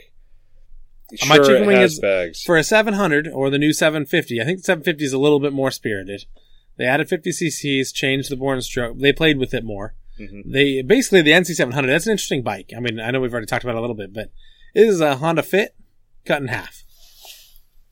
My 1.27 1.37
chicken 1.37 1.65
wing 1.67 1.77
is- 1.81 1.99
bags. 1.99 2.43
For 2.43 2.57
a 2.57 2.63
700 2.63 3.27
or 3.27 3.49
the 3.49 3.57
new 3.57 3.73
750, 3.73 4.41
I 4.41 4.45
think 4.45 4.59
the 4.59 4.63
750 4.63 5.05
is 5.05 5.13
a 5.13 5.17
little 5.17 5.39
bit 5.39 5.53
more 5.53 5.71
spirited. 5.71 6.25
They 6.77 6.85
added 6.85 7.07
50 7.09 7.29
cc's, 7.31 7.91
changed 7.91 8.29
the 8.31 8.35
bore 8.35 8.53
and 8.53 8.63
stroke. 8.63 8.97
They 8.99 9.13
played 9.13 9.37
with 9.37 9.53
it 9.53 9.63
more. 9.63 9.95
Mhm. 10.19 10.51
They 10.51 10.81
basically 10.81 11.21
the 11.21 11.31
NC700. 11.33 11.87
That's 11.87 12.05
an 12.07 12.11
interesting 12.11 12.41
bike. 12.43 12.71
I 12.75 12.79
mean, 12.79 12.99
I 12.99 13.11
know 13.11 13.19
we've 13.19 13.31
already 13.31 13.47
talked 13.47 13.63
about 13.63 13.75
it 13.75 13.79
a 13.79 13.81
little 13.81 13.95
bit, 13.95 14.13
but 14.13 14.31
it 14.73 14.81
is 14.87 14.99
a 15.01 15.17
Honda 15.17 15.43
Fit 15.43 15.75
cut 16.25 16.41
in 16.41 16.47
half. 16.47 16.83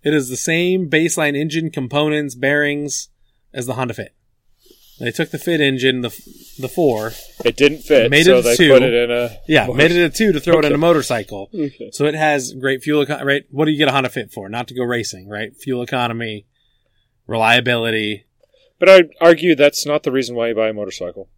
It 0.03 0.13
is 0.13 0.29
the 0.29 0.37
same 0.37 0.89
baseline 0.89 1.35
engine 1.37 1.69
components, 1.69 2.33
bearings 2.35 3.09
as 3.53 3.65
the 3.67 3.73
Honda 3.73 3.93
Fit. 3.93 4.15
They 5.01 5.11
took 5.11 5.31
the 5.31 5.39
Fit 5.39 5.59
engine, 5.61 6.01
the 6.01 6.09
the 6.59 6.67
four, 6.67 7.11
It 7.43 7.57
didn't 7.57 7.79
fit, 7.79 8.11
Made 8.11 8.25
so 8.25 8.37
it 8.37 8.41
they 8.43 8.55
two. 8.55 8.69
put 8.69 8.83
it 8.83 8.93
in 8.93 9.09
a 9.11 9.37
yeah, 9.47 9.67
made 9.67 9.91
it 9.91 10.03
a 10.03 10.09
two 10.09 10.31
to 10.31 10.39
throw 10.39 10.59
it 10.59 10.65
in 10.65 10.73
a 10.73 10.77
motorcycle. 10.77 11.49
Okay. 11.53 11.89
So 11.91 12.05
it 12.05 12.13
has 12.13 12.53
great 12.53 12.83
fuel 12.83 13.01
economy. 13.01 13.25
Right? 13.25 13.43
What 13.49 13.65
do 13.65 13.71
you 13.71 13.77
get 13.77 13.87
a 13.87 13.91
Honda 13.91 14.09
Fit 14.09 14.31
for? 14.31 14.47
Not 14.47 14.67
to 14.67 14.75
go 14.75 14.83
racing, 14.83 15.27
right? 15.27 15.55
Fuel 15.57 15.81
economy, 15.81 16.45
reliability. 17.27 18.25
But 18.79 18.89
I'd 18.89 19.09
argue 19.19 19.55
that's 19.55 19.85
not 19.85 20.03
the 20.03 20.11
reason 20.11 20.35
why 20.35 20.49
you 20.49 20.55
buy 20.55 20.69
a 20.69 20.73
motorcycle. 20.73 21.29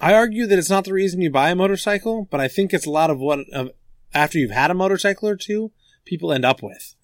I 0.00 0.14
argue 0.14 0.46
that 0.46 0.58
it's 0.58 0.70
not 0.70 0.84
the 0.84 0.92
reason 0.92 1.20
you 1.20 1.30
buy 1.30 1.50
a 1.50 1.56
motorcycle, 1.56 2.28
but 2.30 2.40
I 2.40 2.48
think 2.48 2.72
it's 2.72 2.86
a 2.86 2.90
lot 2.90 3.10
of 3.10 3.18
what 3.18 3.40
of 3.52 3.70
after 4.14 4.38
you've 4.38 4.50
had 4.52 4.70
a 4.70 4.74
motorcycle 4.74 5.28
or 5.28 5.36
two, 5.36 5.72
people 6.04 6.32
end 6.32 6.44
up 6.44 6.62
with. 6.62 6.94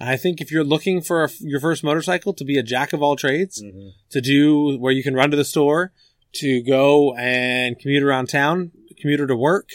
I 0.00 0.16
think 0.16 0.40
if 0.40 0.52
you're 0.52 0.64
looking 0.64 1.00
for 1.00 1.24
a, 1.24 1.28
your 1.40 1.60
first 1.60 1.82
motorcycle 1.82 2.32
to 2.34 2.44
be 2.44 2.56
a 2.58 2.62
jack 2.62 2.92
of 2.92 3.02
all 3.02 3.16
trades, 3.16 3.62
Mm-hmm. 3.62 3.88
to 4.10 4.20
do 4.20 4.78
where 4.78 4.92
you 4.92 5.02
can 5.02 5.14
run 5.14 5.30
to 5.30 5.36
the 5.36 5.44
store, 5.44 5.92
to 6.34 6.62
go 6.62 7.14
and 7.16 7.78
commute 7.78 8.02
around 8.02 8.28
town, 8.28 8.70
commuter 9.00 9.26
to 9.26 9.34
work, 9.36 9.70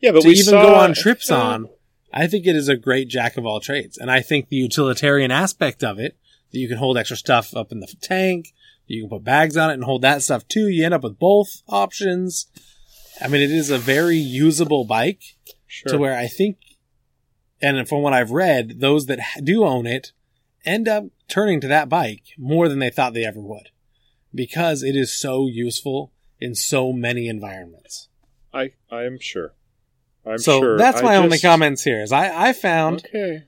Yeah, 0.00 0.12
but 0.12 0.22
to 0.22 0.28
we 0.28 0.34
even 0.34 0.44
saw, 0.46 0.62
go 0.62 0.74
on 0.74 0.94
trips 0.94 1.30
uh, 1.30 1.40
on, 1.40 1.68
I 2.12 2.26
think 2.26 2.46
it 2.46 2.54
is 2.56 2.68
a 2.68 2.76
great 2.76 3.08
jack 3.08 3.36
of 3.36 3.44
all 3.46 3.58
trades. 3.60 3.98
And 3.98 4.10
I 4.10 4.20
think 4.20 4.48
the 4.48 4.56
utilitarian 4.56 5.30
aspect 5.30 5.82
of 5.82 5.98
it, 5.98 6.16
that 6.52 6.58
you 6.58 6.68
can 6.68 6.78
hold 6.78 6.96
extra 6.96 7.16
stuff 7.16 7.54
up 7.56 7.72
in 7.72 7.80
the 7.80 7.92
tank, 8.00 8.54
you 8.86 9.02
can 9.02 9.10
put 9.10 9.24
bags 9.24 9.56
on 9.56 9.70
it 9.70 9.74
and 9.74 9.84
hold 9.84 10.02
that 10.02 10.22
stuff 10.22 10.46
too. 10.48 10.68
You 10.68 10.84
end 10.84 10.94
up 10.94 11.02
with 11.02 11.18
both 11.18 11.62
options. 11.68 12.46
I 13.20 13.28
mean, 13.28 13.42
it 13.42 13.50
is 13.50 13.70
a 13.70 13.78
very 13.78 14.16
usable 14.16 14.84
bike 14.84 15.20
Sure. 15.66 15.92
to 15.92 15.98
where 15.98 16.16
I 16.16 16.26
think, 16.28 16.56
and 17.60 17.88
from 17.88 18.02
what 18.02 18.12
I've 18.12 18.30
read, 18.30 18.80
those 18.80 19.06
that 19.06 19.18
do 19.42 19.64
own 19.64 19.86
it 19.86 20.12
end 20.64 20.88
up 20.88 21.04
turning 21.28 21.60
to 21.60 21.68
that 21.68 21.88
bike 21.88 22.22
more 22.38 22.68
than 22.68 22.78
they 22.78 22.90
thought 22.90 23.14
they 23.14 23.24
ever 23.24 23.40
would 23.40 23.70
because 24.34 24.82
it 24.82 24.94
is 24.96 25.12
so 25.12 25.46
useful 25.46 26.12
in 26.40 26.54
so 26.54 26.92
many 26.92 27.28
environments. 27.28 28.08
I 28.52 28.72
I 28.90 29.04
am 29.04 29.18
sure. 29.20 29.54
I'm 30.26 30.38
so 30.38 30.60
sure. 30.60 30.78
that's 30.78 31.00
I 31.00 31.04
my 31.04 31.16
only 31.16 31.30
just- 31.36 31.44
comments 31.44 31.84
here 31.84 32.02
is 32.02 32.12
I, 32.12 32.48
I 32.48 32.52
found 32.52 33.04
Okay. 33.06 33.44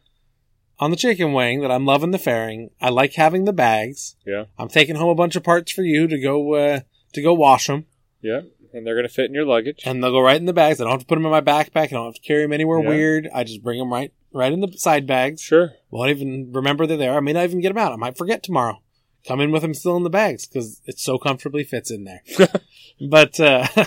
on 0.79 0.90
the 0.90 0.96
chicken 0.96 1.33
wing 1.33 1.61
that 1.61 1.70
I'm 1.70 1.85
loving 1.85 2.11
the 2.11 2.18
fairing. 2.18 2.70
I 2.81 2.88
like 2.90 3.14
having 3.14 3.44
the 3.44 3.53
bags. 3.53 4.16
Yeah. 4.27 4.44
I'm 4.59 4.68
taking 4.68 4.96
home 4.96 5.11
a 5.11 5.14
bunch 5.14 5.37
of 5.37 5.42
parts 5.42 5.73
for 5.73 5.83
you 5.83 6.07
to 6.09 6.18
go, 6.18 6.55
uh, 6.55 6.81
to 7.12 7.23
go 7.23 7.35
wash 7.35 7.66
them 7.66 7.87
Yeah, 8.23 8.42
and 8.72 8.87
they're 8.87 8.96
gonna 8.96 9.09
fit 9.09 9.26
in 9.26 9.35
your 9.35 9.44
luggage. 9.46 9.83
and 9.85 10.02
they'll 10.02 10.12
go 10.12 10.20
right 10.20 10.37
in 10.37 10.46
the 10.46 10.52
bags. 10.52 10.80
I 10.80 10.85
don't 10.85 10.92
have 10.92 11.00
to 11.00 11.06
put 11.06 11.16
them 11.16 11.24
in 11.26 11.30
my 11.30 11.40
backpack. 11.40 11.85
I 11.85 11.87
don't 11.88 12.06
have 12.06 12.14
to 12.14 12.20
carry 12.20 12.42
them 12.42 12.52
anywhere 12.52 12.80
Yeah. 12.83 12.88
weird. 12.88 13.28
I 13.35 13.44
just 13.44 13.62
bring 13.62 13.78
them 13.78 13.92
right, 13.92 14.12
right 14.33 14.52
in 14.52 14.61
the 14.61 14.72
side 14.76 15.06
bags. 15.06 15.42
Sure. 15.42 15.72
Won't 15.90 16.11
even 16.11 16.52
remember 16.52 16.87
they're 16.87 16.96
there. 16.96 17.14
I 17.16 17.20
may 17.20 17.33
not 17.33 17.44
even 17.44 17.61
get 17.61 17.68
them 17.68 17.78
out. 17.78 17.92
I 17.92 17.96
might 17.96 18.16
forget 18.18 18.42
tomorrow. 18.42 18.83
Come 19.26 19.40
in 19.40 19.52
with 19.52 19.62
them 19.62 19.74
still 19.74 19.96
in 19.96 20.02
the 20.02 20.11
bags 20.11 20.46
because 20.46 20.80
it 20.87 20.98
so 20.98 21.18
comfortably 21.18 21.62
fits 21.64 21.90
in 21.90 22.04
there. 22.04 22.22
but, 23.11 23.38
uh, 23.38 23.66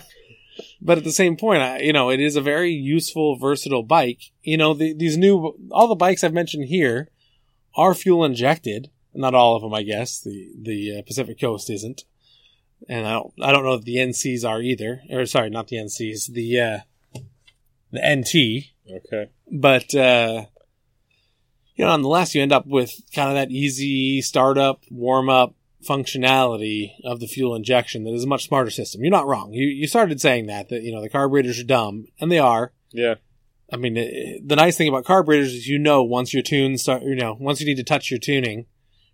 but 0.81 0.97
at 0.99 1.03
the 1.03 1.11
same 1.11 1.37
point, 1.37 1.61
I, 1.63 1.79
you 1.79 1.93
know, 1.93 2.09
it 2.11 2.19
is 2.19 2.35
a 2.35 2.41
very 2.41 2.71
useful, 2.71 3.37
versatile 3.37 3.83
bike. 3.83 4.19
You 4.43 4.57
know, 4.57 4.73
the, 4.73 4.93
these 4.93 5.17
new, 5.17 5.55
all 5.71 5.87
the 5.87 5.95
bikes 5.95 6.23
I've 6.23 6.33
mentioned 6.33 6.65
here 6.65 7.09
are 7.75 7.95
fuel 7.95 8.23
injected. 8.23 8.91
Not 9.15 9.33
all 9.35 9.55
of 9.55 9.61
them, 9.61 9.73
I 9.73 9.83
guess. 9.83 10.19
The, 10.19 10.51
the 10.59 10.99
uh, 10.99 11.01
Pacific 11.03 11.39
Coast 11.39 11.69
isn't. 11.69 12.03
And 12.89 13.07
I 13.07 13.13
don't, 13.13 13.33
I 13.41 13.51
don't 13.51 13.63
know 13.63 13.73
if 13.75 13.83
the 13.85 13.95
NCs 13.97 14.47
are 14.47 14.61
either. 14.61 15.01
Or 15.09 15.25
sorry, 15.25 15.49
not 15.49 15.67
the 15.67 15.77
NCs, 15.77 16.31
the, 16.33 16.59
uh, 16.59 16.77
the 17.91 17.99
NT 18.15 18.65
Okay. 18.91 19.29
but 19.49 19.95
uh 19.95 20.45
you 21.75 21.85
know 21.85 21.91
nonetheless 21.91 22.35
you 22.35 22.41
end 22.41 22.51
up 22.51 22.65
with 22.67 22.91
kind 23.15 23.29
of 23.29 23.35
that 23.35 23.49
easy 23.49 24.21
startup 24.21 24.81
warm 24.91 25.29
up 25.29 25.55
functionality 25.87 26.91
of 27.05 27.19
the 27.21 27.27
fuel 27.27 27.55
injection 27.55 28.03
that 28.03 28.13
is 28.13 28.23
a 28.25 28.27
much 28.27 28.45
smarter 28.47 28.69
system 28.69 29.01
you're 29.01 29.09
not 29.11 29.25
wrong 29.27 29.53
you 29.53 29.67
you 29.67 29.87
started 29.87 30.19
saying 30.19 30.47
that 30.47 30.67
that 30.69 30.81
you 30.81 30.91
know 30.91 31.01
the 31.01 31.09
carburetors 31.09 31.59
are 31.59 31.63
dumb 31.63 32.05
and 32.19 32.29
they 32.31 32.39
are 32.39 32.73
Yeah. 32.91 33.15
i 33.71 33.77
mean 33.77 33.95
it, 33.95 34.45
the 34.47 34.55
nice 34.57 34.75
thing 34.77 34.89
about 34.89 35.05
carburetors 35.05 35.53
is 35.53 35.67
you 35.67 35.79
know 35.79 36.03
once 36.03 36.33
your 36.33 36.43
tune 36.43 36.77
start 36.77 37.03
you 37.03 37.15
know 37.15 37.37
once 37.39 37.61
you 37.61 37.65
need 37.65 37.77
to 37.77 37.83
touch 37.83 38.11
your 38.11 38.19
tuning 38.19 38.65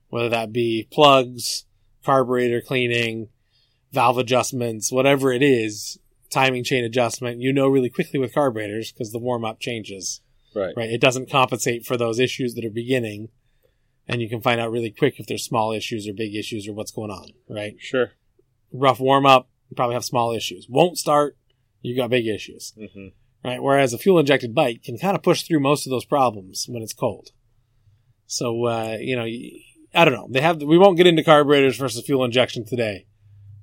whether 0.09 0.29
that 0.29 0.51
be 0.51 0.87
plugs 0.91 1.65
carburetor 2.03 2.61
cleaning 2.61 3.29
valve 3.91 4.17
adjustments 4.17 4.91
whatever 4.91 5.31
it 5.31 5.41
is 5.41 5.97
timing 6.29 6.63
chain 6.63 6.83
adjustment 6.83 7.41
you 7.41 7.51
know 7.51 7.67
really 7.67 7.89
quickly 7.89 8.19
with 8.19 8.33
carburetors 8.33 8.91
because 8.91 9.11
the 9.11 9.19
warm 9.19 9.43
up 9.43 9.59
changes 9.59 10.21
Right. 10.55 10.73
right? 10.75 10.89
It 10.89 10.99
doesn't 10.99 11.29
compensate 11.29 11.85
for 11.85 11.95
those 11.95 12.17
issues 12.19 12.55
that 12.55 12.65
are 12.65 12.71
beginning, 12.71 13.29
and 14.07 14.19
you 14.19 14.27
can 14.27 14.41
find 14.41 14.59
out 14.59 14.71
really 14.71 14.89
quick 14.89 15.19
if 15.19 15.27
there's 15.27 15.43
small 15.43 15.71
issues 15.71 16.07
or 16.07 16.13
big 16.13 16.33
issues 16.35 16.67
or 16.67 16.73
what's 16.73 16.89
going 16.91 17.11
on, 17.11 17.27
right? 17.47 17.75
Sure. 17.77 18.13
Rough 18.73 18.99
warm 18.99 19.27
up, 19.27 19.47
you 19.69 19.75
probably 19.75 19.93
have 19.93 20.03
small 20.03 20.31
issues. 20.33 20.65
Won't 20.67 20.97
start, 20.97 21.37
you 21.83 21.95
got 21.95 22.09
big 22.09 22.25
issues, 22.25 22.73
hmm 22.75 23.09
right? 23.45 23.61
Whereas 23.61 23.93
a 23.93 23.99
fuel 23.99 24.17
injected 24.17 24.55
bike 24.55 24.83
can 24.83 24.97
kind 24.97 25.15
of 25.15 25.21
push 25.21 25.43
through 25.43 25.59
most 25.59 25.85
of 25.85 25.91
those 25.91 26.03
problems 26.03 26.65
when 26.67 26.81
it's 26.81 26.93
cold. 26.93 27.29
So, 28.25 28.65
uh, 28.65 28.97
you 28.99 29.15
know, 29.15 29.25
I 29.93 30.03
don't 30.03 30.13
know. 30.15 30.27
They 30.31 30.41
have, 30.41 30.61
we 30.63 30.79
won't 30.79 30.97
get 30.97 31.07
into 31.07 31.23
carburetors 31.23 31.77
versus 31.77 32.03
fuel 32.05 32.25
injection 32.25 32.65
today, 32.65 33.05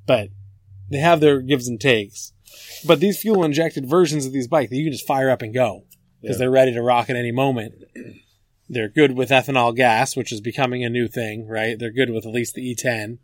but 0.06 0.28
they 0.90 0.98
have 0.98 1.20
their 1.20 1.40
gives 1.40 1.68
and 1.68 1.80
takes. 1.80 2.32
But 2.86 3.00
these 3.00 3.18
fuel 3.20 3.44
injected 3.44 3.88
versions 3.88 4.24
of 4.26 4.32
these 4.32 4.48
bikes, 4.48 4.72
you 4.72 4.84
can 4.84 4.92
just 4.92 5.06
fire 5.06 5.28
up 5.30 5.42
and 5.42 5.52
go 5.52 5.84
because 6.22 6.36
Yeah. 6.36 6.38
they're 6.38 6.50
ready 6.50 6.72
to 6.72 6.82
rock 6.82 7.10
at 7.10 7.16
any 7.16 7.32
moment. 7.32 7.74
They're 8.68 8.88
good 8.88 9.12
with 9.12 9.30
ethanol 9.30 9.76
gas, 9.76 10.16
which 10.16 10.32
is 10.32 10.40
becoming 10.40 10.82
a 10.84 10.88
new 10.88 11.06
thing, 11.06 11.46
right? 11.46 11.78
They're 11.78 11.92
good 11.92 12.10
with 12.10 12.26
at 12.26 12.32
least 12.32 12.54
the 12.54 12.68
E 12.68 12.74
E10. 12.74 13.18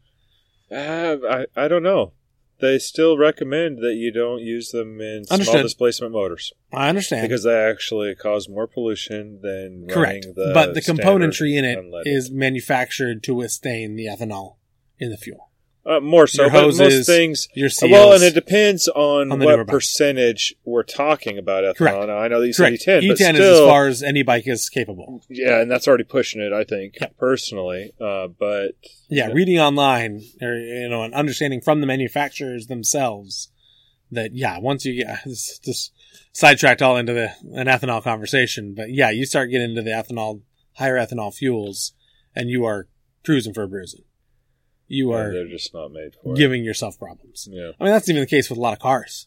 Uh, 0.71 1.17
I 1.29 1.47
I 1.65 1.67
don't 1.69 1.83
know. 1.83 2.13
they 2.61 2.79
still 2.79 3.19
recommend 3.19 3.79
that 3.79 3.95
you 3.97 4.13
don't 4.13 4.41
use 4.41 4.71
them 4.71 5.01
in 5.01 5.25
small 5.25 5.61
displacement 5.63 6.13
motors 6.13 6.53
I 6.73 6.89
understand. 6.89 7.23
because 7.29 7.43
they 7.43 7.59
actually 7.59 8.15
cause 8.15 8.49
more 8.49 8.69
pollution 8.69 9.41
than 9.43 9.89
Correct. 9.91 10.27
running 10.27 10.35
the 10.37 10.53
but 10.55 10.75
the 10.75 10.81
componentry 10.81 11.57
in 11.59 11.65
it 11.65 11.77
unleaded. 11.77 12.03
is 12.07 12.31
manufactured 12.31 13.25
to 13.25 13.35
withstand 13.35 13.99
the 13.99 14.07
ethanol 14.07 14.57
in 15.01 15.11
the 15.11 15.17
fuel. 15.17 15.51
Uh, 15.85 16.01
more 16.01 16.27
so. 16.27 16.43
your 16.43 16.51
But 16.51 16.77
most 16.77 17.07
things 17.07 17.49
Your 17.55 17.69
seals. 17.69 17.91
Well, 17.93 18.13
and 18.13 18.23
it 18.23 18.35
depends 18.35 18.89
on, 18.89 19.33
on 19.33 19.41
what 19.41 19.67
percentage 19.67 20.55
we're 20.65 20.83
talking 20.83 21.39
about 21.39 21.65
ethanol. 21.65 21.77
Correct. 21.77 22.07
Now, 22.09 22.19
I 22.19 22.29
know 22.29 22.41
that 22.41 22.47
you 22.47 22.53
said 22.53 22.73
E10, 22.73 23.09
but 23.09 23.17
E10 23.19 23.35
still, 23.35 23.37
is 23.37 23.61
as 23.61 23.67
far 23.67 23.87
as 23.89 24.03
any 24.03 24.23
bike 24.23 24.47
is 24.47 24.69
capable. 24.69 25.23
yeah, 25.29 25.61
and 25.61 25.71
that's 25.71 25.89
already 25.89 26.05
pushing 26.05 26.41
it. 26.41 26.53
I 26.53 26.65
think 26.65 26.95
Yeah. 27.01 27.09
personally, 27.19 27.93
uh, 28.01 28.29
but 28.29 28.73
Yeah, 29.09 29.29
Yeah. 29.29 29.35
reading 29.35 29.59
online 29.59 30.23
or 30.41 30.55
you 30.55 30.89
know, 30.89 31.03
and 31.03 31.15
understanding 31.15 31.61
from 31.61 31.81
the 31.81 31.87
manufacturers 31.87 32.67
themselves 32.69 33.51
that 34.11 34.35
yeah, 34.35 34.59
once 34.59 34.85
you 34.85 35.05
get 35.05 35.21
this, 35.25 35.59
this 35.65 35.91
sidetracked 36.33 36.83
all 36.83 36.97
into 36.97 37.13
the 37.13 37.31
an 37.55 37.67
ethanol 37.67 38.03
conversation, 38.03 38.75
but 38.75 38.91
yeah, 38.91 39.11
you 39.11 39.25
start 39.27 39.51
getting 39.51 39.71
into 39.71 39.83
the 39.83 39.91
ethanol 39.91 40.43
higher 40.75 40.97
ethanol 40.97 41.35
fuels, 41.35 41.93
and 42.35 42.49
you 42.49 42.65
are 42.65 42.89
cruising 43.25 43.53
for 43.53 43.63
a 43.65 43.69
bruising. 43.69 44.03
You 44.93 45.13
are 45.13 45.33
they're 45.33 45.49
just 45.49 45.73
not 45.73 45.91
made 45.91 46.13
for 46.23 46.35
giving 46.35 46.65
yourself 46.65 46.99
problems. 46.99 47.49
Yeah, 47.51 47.71
I 47.81 47.85
mean, 47.85 47.93
that's 47.93 48.09
even 48.11 48.21
the 48.21 48.27
case 48.27 48.51
with 48.51 48.59
a 48.59 48.63
lot 48.63 48.75
of 48.75 48.79
cars. 48.79 49.27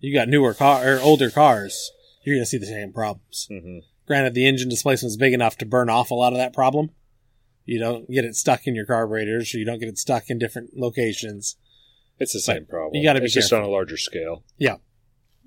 You 0.00 0.12
got 0.12 0.28
newer 0.28 0.54
car 0.54 0.96
or 0.96 1.00
older 1.00 1.30
cars, 1.30 1.90
you're 2.24 2.34
going 2.36 2.42
to 2.42 2.46
see 2.46 2.58
the 2.58 2.66
same 2.66 2.92
problems. 2.92 3.46
hmm 3.50 3.78
Granted, 4.06 4.34
the 4.34 4.46
engine 4.46 4.68
displacement 4.70 5.10
is 5.10 5.16
big 5.16 5.34
enough 5.34 5.56
to 5.58 5.66
burn 5.66 5.90
off 5.90 6.10
a 6.10 6.14
lot 6.14 6.32
of 6.32 6.38
that 6.38 6.52
problem. 6.54 6.90
You 7.66 7.78
don't 7.78 8.10
get 8.10 8.24
it 8.24 8.34
stuck 8.36 8.66
in 8.66 8.74
your 8.74 8.86
carburetors, 8.86 9.54
or 9.54 9.58
you 9.58 9.64
don't 9.66 9.78
get 9.78 9.88
it 9.88 9.98
stuck 9.98 10.30
in 10.30 10.38
different 10.38 10.70
locations. 10.76 11.56
it's 12.18 12.32
the 12.32 12.40
same 12.40 12.64
problem. 12.66 12.94
you 12.94 13.02
gotta 13.06 13.20
be 13.20 13.26
It's 13.26 13.34
just 13.34 13.52
on 13.52 13.62
a 13.62 13.68
larger 13.68 13.96
scale. 13.98 14.42
Yeah. 14.56 14.76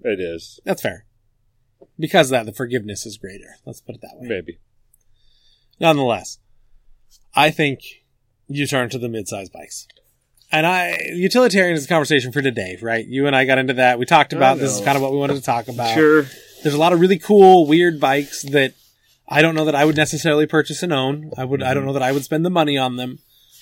it 0.04 0.20
is 0.22 0.60
That's 0.64 0.82
fair. 0.82 1.06
Because 2.00 2.28
of 2.28 2.32
that, 2.32 2.46
the 2.46 2.54
forgiveness 2.54 3.06
is 3.06 3.18
greater. 3.18 3.56
Let's 3.66 3.82
put 3.82 3.96
it 3.96 4.02
that 4.02 4.16
way. 4.20 4.28
maybe. 4.30 4.60
Nonetheless, 5.80 6.38
I 7.36 7.50
think 7.52 7.80
you 8.54 8.68
turn 8.68 8.90
to 8.90 9.00
the 9.00 9.10
mid-size 9.10 9.50
bikes. 9.50 9.88
And 10.52 10.66
I, 10.66 10.98
utilitarian 11.14 11.76
is 11.76 11.84
the 11.84 11.90
conversation 11.90 12.32
for 12.32 12.42
today, 12.42 12.78
right? 12.82 13.06
You 13.06 13.26
and 13.28 13.36
I 13.36 13.46
got 13.46 13.58
into 13.58 13.76
that. 13.76 14.00
We 14.00 14.06
talked 14.06 14.34
about 14.34 14.58
this 14.58 14.78
is 14.78 14.84
kind 14.84 14.98
of 14.98 15.02
what 15.02 15.14
we 15.14 15.18
wanted 15.18 15.36
to 15.36 15.42
talk 15.42 15.70
about. 15.70 15.94
Sure. 15.94 16.24
There's 16.62 16.76
a 16.76 16.80
lot 16.80 16.92
of 16.92 17.00
really 17.00 17.18
cool, 17.18 17.66
weird 17.66 18.00
bikes 18.00 18.44
that 18.44 18.74
I 19.28 19.42
don't 19.42 19.56
know 19.56 19.66
that 19.66 19.76
I 19.76 19.86
would 19.86 19.96
necessarily 19.96 20.46
purchase 20.46 20.84
and 20.84 20.92
own. 20.92 21.32
I 21.38 21.46
would, 21.46 21.64
I 21.64 21.74
don't 21.74 21.82
mm-hmm. 21.82 21.88
know 21.88 21.94
that 21.94 22.04
I 22.04 22.12
would 22.12 22.26
spend 22.26 22.46
the 22.46 22.50
money 22.50 22.78
on 22.78 22.98
them. 22.98 23.20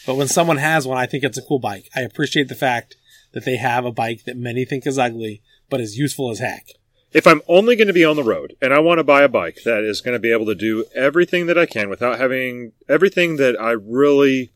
But 0.08 0.16
when 0.16 0.28
someone 0.28 0.58
has 0.58 0.88
one, 0.88 0.98
I 0.98 1.06
think 1.06 1.24
it's 1.24 1.38
a 1.38 1.44
cool 1.44 1.60
bike. 1.60 1.90
I 1.96 2.02
appreciate 2.02 2.48
the 2.48 2.56
fact 2.56 2.96
that 3.34 3.46
they 3.46 3.58
have 3.58 3.86
a 3.86 3.92
bike 3.92 4.24
that 4.26 4.38
many 4.38 4.66
think 4.66 4.88
is 4.88 4.98
ugly, 4.98 5.44
but 5.70 5.80
is 5.80 5.98
useful 5.98 6.32
as 6.32 6.40
heck. 6.40 6.70
If 7.12 7.28
I'm 7.28 7.42
only 7.48 7.76
going 7.76 7.88
to 7.88 7.94
be 7.94 8.06
on 8.06 8.16
the 8.16 8.24
road 8.24 8.56
and 8.62 8.74
I 8.74 8.80
want 8.80 8.98
to 8.98 9.04
buy 9.04 9.22
a 9.22 9.30
bike 9.30 9.60
that 9.66 9.84
is 9.84 10.02
going 10.02 10.14
to 10.14 10.20
be 10.20 10.32
able 10.32 10.46
to 10.48 10.56
do 10.56 10.86
everything 10.96 11.46
that 11.48 11.58
I 11.58 11.66
can 11.66 11.90
without 11.90 12.20
having 12.20 12.72
everything 12.88 13.38
that 13.38 13.60
I 13.60 13.72
really 13.72 14.52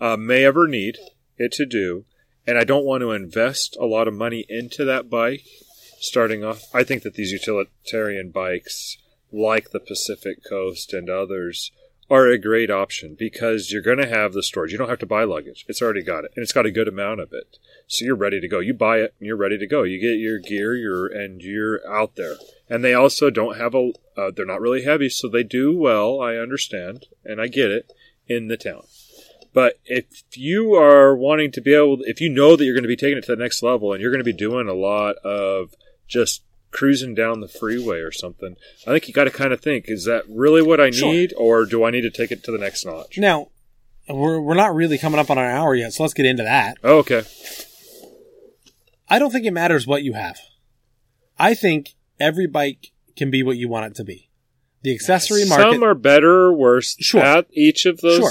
uh, 0.00 0.16
may 0.16 0.44
ever 0.44 0.66
need 0.66 0.98
it 1.38 1.52
to 1.52 1.66
do, 1.66 2.04
and 2.46 2.58
I 2.58 2.64
don't 2.64 2.84
want 2.84 3.02
to 3.02 3.12
invest 3.12 3.76
a 3.80 3.86
lot 3.86 4.08
of 4.08 4.14
money 4.14 4.44
into 4.48 4.84
that 4.84 5.08
bike 5.10 5.44
starting 6.04 6.44
off, 6.44 6.64
I 6.74 6.84
think 6.84 7.02
that 7.02 7.14
these 7.14 7.32
utilitarian 7.32 8.30
bikes, 8.30 8.98
like 9.32 9.70
the 9.70 9.80
Pacific 9.80 10.44
Coast 10.48 10.92
and 10.92 11.08
others, 11.08 11.72
are 12.10 12.26
a 12.26 12.38
great 12.38 12.70
option 12.70 13.16
because 13.18 13.72
you're 13.72 13.82
going 13.82 13.98
to 13.98 14.08
have 14.08 14.34
the 14.34 14.42
storage. 14.42 14.72
You 14.72 14.78
don't 14.78 14.90
have 14.90 14.98
to 14.98 15.06
buy 15.06 15.24
luggage. 15.24 15.64
It's 15.68 15.80
already 15.80 16.02
got 16.02 16.24
it, 16.24 16.32
and 16.36 16.42
it's 16.42 16.52
got 16.52 16.66
a 16.66 16.70
good 16.70 16.88
amount 16.88 17.20
of 17.20 17.32
it. 17.32 17.58
So 17.86 18.04
you're 18.04 18.14
ready 18.14 18.40
to 18.40 18.48
go. 18.48 18.60
You 18.60 18.74
buy 18.74 18.98
it, 18.98 19.14
and 19.18 19.26
you're 19.26 19.36
ready 19.36 19.58
to 19.58 19.66
go. 19.66 19.82
You 19.82 19.98
get 19.98 20.18
your 20.18 20.38
gear, 20.38 20.76
you're 20.76 21.06
and 21.06 21.40
you're 21.40 21.80
out 21.90 22.16
there. 22.16 22.36
And 22.68 22.84
they 22.84 22.94
also 22.94 23.30
don't 23.30 23.56
have 23.56 23.74
a. 23.74 23.92
Uh, 24.16 24.30
they're 24.34 24.46
not 24.46 24.60
really 24.60 24.84
heavy, 24.84 25.08
so 25.08 25.28
they 25.28 25.42
do 25.42 25.76
well. 25.76 26.20
I 26.20 26.36
understand, 26.36 27.06
and 27.24 27.40
I 27.40 27.46
get 27.46 27.70
it 27.70 27.90
in 28.28 28.48
the 28.48 28.56
town. 28.56 28.84
But 29.54 29.78
if 29.86 30.04
you 30.36 30.74
are 30.74 31.16
wanting 31.16 31.52
to 31.52 31.60
be 31.62 31.72
able, 31.74 31.98
if 32.02 32.20
you 32.20 32.28
know 32.28 32.56
that 32.56 32.64
you're 32.64 32.74
going 32.74 32.82
to 32.82 32.88
be 32.88 32.96
taking 32.96 33.16
it 33.16 33.24
to 33.24 33.34
the 33.36 33.42
next 33.42 33.62
level, 33.62 33.92
and 33.92 34.02
you're 34.02 34.10
going 34.10 34.18
to 34.20 34.24
be 34.24 34.32
doing 34.32 34.68
a 34.68 34.74
lot 34.74 35.14
of 35.24 35.74
just 36.08 36.42
cruising 36.72 37.14
down 37.14 37.40
the 37.40 37.46
freeway 37.48 37.98
or 38.00 38.10
something, 38.10 38.56
I 38.86 38.90
think 38.90 39.06
you 39.08 39.14
got 39.14 39.24
to 39.24 39.30
kind 39.30 39.52
of 39.52 39.60
think: 39.60 39.84
is 39.88 40.04
that 40.04 40.24
really 40.28 40.60
what 40.60 40.80
I 40.80 40.90
Sure. 40.90 41.10
need, 41.12 41.32
or 41.38 41.64
do 41.64 41.84
I 41.84 41.90
need 41.92 42.02
to 42.02 42.10
take 42.10 42.32
it 42.32 42.42
to 42.44 42.50
the 42.52 42.58
next 42.58 42.84
notch? 42.84 43.16
Now, 43.16 43.50
we're, 44.08 44.40
we're 44.40 44.54
not 44.54 44.74
really 44.74 44.98
coming 44.98 45.20
up 45.20 45.30
on 45.30 45.38
an 45.38 45.44
hour 45.44 45.74
yet, 45.74 45.92
so 45.92 46.02
let's 46.02 46.14
get 46.14 46.26
into 46.26 46.42
that. 46.42 46.76
Oh, 46.82 46.98
okay. 46.98 47.22
I 49.08 49.18
don't 49.18 49.30
think 49.30 49.46
it 49.46 49.52
matters 49.52 49.86
what 49.86 50.02
you 50.02 50.14
have. 50.14 50.38
I 51.38 51.54
think 51.54 51.94
every 52.18 52.46
bike 52.46 52.90
can 53.16 53.30
be 53.30 53.42
what 53.42 53.56
you 53.56 53.68
want 53.68 53.86
it 53.86 53.94
to 53.96 54.04
be. 54.04 54.30
The 54.82 54.92
accessory 54.94 55.46
market, 55.46 55.72
Some 55.74 55.84
are 55.84 55.94
better 55.94 56.46
or 56.46 56.52
worse 56.52 56.96
Sure. 57.00 57.22
at 57.22 57.46
each 57.52 57.86
of 57.86 58.00
those. 58.00 58.18
Sure. 58.18 58.30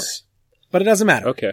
But 0.74 0.82
it 0.82 0.86
doesn't 0.86 1.06
matter, 1.06 1.28
Okay. 1.28 1.52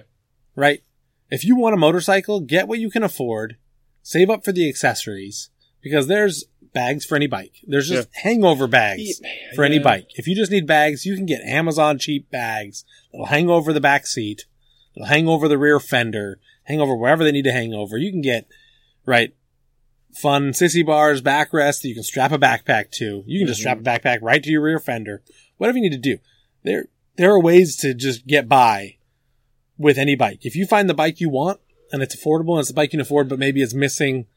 right? 0.56 0.82
If 1.30 1.46
you 1.46 1.56
want 1.56 1.76
a 1.76 1.78
motorcycle, 1.78 2.40
get 2.40 2.68
what 2.68 2.80
you 2.80 2.90
can 2.90 3.04
afford, 3.04 3.56
save 4.02 4.32
up 4.32 4.44
for 4.44 4.52
the 4.52 4.68
accessories, 4.68 5.52
because 5.80 6.08
there's 6.08 6.46
bags 6.74 7.06
for 7.06 7.18
any 7.18 7.28
bike. 7.28 7.58
There's 7.68 7.88
just 7.88 8.10
hangover 8.24 8.66
bags 8.66 9.22
for 9.54 9.64
any 9.64 9.76
Yeah. 9.76 9.84
bike. 9.84 10.08
If 10.16 10.28
you 10.28 10.36
just 10.36 10.52
need 10.52 10.66
bags, 10.66 11.06
you 11.06 11.16
can 11.16 11.28
get 11.28 11.42
Amazon 11.42 12.00
cheap 12.00 12.32
bags 12.32 12.84
that'll 13.12 13.28
hang 13.28 13.48
over 13.48 13.72
the 13.72 13.80
back 13.80 14.08
seat, 14.08 14.46
that'll 14.96 15.06
hang 15.06 15.28
over 15.28 15.48
the 15.48 15.60
rear 15.60 15.80
fender, 15.80 16.40
hang 16.64 16.82
over 16.82 16.96
wherever 16.96 17.24
they 17.24 17.32
need 17.32 17.46
to 17.46 17.52
hang 17.52 17.76
over. 17.76 18.00
You 18.00 18.10
can 18.10 18.22
get, 18.22 18.48
right, 19.06 19.36
fun 20.16 20.50
sissy 20.50 20.84
bars, 20.84 21.22
backrest 21.22 21.84
that 21.84 21.90
you 21.90 21.94
can 21.94 22.02
strap 22.02 22.32
a 22.32 22.40
backpack 22.40 22.90
to. 22.94 23.24
You 23.28 23.40
can 23.42 23.48
just 23.48 23.60
strap 23.60 23.78
mm-hmm. 23.78 23.88
a 23.88 24.00
backpack 24.00 24.18
right 24.24 24.42
to 24.42 24.50
your 24.50 24.64
rear 24.64 24.80
fender. 24.80 25.22
Whatever 25.58 25.78
you 25.78 25.84
need 25.84 26.02
to 26.02 26.16
do. 26.16 26.18
There, 26.64 26.88
there 27.18 27.30
are 27.30 27.40
ways 27.40 27.76
to 27.78 27.94
just 27.94 28.26
get 28.26 28.50
by 28.50 28.98
with 29.82 29.98
any 29.98 30.16
bike. 30.16 30.40
If 30.46 30.56
you 30.56 30.66
find 30.66 30.90
the 30.90 30.94
bike 30.94 31.20
you 31.20 31.30
want 31.30 31.60
and 31.92 32.02
it's 32.02 32.16
affordable 32.16 32.52
and 32.52 32.60
it's 32.60 32.70
the 32.70 32.74
bike 32.74 32.90
you 32.94 32.98
can 32.98 33.02
afford, 33.02 33.28
but 33.30 33.40
maybe 33.40 33.62
it's 33.62 33.74
missing 33.74 34.28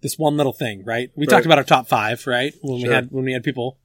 this 0.00 0.18
one 0.18 0.36
little 0.36 0.52
thing, 0.52 0.84
right? 0.84 1.10
We 1.16 1.26
Right. 1.26 1.30
talked 1.30 1.46
about 1.46 1.58
our 1.58 1.64
top 1.64 1.88
five, 1.88 2.26
right? 2.26 2.54
When 2.62 2.80
Sure. 2.80 2.88
we 2.88 2.94
had, 2.94 3.10
when 3.10 3.24
we 3.24 3.32
had 3.32 3.42
people 3.42 3.78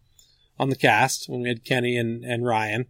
on 0.60 0.70
the 0.70 0.76
cast, 0.76 1.28
when 1.30 1.42
we 1.42 1.50
had 1.50 1.64
Kenny 1.64 1.98
and, 1.98 2.24
and 2.24 2.46
Ryan. 2.46 2.86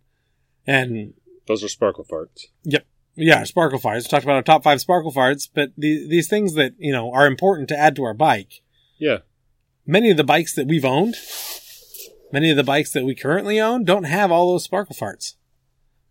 And 0.68 1.14
Those 1.48 1.64
are 1.64 1.70
sparkle 1.70 2.04
farts. 2.06 2.48
Yep. 2.64 2.86
Yeah, 3.16 3.44
sparkle 3.44 3.80
farts. 3.80 4.04
We 4.04 4.10
talked 4.10 4.24
about 4.24 4.36
our 4.38 4.42
top 4.44 4.64
five 4.64 4.82
sparkle 4.82 5.12
farts, 5.12 5.48
but 5.54 5.72
the, 5.78 6.08
these 6.08 6.28
things 6.28 6.56
that, 6.56 6.74
you 6.80 6.92
know, 6.92 7.12
are 7.14 7.28
important 7.28 7.68
to 7.70 7.78
add 7.78 7.96
to 7.98 8.04
our 8.04 8.14
bike. 8.14 8.62
Yeah. 8.98 9.20
Many 9.86 10.10
of 10.12 10.18
the 10.18 10.24
bikes 10.24 10.56
that 10.56 10.68
we've 10.68 10.86
owned, 10.86 11.16
many 12.32 12.50
of 12.50 12.58
the 12.58 12.64
bikes 12.64 12.92
that 12.94 13.06
we 13.06 13.14
currently 13.16 13.60
own 13.60 13.84
don't 13.84 14.06
have 14.06 14.32
all 14.32 14.52
those 14.52 14.64
sparkle 14.64 14.96
farts, 14.96 15.36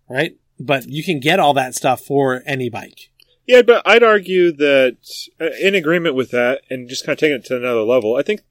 right? 0.09 0.37
But 0.65 0.89
you 0.89 1.03
can 1.03 1.21
get 1.21 1.41
all 1.41 1.55
that 1.55 1.75
stuff 1.75 2.01
for 2.01 2.43
any 2.47 2.69
bike. 2.69 3.11
Yeah, 3.47 3.63
but 3.63 3.83
I'd 3.85 4.05
argue 4.05 4.53
that 4.53 4.99
uh, 5.41 5.51
in 5.61 5.75
agreement 5.75 6.15
with 6.15 6.31
that, 6.31 6.63
and 6.71 6.89
just 6.89 7.05
kind 7.05 7.15
of 7.15 7.21
taking 7.21 7.37
it 7.37 7.45
to 7.47 7.57
another 7.57 7.83
level, 7.83 8.17
I 8.17 8.23
think 8.23 8.43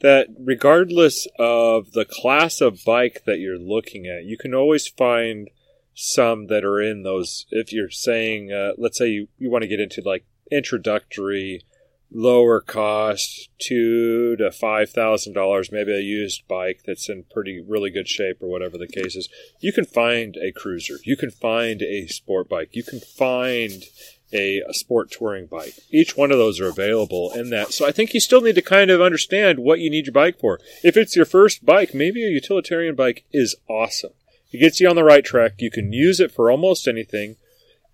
that 0.00 0.28
regardless 0.38 1.26
of 1.38 1.92
the 1.92 2.04
class 2.04 2.60
of 2.60 2.84
bike 2.84 3.22
that 3.26 3.40
you're 3.40 3.58
looking 3.58 4.06
at, 4.06 4.24
you 4.24 4.36
can 4.38 4.54
always 4.54 4.86
find 4.86 5.50
some 5.94 6.46
that 6.46 6.64
are 6.64 6.80
in 6.80 7.02
those. 7.02 7.46
If 7.50 7.72
you're 7.72 7.90
saying, 7.90 8.52
uh, 8.52 8.72
let's 8.78 8.98
say 8.98 9.08
you, 9.08 9.28
you 9.38 9.50
want 9.50 9.62
to 9.62 9.68
get 9.68 9.80
into 9.80 10.00
like 10.04 10.24
introductory, 10.52 11.62
lower 12.10 12.60
cost, 12.60 13.48
two 13.58 14.36
to 14.36 14.50
five 14.50 14.90
thousand 14.90 15.34
dollars, 15.34 15.70
maybe 15.70 15.92
a 15.92 16.00
used 16.00 16.46
bike 16.48 16.80
that's 16.86 17.08
in 17.08 17.24
pretty 17.30 17.60
really 17.60 17.90
good 17.90 18.08
shape 18.08 18.42
or 18.42 18.48
whatever 18.48 18.78
the 18.78 18.86
case 18.86 19.14
is, 19.16 19.28
you 19.60 19.72
can 19.72 19.84
find 19.84 20.36
a 20.36 20.52
cruiser, 20.52 20.96
you 21.04 21.16
can 21.16 21.30
find 21.30 21.82
a 21.82 22.06
sport 22.06 22.48
bike, 22.48 22.70
you 22.72 22.82
can 22.82 23.00
find 23.00 23.84
a, 24.32 24.60
a 24.60 24.74
sport 24.74 25.10
touring 25.10 25.46
bike. 25.46 25.74
Each 25.90 26.16
one 26.16 26.30
of 26.30 26.38
those 26.38 26.60
are 26.60 26.68
available 26.68 27.32
in 27.32 27.50
that. 27.50 27.72
So 27.72 27.86
I 27.86 27.92
think 27.92 28.12
you 28.12 28.20
still 28.20 28.40
need 28.40 28.56
to 28.56 28.62
kind 28.62 28.90
of 28.90 29.00
understand 29.00 29.58
what 29.58 29.80
you 29.80 29.90
need 29.90 30.06
your 30.06 30.12
bike 30.12 30.38
for. 30.38 30.60
If 30.82 30.96
it's 30.96 31.16
your 31.16 31.24
first 31.24 31.64
bike, 31.64 31.94
maybe 31.94 32.24
a 32.24 32.30
utilitarian 32.30 32.94
bike 32.94 33.24
is 33.32 33.56
awesome. 33.68 34.12
It 34.52 34.58
gets 34.58 34.80
you 34.80 34.88
on 34.88 34.96
the 34.96 35.04
right 35.04 35.24
track. 35.24 35.54
You 35.58 35.70
can 35.70 35.92
use 35.92 36.20
it 36.20 36.32
for 36.32 36.50
almost 36.50 36.88
anything. 36.88 37.36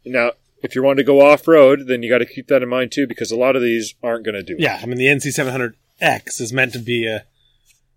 Now, 0.05 0.33
if 0.65 0.75
you're 0.75 0.83
wanting 0.85 0.99
to 0.99 1.05
go 1.05 1.21
off 1.21 1.47
road, 1.47 1.87
then 1.87 2.03
you 2.03 2.09
got 2.11 2.19
to 2.19 2.27
keep 2.27 2.49
that 2.49 2.63
in 2.63 2.69
mind 2.69 2.91
too, 2.93 3.07
because 3.07 3.31
a 3.31 3.37
lot 3.37 3.55
of 3.57 3.63
these 3.63 3.95
aren't 4.03 4.25
going 4.25 4.35
to 4.35 4.43
do 4.43 4.55
it. 4.55 4.61
Yeah, 4.61 4.81
I 4.83 4.87
mean 4.87 4.99
the 4.99 5.07
NC700X 5.07 6.41
is 6.41 6.53
meant 6.53 6.73
to 6.73 6.79
be 6.79 7.07
a 7.07 7.25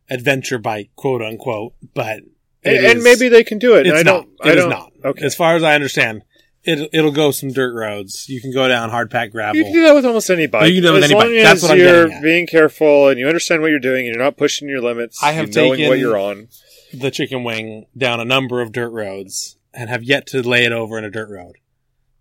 adventure 0.10 0.58
bike, 0.58 0.90
quote 0.96 1.22
unquote, 1.22 1.74
but 1.94 2.20
And, 2.64 2.76
it 2.76 2.84
and 2.86 3.04
maybe 3.04 3.30
they 3.30 3.44
can 3.44 3.60
do 3.60 3.76
it. 3.76 3.88
it's 3.88 4.00
I 4.00 4.04
not. 4.04 4.26
don't. 4.26 4.30
I 4.42 4.50
It 4.52 4.58
is 4.58 4.64
don't, 4.64 4.70
not. 4.70 4.92
Okay. 5.06 5.26
As 5.26 5.36
far 5.36 5.56
as 5.56 5.64
I 5.64 5.76
understand, 5.76 6.24
it 6.64 6.90
it'll 6.94 7.12
go 7.12 7.32
some 7.32 7.52
dirt 7.52 7.74
roads. 7.74 8.28
You 8.30 8.42
can 8.42 8.52
go 8.54 8.68
down 8.68 8.90
hard 8.90 9.10
packed 9.12 9.32
gravel. 9.32 9.56
You 9.58 9.64
can 9.64 9.74
do 9.74 9.84
that 9.84 9.96
with 9.96 10.06
almost 10.06 10.30
any 10.30 10.48
bike. 10.48 10.64
Oh, 10.64 10.66
you 10.66 10.76
can 10.76 10.84
do 10.84 10.90
it 10.90 10.94
with 10.94 11.04
as 11.06 11.12
any 11.12 11.20
long 11.20 11.30
bike. 11.30 11.44
That's 11.44 11.64
as 11.64 11.70
what 11.70 11.72
I'm 11.72 11.78
you're 11.80 12.22
being 12.22 12.48
careful 12.48 13.08
and 13.10 13.20
you 13.20 13.28
understand 13.28 13.62
what 13.62 13.70
you're 13.70 13.80
doing 13.80 14.06
and 14.06 14.16
you're 14.16 14.24
not 14.24 14.38
pushing 14.38 14.68
your 14.68 14.82
limits. 14.82 15.22
I 15.24 15.32
have 15.34 15.48
you 15.50 15.54
knowing 15.56 15.72
taken- 15.74 15.90
what 15.90 16.00
you're 16.00 16.18
on. 16.18 16.48
the 16.94 17.12
chicken 17.12 17.44
wing 17.44 17.86
down 17.98 18.20
a 18.20 18.26
number 18.26 18.62
of 18.62 18.72
dirt 18.72 18.90
roads 18.90 19.58
and 19.74 19.90
have 19.90 20.04
yet 20.04 20.26
to 20.28 20.42
lay 20.42 20.66
it 20.66 20.72
over 20.72 20.98
in 20.98 21.04
a 21.06 21.10
dirt 21.12 21.30
road. 21.30 21.56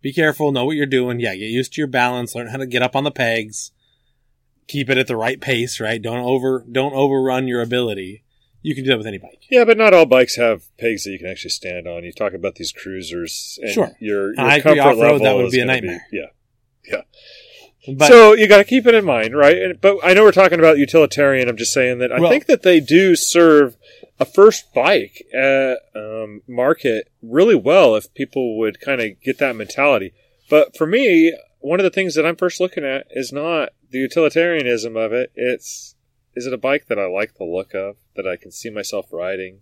Be 0.07 0.13
careful, 0.13 0.53
know 0.53 0.65
what 0.67 0.77
you're 0.77 0.87
doing. 0.87 1.19
Yeah, 1.19 1.35
get 1.35 1.51
used 1.51 1.73
to 1.73 1.81
your 1.81 1.89
balance, 1.89 2.37
learn 2.37 2.47
how 2.47 2.59
to 2.59 2.67
get 2.67 2.81
up 2.81 2.95
on 2.95 3.03
the 3.03 3.11
pegs, 3.11 3.73
keep 4.69 4.89
it 4.89 4.99
at 4.99 5.09
the 5.09 5.17
right 5.17 5.41
pace, 5.41 5.81
right? 5.81 6.01
Don't 6.01 6.21
over 6.25 6.65
don't 6.71 6.95
overrun 6.95 7.49
your 7.49 7.61
ability. 7.61 8.23
You 8.63 8.77
can 8.77 8.85
do 8.85 8.91
that 8.91 8.99
with 8.99 9.09
any 9.09 9.19
bike. 9.19 9.43
Yeah, 9.51 9.65
but 9.65 9.77
not 9.77 9.95
all 9.95 10.07
bikes 10.07 10.37
have 10.37 10.63
pegs 10.79 11.03
that 11.03 11.11
you 11.11 11.19
can 11.19 11.27
actually 11.27 11.51
stand 11.51 11.89
on. 11.89 12.05
You 12.05 12.13
talk 12.13 12.35
about 12.35 12.55
these 12.55 12.71
cruisers, 12.71 13.59
and 13.61 13.73
Sure. 13.73 13.97
Your, 13.99 14.33
your 14.33 14.41
I 14.45 14.59
agree, 14.59 14.77
comfort 14.77 14.81
off-road, 14.91 15.01
level 15.01 15.19
that 15.25 15.37
would 15.37 15.51
be 15.51 15.59
a 15.61 15.65
nightmare. 15.65 16.07
yeah. 16.13 17.03
But 17.89 18.07
so 18.07 18.33
you 18.35 18.47
got 18.47 18.59
to 18.59 18.65
keep 18.65 18.87
it 18.87 18.95
in 18.95 19.05
mind, 19.05 19.37
right? 19.37 19.57
And, 19.61 19.81
but 19.81 19.99
I 20.05 20.15
know 20.15 20.23
we're 20.23 20.31
talking 20.31 20.61
about 20.61 20.79
utilitarian. 20.79 21.49
I'm 21.49 21.57
just 21.57 21.73
saying 21.73 21.99
that 21.99 22.13
I 22.13 22.21
Well- 22.21 22.31
think 22.31 22.47
that 22.47 22.63
they 22.63 22.79
do 22.79 23.17
serve 23.17 23.77
a 24.19 24.25
first 24.25 24.73
bike 24.73 25.27
uh, 25.37 25.75
um, 25.95 26.43
market 26.49 27.11
really 27.23 27.55
well 27.55 27.97
if 27.97 28.13
people 28.15 28.59
would 28.59 28.81
kind 28.81 29.01
of 29.01 29.21
get 29.21 29.39
that 29.39 29.57
mentality. 29.57 30.13
But 30.49 30.77
for 30.77 30.87
me, 30.87 31.37
one 31.61 31.81
of 31.81 31.85
the 31.85 31.91
things 31.91 32.15
that 32.15 32.25
I'm 32.25 32.37
first 32.37 32.61
looking 32.61 32.85
at 32.85 33.07
is 33.11 33.33
not 33.33 33.71
the 33.91 33.99
utilitarianism 33.99 34.97
of 34.97 35.13
it. 35.13 35.33
It's 35.35 35.95
is 36.35 36.47
it 36.47 36.53
a 36.53 36.59
bike 36.59 36.87
that 36.89 36.99
I 36.99 37.07
like 37.07 37.35
the 37.35 37.45
look 37.45 37.75
of, 37.75 37.97
that 38.15 38.27
I 38.27 38.37
can 38.37 38.53
see 38.53 38.69
myself 38.69 39.07
riding? 39.11 39.61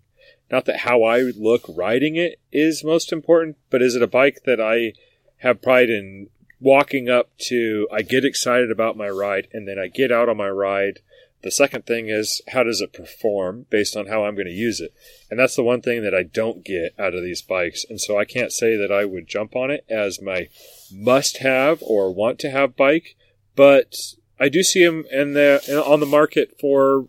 Not 0.51 0.65
that 0.67 0.81
how 0.81 1.05
I 1.05 1.21
look 1.21 1.65
riding 1.69 2.17
it 2.17 2.41
is 2.53 2.85
most 2.85 3.13
important, 3.13 3.57
but 3.71 3.81
is 3.81 3.95
it 3.95 4.03
a 4.03 4.09
bike 4.09 4.41
that 4.45 4.61
I 4.61 4.95
have 5.39 5.63
pride 5.63 5.89
in 5.89 6.29
walking 6.61 7.09
up 7.09 7.31
to? 7.47 7.89
I 7.93 8.03
get 8.03 8.25
excited 8.25 8.71
about 8.71 8.97
my 8.97 9.09
ride, 9.09 9.49
and 9.53 9.69
then 9.69 9.79
I 9.79 9.87
get 9.87 10.11
out 10.11 10.29
on 10.29 10.37
my 10.37 10.49
ride. 10.49 10.99
The 11.45 11.51
second 11.51 11.85
thing 11.85 12.09
is 12.09 12.41
how 12.49 12.63
does 12.63 12.81
it 12.81 12.95
perform 12.95 13.67
based 13.69 13.99
on 13.99 14.07
how 14.07 14.25
I'm 14.25 14.35
going 14.35 14.47
to 14.47 14.51
use 14.53 14.81
it? 14.81 14.95
And 15.31 15.39
that's 15.39 15.55
the 15.55 15.63
one 15.63 15.83
thing 15.83 16.03
that 16.03 16.15
I 16.15 16.23
don't 16.23 16.65
get 16.65 16.95
out 16.99 17.13
of 17.13 17.23
these 17.23 17.43
bikes. 17.43 17.85
And 17.87 18.01
so 18.01 18.19
I 18.19 18.25
can't 18.25 18.51
say 18.51 18.79
that 18.79 18.91
I 18.91 19.05
would 19.05 19.29
jump 19.29 19.55
on 19.55 19.71
it 19.71 19.85
as 19.91 20.23
my 20.23 20.49
must 20.91 21.39
have 21.39 21.83
or 21.83 22.11
want 22.15 22.39
to 22.41 22.51
have 22.51 22.77
bike, 22.77 23.15
but 23.55 23.95
I 24.41 24.49
do 24.49 24.63
see 24.63 24.87
them 24.87 25.05
in 25.13 25.35
the 25.35 25.85
on 25.87 26.01
the 26.01 26.07
market 26.07 26.59
for 26.59 27.09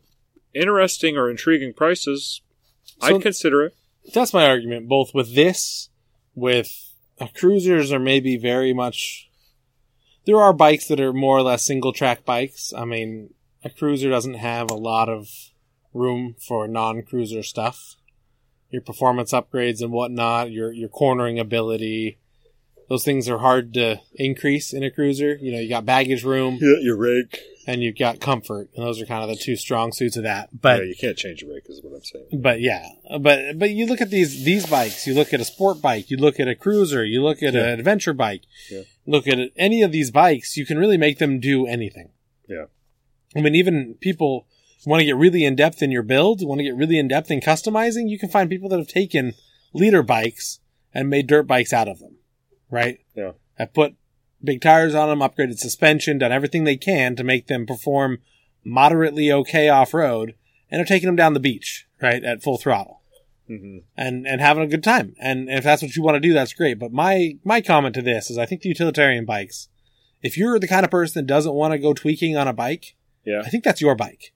interesting 0.53 1.15
or 1.15 1.29
intriguing 1.29 1.71
prices. 1.73 2.41
So- 2.99 3.15
I'd 3.15 3.21
consider 3.21 3.63
it. 3.63 3.75
that's 4.13 4.33
my 4.33 4.45
argument. 4.45 4.89
Both 4.89 5.13
with 5.13 5.33
this, 5.33 5.89
with 6.35 6.91
cruisers, 7.35 7.93
are 7.93 7.99
maybe 7.99 8.35
very 8.35 8.73
much. 8.73 9.29
There 10.25 10.41
are 10.41 10.51
bikes 10.51 10.89
that 10.89 10.99
are 10.99 11.13
more 11.13 11.37
or 11.37 11.41
less 11.41 11.63
single 11.63 11.93
track 11.93 12.25
bikes. 12.25 12.73
I 12.75 12.83
mean, 12.83 13.29
a 13.65 13.69
cruiser 13.69 14.09
doesn't 14.09 14.35
have 14.35 14.69
a 14.71 14.75
lot 14.75 15.09
of 15.09 15.27
room 15.93 16.35
for 16.39 16.67
non 16.67 17.01
cruiser 17.01 17.43
stuff. 17.43 17.95
Your 18.69 18.81
performance 18.81 19.31
upgrades 19.33 19.81
and 19.81 19.91
whatnot, 19.91 20.51
your 20.51 20.71
your 20.71 20.89
cornering 20.89 21.39
ability, 21.39 22.17
those 22.89 23.03
things 23.03 23.27
are 23.29 23.39
hard 23.39 23.73
to 23.73 23.99
increase 24.15 24.71
in 24.73 24.83
a 24.83 24.91
cruiser. 24.91 25.35
You 25.35 25.51
know, 25.53 25.59
you 25.59 25.69
got 25.69 25.85
baggage 25.85 26.23
room 26.23 26.57
Yeah, 26.61 26.75
your 26.81 26.97
rake. 26.97 27.39
and 27.67 27.81
you've 27.81 27.97
got 27.97 28.19
comfort, 28.19 28.69
and 28.75 28.85
those 28.85 29.01
are 29.01 29.05
kind 29.05 29.23
of 29.23 29.29
the 29.29 29.35
two 29.43 29.55
strong 29.55 29.91
suits 29.91 30.17
of 30.17 30.23
that. 30.23 30.49
But 30.61 30.79
yeah, 30.81 30.85
you 30.89 30.95
can't 30.95 31.17
change 31.17 31.41
your 31.41 31.53
rake, 31.53 31.63
is 31.69 31.81
what 31.81 31.95
I'm 31.95 32.03
saying. 32.03 32.27
but 32.41 32.59
yeah, 32.61 32.85
but 33.19 33.57
but 33.57 33.69
you 33.71 33.85
look 33.87 34.01
at 34.01 34.09
these 34.09 34.43
these 34.43 34.65
bikes. 34.65 35.07
You 35.07 35.13
look 35.13 35.33
at 35.33 35.39
a 35.39 35.45
sport 35.45 35.81
bike. 35.81 36.11
You 36.11 36.17
look 36.17 36.39
at 36.39 36.47
a 36.47 36.55
cruiser. 36.55 37.03
You 37.05 37.23
look 37.23 37.41
at 37.41 37.53
Yeah. 37.53 37.61
an 37.67 37.79
adventure 37.79 38.13
bike. 38.13 38.41
Yeah. 38.69 38.81
Look 39.07 39.27
at 39.27 39.39
any 39.55 39.81
of 39.81 39.91
these 39.91 40.11
bikes. 40.11 40.57
You 40.57 40.65
can 40.65 40.77
really 40.77 40.97
make 40.97 41.17
them 41.19 41.39
do 41.39 41.65
anything. 41.65 42.09
Yeah. 42.49 42.65
I 43.35 43.41
mean, 43.41 43.55
even 43.55 43.95
people 43.99 44.47
want 44.85 45.01
to 45.01 45.05
get 45.05 45.15
really 45.15 45.43
in 45.43 45.55
depth 45.55 45.81
in 45.81 45.91
your 45.91 46.03
build. 46.03 46.45
Want 46.45 46.59
to 46.59 46.63
get 46.63 46.75
really 46.75 46.99
in 46.99 47.07
depth 47.07 47.31
in 47.31 47.41
customizing. 47.41 48.09
You 48.09 48.19
can 48.19 48.29
find 48.29 48.49
people 48.49 48.69
that 48.69 48.79
have 48.79 48.87
taken 48.87 49.33
liter 49.73 50.03
bikes 50.03 50.59
and 50.93 51.09
made 51.09 51.27
dirt 51.27 51.43
bikes 51.43 51.73
out 51.73 51.87
of 51.87 51.99
them. 51.99 52.17
Right. 52.69 52.99
Yeah. 53.15 53.31
Have 53.55 53.73
put 53.73 53.95
big 54.43 54.61
tires 54.61 54.95
on 54.95 55.09
them, 55.09 55.19
upgraded 55.19 55.57
suspension, 55.57 56.17
done 56.17 56.31
everything 56.31 56.63
they 56.63 56.77
can 56.77 57.15
to 57.15 57.23
make 57.23 57.47
them 57.47 57.65
perform 57.65 58.19
moderately 58.63 59.31
okay 59.31 59.69
off 59.69 59.93
road, 59.93 60.35
and 60.71 60.81
are 60.81 60.85
taking 60.85 61.07
them 61.07 61.15
down 61.15 61.33
the 61.33 61.39
beach, 61.39 61.87
right, 62.01 62.23
at 62.23 62.43
full 62.43 62.57
throttle, 62.57 63.01
hmm 63.47 63.77
and 63.95 64.27
and 64.27 64.41
having 64.41 64.63
a 64.63 64.67
good 64.67 64.83
time. 64.83 65.15
And 65.19 65.49
if 65.49 65.63
that's 65.63 65.81
what 65.81 65.95
you 65.95 66.03
want 66.03 66.15
to 66.15 66.19
do, 66.19 66.33
that's 66.33 66.53
great. 66.53 66.79
But 66.79 66.91
my 66.91 67.37
my 67.43 67.61
comment 67.61 67.95
to 67.95 68.01
this 68.01 68.29
is, 68.29 68.37
I 68.37 68.45
think 68.45 68.61
the 68.61 68.69
utilitarian 68.69 69.25
bikes, 69.25 69.69
if 70.21 70.37
you're 70.37 70.59
the 70.59 70.67
kind 70.67 70.83
of 70.83 70.91
person 70.91 71.21
that 71.21 71.31
doesn't 71.31 71.53
want 71.53 71.73
to 71.73 71.79
go 71.79 71.93
tweaking 71.93 72.35
on 72.37 72.47
a 72.47 72.53
bike, 72.53 72.95
Yeah. 73.25 73.41
I 73.43 73.49
think 73.49 73.63
that's 73.63 73.81
your 73.81 73.95
bike. 73.95 74.33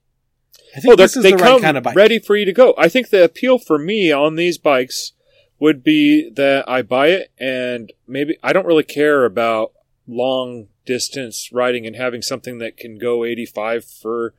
I 0.76 0.80
think 0.80 0.92
Oh, 0.92 0.96
this 0.96 1.16
is 1.16 1.22
they 1.22 1.32
the 1.32 1.38
come 1.38 1.54
right 1.54 1.62
kind 1.62 1.76
of 1.76 1.82
bike. 1.82 1.96
ready 1.96 2.18
for 2.18 2.36
you 2.36 2.44
to 2.44 2.52
go. 2.52 2.74
I 2.78 2.88
think 2.88 3.10
the 3.10 3.24
appeal 3.24 3.58
for 3.58 3.78
me 3.78 4.12
on 4.12 4.36
these 4.36 4.58
bikes 4.58 5.12
would 5.58 5.82
be 5.84 6.30
that 6.30 6.68
I 6.68 6.82
buy 6.82 7.08
it 7.08 7.30
and 7.38 7.92
maybe 8.06 8.36
I 8.42 8.52
don't 8.52 8.66
really 8.66 8.82
care 8.84 9.24
about 9.24 9.72
long 10.06 10.68
distance 10.86 11.50
riding 11.52 11.86
and 11.86 11.96
having 11.96 12.22
something 12.22 12.58
that 12.58 12.76
can 12.76 12.98
go 12.98 13.24
85 13.24 13.84
for 13.84 14.34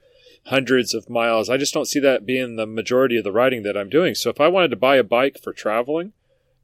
hundreds 0.47 0.93
of 0.93 1.09
miles. 1.09 1.49
I 1.49 1.57
just 1.57 1.73
don't 1.73 1.85
see 1.87 1.99
that 1.99 2.25
being 2.25 2.55
the 2.55 2.65
majority 2.65 3.17
of 3.17 3.23
the 3.23 3.31
riding 3.31 3.61
that 3.63 3.77
I'm 3.77 3.89
doing. 3.89 4.15
So 4.15 4.29
if 4.29 4.41
I 4.41 4.47
wanted 4.47 4.69
to 4.71 4.75
buy 4.77 4.95
a 4.97 5.03
bike 5.03 5.37
for 5.41 5.53
traveling 5.53 6.13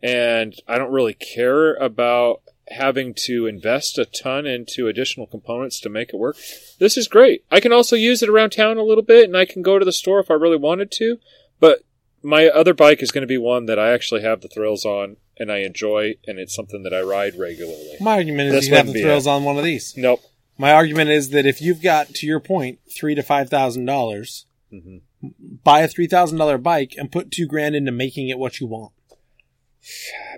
and 0.02 0.56
I 0.68 0.78
don't 0.78 0.92
really 0.92 1.14
care 1.14 1.76
about 1.76 2.42
having 2.72 3.14
to 3.26 3.46
invest 3.46 3.98
a 3.98 4.06
ton 4.06 4.46
into 4.46 4.88
additional 4.88 5.28
components 5.28 5.80
to 5.82 5.90
make 5.90 6.10
it 6.10 6.18
work, 6.18 6.38
this 6.80 6.98
is 6.98 7.08
great. 7.08 7.44
I 7.52 7.60
can 7.60 7.74
also 7.74 7.96
use 7.96 8.22
it 8.22 8.30
around 8.30 8.52
town 8.52 8.78
a 8.78 8.84
little 8.84 9.04
bit 9.04 9.26
and 9.26 9.38
I 9.38 9.46
can 9.46 9.62
go 9.62 9.80
to 9.80 9.86
the 9.86 9.92
store 9.92 10.20
if 10.20 10.30
I 10.30 10.36
really 10.36 10.58
wanted 10.58 10.92
to. 10.94 11.18
But 11.60 11.80
my 12.22 12.48
other 12.48 12.74
bike 12.74 13.02
is 13.02 13.12
going 13.12 13.22
to 13.22 13.28
be 13.28 13.38
one 13.38 13.66
that 13.68 13.80
I 13.80 13.94
actually 13.94 14.22
have 14.22 14.42
the 14.42 14.48
thrills 14.48 14.86
on 14.86 15.18
and 15.38 15.52
I 15.52 15.58
enjoy 15.58 16.16
and 16.26 16.40
it's 16.40 16.56
something 16.56 16.84
that 16.84 16.94
I 16.94 17.02
ride 17.02 17.38
regularly. 17.38 17.96
my 18.02 18.16
argument 18.16 18.50
is 18.50 18.54
This 18.54 18.66
you 18.66 18.72
can 18.72 18.86
have 18.86 18.94
the 18.94 19.02
thrills 19.02 19.28
on 19.28 19.44
one 19.44 19.58
of 19.58 19.64
these. 19.64 19.94
Nope. 19.96 20.22
My 20.58 20.74
argument 20.74 21.12
is 21.12 21.30
that 21.30 21.46
if 21.46 21.62
you've 21.62 21.84
got, 21.84 22.10
to 22.16 22.26
your 22.26 22.40
point, 22.40 22.80
three 22.96 23.14
to 23.14 23.22
five 23.22 23.50
thousand 23.50 23.86
dollars, 23.86 24.48
mm-hmm. 24.74 25.28
buy 25.64 25.82
a 25.82 25.88
three 25.88 26.08
thousand 26.08 26.40
dollar 26.40 26.58
bike 26.58 26.96
and 26.98 27.12
put 27.12 27.32
two 27.32 27.46
grand 27.46 27.76
into 27.76 27.92
making 27.92 28.30
it 28.30 28.40
what 28.40 28.60
you 28.60 28.66
want. 28.66 28.92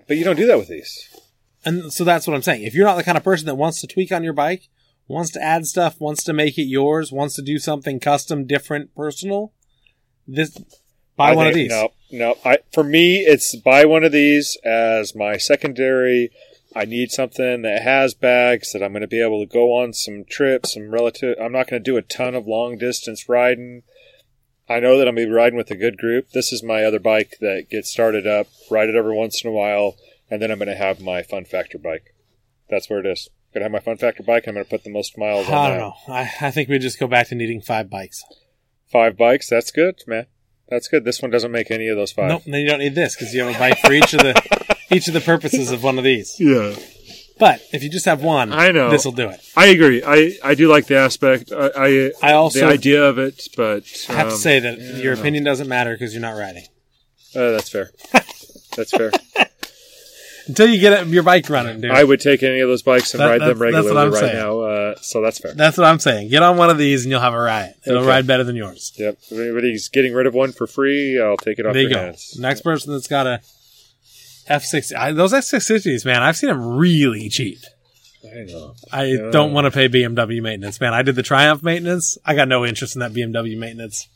But 0.08 0.18
you 0.18 0.26
don't 0.26 0.36
do 0.36 0.46
that 0.48 0.58
with 0.58 0.68
these. 0.68 1.10
And 1.66 1.92
so 1.92 2.04
that's 2.04 2.26
what 2.26 2.36
I'm 2.36 2.42
saying. 2.42 2.64
If 2.64 2.74
you're 2.74 2.86
not 2.86 2.96
the 2.96 3.04
kind 3.04 3.18
of 3.18 3.24
person 3.24 3.46
that 3.48 3.56
wants 3.56 3.82
to 3.82 3.88
tweak 3.88 4.12
on 4.12 4.24
your 4.24 4.34
bike, 4.34 4.70
wants 5.08 5.32
to 5.32 5.42
add 5.42 5.66
stuff, 5.66 6.00
wants 6.00 6.24
to 6.24 6.34
make 6.34 6.58
it 6.58 6.64
yours, 6.64 7.12
wants 7.12 7.36
to 7.36 7.42
do 7.42 7.58
something 7.58 8.00
custom, 8.00 8.46
different, 8.46 8.96
personal, 8.96 9.52
this 10.28 10.58
buy 11.18 11.32
I 11.32 11.36
one 11.36 11.48
of 11.48 11.54
these. 11.54 11.70
No, 11.70 11.90
no. 12.12 12.38
I, 12.46 12.60
for 12.72 12.84
me, 12.84 13.20
it's 13.20 13.56
buy 13.56 13.86
one 13.86 14.04
of 14.04 14.12
these 14.12 14.58
as 14.64 15.16
my 15.16 15.38
secondary. 15.38 16.32
I 16.76 16.86
need 16.86 17.12
something 17.12 17.64
that 17.64 17.82
has 17.82 18.14
bags 18.14 18.72
that 18.72 18.84
I'm 18.84 18.92
going 18.92 19.02
to 19.02 19.08
be 19.08 19.22
able 19.22 19.40
to 19.40 19.52
go 19.52 19.74
on 19.74 19.92
some 19.94 20.24
trips, 20.30 20.76
some 20.76 20.92
relative. 20.92 21.36
I'm 21.42 21.52
not 21.52 21.68
going 21.68 21.84
to 21.84 21.92
do 21.92 21.98
a 21.98 22.04
ton 22.04 22.36
of 22.36 22.48
long 22.48 22.78
distance 22.78 23.28
riding. 23.28 23.82
I 24.70 24.80
know 24.80 25.00
that 25.00 25.08
I'm 25.08 25.16
going 25.16 25.28
to 25.28 25.32
be 25.32 25.36
riding 25.36 25.58
with 25.58 25.72
a 25.72 25.76
good 25.76 25.98
group. 25.98 26.30
This 26.30 26.54
is 26.54 26.62
my 26.62 26.84
other 26.84 27.00
bike 27.00 27.38
that 27.42 27.72
gets 27.72 27.92
started 27.92 28.28
up, 28.28 28.48
ride 28.70 28.88
it 28.88 28.96
every 28.96 29.16
once 29.16 29.44
in 29.44 29.50
a 29.50 29.54
while, 29.54 29.96
and 30.30 30.42
then 30.42 30.52
I'm 30.52 30.58
going 30.60 30.70
to 30.70 30.76
have 30.76 31.02
my 31.02 31.24
fun 31.24 31.46
factor 31.46 31.78
bike. 31.78 32.14
That's 32.70 32.90
where 32.90 33.00
it 33.00 33.06
is. 33.06 33.30
Going 33.54 33.62
to 33.62 33.66
have 33.66 33.72
my 33.72 33.80
fun 33.80 33.98
factor 33.98 34.24
bike. 34.24 34.48
I'm 34.48 34.54
going 34.54 34.66
to 34.66 34.70
put 34.70 34.84
the 34.84 34.92
most 34.92 35.18
miles 35.18 35.48
on 35.48 35.54
I 35.54 35.70
that. 35.70 35.78
don't 35.78 35.80
know. 35.80 36.14
I, 36.14 36.32
I 36.42 36.52
think 36.52 36.70
we 36.70 36.78
just 36.78 37.00
go 37.00 37.08
back 37.08 37.30
to 37.30 37.36
needing 37.36 37.62
five 37.62 37.90
bikes. 37.90 38.24
Five 38.92 39.18
bikes. 39.18 39.50
That's 39.50 39.72
good, 39.72 39.96
man. 40.08 40.28
That's 40.68 40.88
good. 40.88 41.04
This 41.04 41.22
one 41.22 41.32
doesn't 41.32 41.52
make 41.52 41.72
any 41.72 41.88
of 41.88 41.98
those 41.98 42.12
five. 42.12 42.30
Nope, 42.30 42.44
then 42.46 42.62
you 42.62 42.68
don't 42.68 42.80
need 42.80 42.94
this 42.94 43.16
because 43.16 43.34
you 43.34 43.44
have 43.44 43.56
a 43.56 43.58
bike 43.58 43.80
for 43.80 43.92
each 43.92 44.14
of 44.14 44.20
the 44.20 44.78
each 44.92 45.08
of 45.08 45.16
the 45.16 45.22
purposes 45.22 45.72
of 45.72 45.84
one 45.84 45.98
of 45.98 46.04
these. 46.04 46.40
Yeah. 46.40 46.76
But 47.40 47.62
if 47.72 47.84
you 47.84 47.90
just 47.90 48.06
have 48.06 48.22
one, 48.22 48.52
I 48.52 48.72
know. 48.72 48.92
this 48.92 49.06
will 49.06 49.14
do 49.14 49.30
it. 49.30 49.40
I 49.56 49.68
agree. 49.68 50.04
I, 50.06 50.34
I 50.44 50.56
do 50.56 50.68
like 50.68 50.88
the 50.88 50.98
aspect. 50.98 51.52
I, 51.54 51.70
I, 51.76 52.12
I 52.22 52.34
also 52.34 52.60
the 52.60 52.66
idea 52.66 53.04
of 53.04 53.18
it, 53.18 53.48
but 53.56 53.84
I 54.10 54.14
have 54.14 54.28
um, 54.28 54.32
to 54.34 54.38
say 54.38 54.60
that 54.60 54.78
yeah, 54.78 54.98
your 54.98 55.14
opinion 55.14 55.46
doesn't 55.46 55.70
matter 55.70 55.94
because 55.94 56.14
you're 56.14 56.22
not 56.22 56.38
riding 56.38 56.66
Uh, 57.34 57.52
that's 57.52 57.70
fair. 57.70 57.92
that's 58.76 58.92
fair. 58.92 59.12
Until 60.50 60.68
you 60.68 60.80
get 60.82 61.08
your 61.08 61.24
bike 61.24 61.50
running, 61.50 61.80
dude. 61.80 61.92
I 61.92 62.04
would 62.04 62.20
take 62.20 62.44
any 62.44 62.60
of 62.60 62.68
those 62.68 62.82
bikes 62.82 63.14
and 63.14 63.22
That- 63.22 63.28
ride 63.28 63.42
them 63.42 63.58
that's- 63.60 63.74
that's 63.74 63.86
what 63.86 63.96
regularly 63.96 64.10
right 64.12 64.20
saying. 64.20 64.36
now. 64.36 64.60
Uh, 64.60 64.96
so 65.02 65.22
that's 65.22 65.40
fair. 65.40 65.54
That's 65.54 65.78
what 65.78 65.86
I'm 65.86 66.00
saying. 66.00 66.28
Get 66.30 66.44
on 66.44 66.58
one 66.58 66.70
of 66.70 66.78
these 66.78 67.04
and 67.06 67.12
you'll 67.12 67.22
have 67.22 67.34
a 67.34 67.40
ride. 67.40 67.76
It'll 67.88 68.00
Okay. 68.00 68.08
ride 68.08 68.28
better 68.28 68.44
than 68.44 68.58
yours. 68.58 68.92
Yep. 68.98 69.18
If 69.32 69.40
anybody's 69.40 69.88
getting 69.88 70.14
rid 70.14 70.28
of 70.28 70.34
one 70.34 70.52
for 70.52 70.68
free, 70.68 71.18
I'll 71.22 71.38
take 71.38 71.60
it 71.60 71.66
off 71.66 71.74
There 71.74 71.84
you 71.84 71.88
your 71.90 71.98
go. 71.98 72.04
hands. 72.06 72.36
Next 72.38 72.62
person 72.62 72.92
that's 72.92 73.08
got 73.08 73.26
a 73.28 73.40
F60. 74.50 74.96
I, 74.96 75.12
those 75.12 75.32
F650s, 75.34 76.06
man, 76.06 76.22
I've 76.24 76.36
seen 76.36 76.50
them 76.50 76.76
really 76.78 77.30
cheap. 77.30 77.60
I 78.26 78.44
know. 78.44 78.76
I 78.92 79.04
Yeah. 79.06 79.30
don't 79.32 79.54
want 79.54 79.66
to 79.66 79.72
pay 79.72 79.88
BMW 79.88 80.42
maintenance, 80.42 80.82
man. 80.82 80.94
I 80.94 81.04
did 81.04 81.16
the 81.16 81.24
Triumph 81.24 81.64
maintenance. 81.64 82.18
I 82.26 82.36
got 82.36 82.48
no 82.48 82.66
interest 82.66 82.96
in 82.96 83.00
that 83.00 83.14
BMW 83.14 83.56
maintenance. 83.56 84.08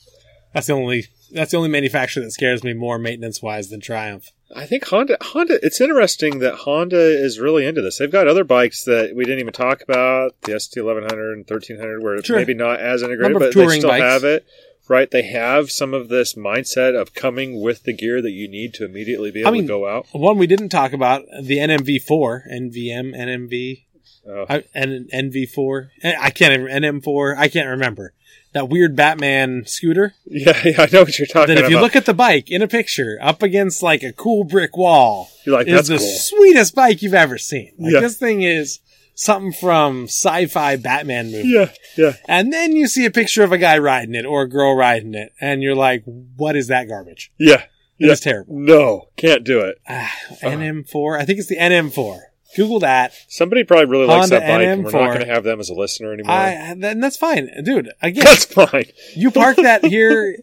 That's 0.53 0.67
the 0.67 0.73
only 0.73 1.07
that's 1.33 1.51
the 1.51 1.57
only 1.57 1.69
manufacturer 1.69 2.23
that 2.23 2.31
scares 2.31 2.63
me 2.63 2.73
more 2.73 2.97
maintenance 2.99 3.41
wise 3.41 3.69
than 3.69 3.79
Triumph. 3.81 4.31
I 4.55 4.65
think 4.65 4.85
Honda. 4.85 5.17
Honda. 5.19 5.57
It's 5.63 5.81
interesting 5.81 6.39
that 6.39 6.53
Honda 6.55 6.99
is 6.99 7.39
really 7.39 7.65
into 7.65 7.81
this. 7.81 7.97
They've 7.97 8.11
got 8.11 8.27
other 8.27 8.43
bikes 8.43 8.83
that 8.85 9.15
we 9.15 9.25
didn't 9.25 9.39
even 9.39 9.53
talk 9.53 9.81
about, 9.81 10.39
the 10.43 10.59
ST 10.59 10.81
eleven 10.81 11.03
hundred 11.03 11.33
and 11.33 11.47
thirteen 11.47 11.77
hundred, 11.77 12.03
where 12.03 12.15
it's 12.15 12.27
Sure. 12.27 12.37
maybe 12.37 12.53
not 12.53 12.79
as 12.79 13.01
integrated, 13.01 13.39
but 13.39 13.53
they 13.53 13.67
still 13.79 13.89
bikes. 13.89 14.03
have 14.03 14.23
it. 14.23 14.45
Right? 14.89 15.09
They 15.09 15.23
have 15.23 15.71
some 15.71 15.93
of 15.93 16.09
this 16.09 16.33
mindset 16.33 16.99
of 16.99 17.13
coming 17.13 17.61
with 17.61 17.83
the 17.83 17.93
gear 17.93 18.21
that 18.21 18.31
you 18.31 18.49
need 18.49 18.73
to 18.75 18.85
immediately 18.85 19.31
be 19.31 19.39
able 19.41 19.51
mean- 19.53 19.61
to 19.63 19.67
go 19.69 19.87
out. 19.87 20.07
One 20.11 20.37
we 20.37 20.45
didn't 20.45 20.69
talk 20.69 20.91
about 20.93 21.23
the 21.41 21.57
NMV4, 21.59 22.41
NVM, 22.51 23.15
NMV. 23.15 23.85
Oh. 24.27 24.45
I, 24.49 24.63
and 24.73 24.91
an 24.91 25.07
NV4. 25.31 25.89
Eh, 26.03 26.13
I 26.19 26.29
can't 26.29 26.53
even, 26.53 26.67
NM4. 26.83 27.37
I 27.37 27.47
can't 27.47 27.67
remember 27.69 28.13
that 28.53 28.69
weird 28.69 28.95
Batman 28.95 29.63
scooter. 29.65 30.13
Yeah, 30.25 30.59
yeah, 30.65 30.81
I 30.81 30.89
know 30.91 31.01
what 31.03 31.17
you're 31.19 31.27
talking 31.27 31.43
about. 31.43 31.47
That 31.47 31.53
if 31.57 31.59
about. 31.61 31.69
you 31.71 31.79
look 31.79 31.95
at 31.95 32.05
the 32.05 32.13
bike 32.13 32.49
in 32.49 32.61
a 32.61 32.67
picture 32.67 33.17
up 33.21 33.43
against 33.43 33.83
like 33.83 34.01
a 34.03 34.11
cool 34.13 34.43
brick 34.43 34.75
wall, 34.77 35.29
you're 35.45 35.55
like, 35.55 35.67
is 35.67 35.73
that's 35.73 35.87
the 35.89 35.97
cool. 35.97 36.07
sweetest 36.07 36.73
bike 36.75 37.01
you've 37.01 37.13
ever 37.13 37.37
seen. 37.37 37.73
Like 37.77 37.93
Yeah. 37.93 37.99
this 37.99 38.17
thing 38.17 38.41
is 38.41 38.79
something 39.15 39.53
from 39.53 40.05
sci-fi 40.05 40.75
Batman 40.77 41.31
movie. 41.31 41.47
Yeah, 41.49 41.71
yeah. 41.97 42.13
And 42.27 42.51
then 42.51 42.71
you 42.75 42.87
see 42.87 43.05
a 43.05 43.11
picture 43.11 43.43
of 43.43 43.51
a 43.51 43.57
guy 43.59 43.77
riding 43.77 44.15
it 44.15 44.25
or 44.25 44.41
a 44.41 44.49
girl 44.49 44.75
riding 44.75 45.13
it, 45.13 45.31
and 45.39 45.61
you're 45.61 45.75
like, 45.75 46.03
"What 46.05 46.55
is 46.55 46.67
that 46.69 46.87
garbage? 46.87 47.31
Yeah. 47.39 47.63
It's 47.99 48.25
Yeah. 48.25 48.31
terrible." 48.31 48.55
No, 48.57 49.09
can't 49.17 49.43
do 49.43 49.59
it. 49.59 49.77
Ah, 49.87 50.11
NM4. 50.41 51.19
I 51.19 51.25
think 51.25 51.37
it's 51.39 51.47
the 51.47 51.57
NM4. 51.59 52.21
Google 52.55 52.79
that. 52.79 53.13
Somebody 53.27 53.63
probably 53.63 53.85
really 53.85 54.05
likes 54.05 54.29
Honda 54.29 54.39
that 54.39 54.57
bike, 54.57 54.67
and 54.67 54.83
we're 54.83 54.91
not 54.91 55.13
going 55.13 55.27
to 55.27 55.33
have 55.33 55.43
them 55.43 55.59
as 55.59 55.69
a 55.69 55.73
listener 55.73 56.13
anymore. 56.13 56.35
I 56.35 56.73
then 56.77 56.99
that's 56.99 57.17
fine, 57.17 57.49
dude. 57.63 57.91
Again, 58.01 58.23
That's 58.25 58.45
fine. 58.45 58.85
you 59.15 59.31
park 59.31 59.57
that 59.57 59.85
here 59.85 60.37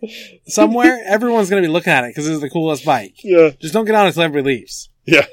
somewhere, 0.46 1.00
everyone's 1.06 1.50
gonna 1.50 1.62
be 1.62 1.68
looking 1.68 1.92
at 1.92 2.04
it 2.04 2.10
because 2.10 2.28
it's 2.28 2.40
the 2.40 2.50
coolest 2.50 2.84
bike. 2.84 3.14
Yeah, 3.22 3.50
Just 3.60 3.74
don't 3.74 3.84
get 3.84 3.94
on 3.94 4.06
it 4.06 4.08
until 4.08 4.22
everybody 4.24 4.56
leaves 4.58 4.88
yeah. 5.06 5.26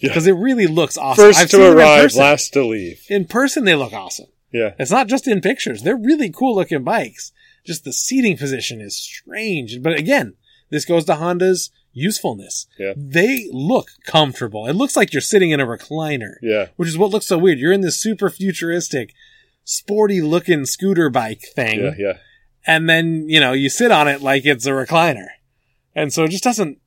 because 0.00 0.26
it 0.26 0.32
really 0.32 0.66
looks 0.66 0.96
awesome. 0.96 1.24
First 1.24 1.38
I've 1.40 1.50
to 1.50 1.56
seen 1.56 1.60
them 1.62 1.72
in 1.72 1.78
arrive, 1.78 2.14
last 2.14 2.52
to 2.54 2.64
leave. 2.64 3.04
In 3.08 3.24
person, 3.26 3.64
they 3.64 3.74
look 3.74 3.92
awesome. 3.92 4.26
Yeah, 4.52 4.74
It's 4.78 4.90
not 4.90 5.06
just 5.06 5.28
in 5.28 5.40
pictures. 5.40 5.82
They're 5.82 5.96
really 5.96 6.30
cool 6.30 6.56
looking 6.56 6.82
bikes. 6.82 7.32
Just 7.64 7.84
the 7.84 7.92
seating 7.92 8.36
position 8.36 8.80
is 8.80 8.96
strange. 8.96 9.80
But 9.80 9.96
again, 9.96 10.34
this 10.70 10.84
goes 10.84 11.04
to 11.04 11.14
Honda's 11.16 11.70
usefulness. 11.92 12.66
Yeah. 12.78 12.92
They 12.96 13.48
look 13.52 13.88
comfortable. 14.06 14.66
It 14.66 14.74
looks 14.74 14.96
like 14.96 15.12
you're 15.12 15.20
sitting 15.20 15.50
in 15.50 15.60
a 15.60 15.66
recliner, 15.66 16.34
yeah, 16.42 16.68
which 16.76 16.88
is 16.88 16.96
what 16.98 17.10
looks 17.10 17.26
so 17.26 17.38
weird. 17.38 17.58
You're 17.58 17.72
in 17.72 17.80
this 17.80 18.00
super 18.00 18.30
futuristic, 18.30 19.12
sporty 19.64 20.20
looking 20.20 20.64
scooter 20.66 21.10
bike 21.10 21.42
thing. 21.54 21.80
yeah, 21.80 21.94
yeah. 21.98 22.12
And 22.66 22.88
then, 22.88 23.28
you 23.28 23.40
know, 23.40 23.52
you 23.52 23.68
sit 23.70 23.90
on 23.90 24.06
it 24.06 24.20
like 24.22 24.44
it's 24.44 24.66
a 24.66 24.70
recliner. 24.70 25.26
And 25.94 26.12
so 26.12 26.24
it 26.24 26.30
just 26.30 26.44
doesn't, 26.44 26.78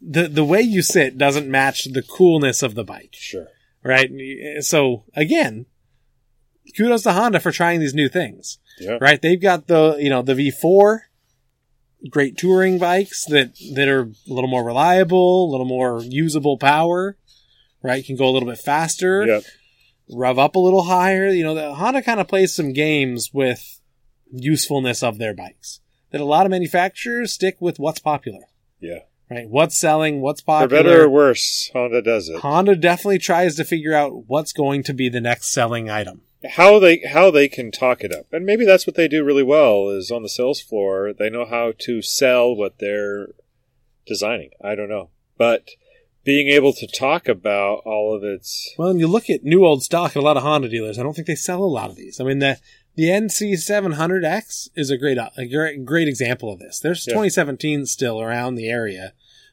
the, 0.00 0.28
the 0.28 0.44
way 0.44 0.60
you 0.60 0.82
sit 0.82 1.18
doesn't 1.18 1.48
match 1.50 1.84
the 1.86 2.02
coolness 2.02 2.62
of 2.62 2.74
the 2.76 2.84
bike 2.84 3.14
Sure. 3.14 3.48
right? 3.82 4.10
So 4.60 5.04
again, 5.14 5.66
kudos 6.76 7.02
to 7.04 7.12
Honda 7.12 7.40
for 7.40 7.50
trying 7.50 7.80
these 7.80 7.94
new 7.94 8.08
things, 8.08 8.58
Yeah. 8.78 8.98
right? 9.00 9.20
They've 9.20 9.40
got 9.40 9.66
the, 9.66 9.96
you 9.98 10.10
know, 10.10 10.22
the 10.22 10.34
V4, 10.34 11.00
great 12.10 12.36
touring 12.36 12.78
bikes 12.78 13.24
that, 13.26 13.52
that 13.74 13.88
are 13.88 14.02
a 14.02 14.32
little 14.32 14.48
more 14.50 14.64
reliable, 14.64 15.48
a 15.48 15.50
little 15.50 15.66
more 15.66 16.00
usable 16.02 16.56
power, 16.58 17.16
right? 17.82 18.04
Can 18.04 18.16
go 18.16 18.28
a 18.28 18.30
little 18.32 18.48
bit 18.48 18.58
faster, 18.58 19.26
Yeah. 19.26 19.40
rev 20.10 20.38
up 20.38 20.54
a 20.54 20.60
little 20.60 20.84
higher. 20.84 21.28
You 21.28 21.42
know, 21.44 21.54
the 21.54 21.74
Honda 21.74 22.02
kind 22.02 22.20
of 22.20 22.28
plays 22.28 22.54
some 22.54 22.72
games 22.72 23.30
with 23.32 23.80
usefulness 24.30 25.02
of 25.02 25.18
their 25.18 25.34
bikes 25.34 25.80
that 26.10 26.20
a 26.20 26.24
lot 26.24 26.46
of 26.46 26.50
manufacturers 26.50 27.32
stick 27.32 27.56
with 27.60 27.78
what's 27.78 27.98
popular, 28.00 28.44
Yeah. 28.80 29.00
right? 29.30 29.48
What's 29.48 29.76
selling, 29.76 30.20
what's 30.20 30.40
For 30.40 30.46
popular. 30.46 30.82
better 30.82 31.02
or 31.04 31.08
worse, 31.10 31.70
Honda 31.72 32.00
does 32.02 32.28
it. 32.28 32.40
Honda 32.40 32.76
definitely 32.76 33.18
tries 33.18 33.56
to 33.56 33.64
figure 33.64 33.94
out 33.94 34.24
what's 34.28 34.52
going 34.52 34.82
to 34.84 34.94
be 34.94 35.08
the 35.08 35.20
next 35.20 35.48
selling 35.52 35.90
item. 35.90 36.22
How 36.52 36.78
they 36.78 36.98
how 36.98 37.30
they 37.30 37.48
can 37.48 37.70
talk 37.72 38.04
it 38.04 38.12
up, 38.12 38.26
and 38.32 38.46
maybe 38.46 38.64
that's 38.64 38.86
what 38.86 38.94
they 38.94 39.08
do 39.08 39.24
really 39.24 39.42
well. 39.42 39.88
Is 39.88 40.10
on 40.10 40.22
the 40.22 40.28
sales 40.28 40.60
floor, 40.60 41.12
they 41.12 41.28
know 41.30 41.44
how 41.44 41.72
to 41.80 42.00
sell 42.00 42.54
what 42.54 42.78
they're 42.78 43.28
designing. 44.06 44.50
I 44.62 44.74
don't 44.76 44.88
know, 44.88 45.10
but 45.36 45.70
being 46.24 46.48
able 46.48 46.72
to 46.74 46.86
talk 46.86 47.26
about 47.26 47.82
all 47.84 48.14
of 48.14 48.22
its 48.22 48.74
Well, 48.78 48.90
and 48.90 49.00
you 49.00 49.08
look 49.08 49.28
at 49.30 49.44
new 49.44 49.64
old 49.64 49.82
stock 49.82 50.12
at 50.12 50.20
a 50.20 50.22
lot 50.22 50.36
of 50.36 50.42
Honda 50.42 50.68
dealers. 50.68 50.98
I 50.98 51.02
don't 51.02 51.14
think 51.14 51.26
they 51.26 51.34
sell 51.34 51.62
a 51.62 51.64
lot 51.64 51.90
of 51.90 51.96
these. 51.96 52.20
I 52.20 52.24
mean, 52.24 52.38
the 52.38 52.58
the 52.94 53.08
NC700X 53.10 54.70
is 54.76 54.90
a 54.90 54.98
great 54.98 55.18
a 55.18 55.46
great, 55.46 55.84
great 55.84 56.08
example 56.08 56.52
of 56.52 56.58
this. 56.58 56.80
There's 56.80 57.06
Yeah. 57.06 57.14
2017 57.14 57.86
still 57.86 58.20
around 58.20 58.54
the 58.54 58.68
area. 58.68 59.12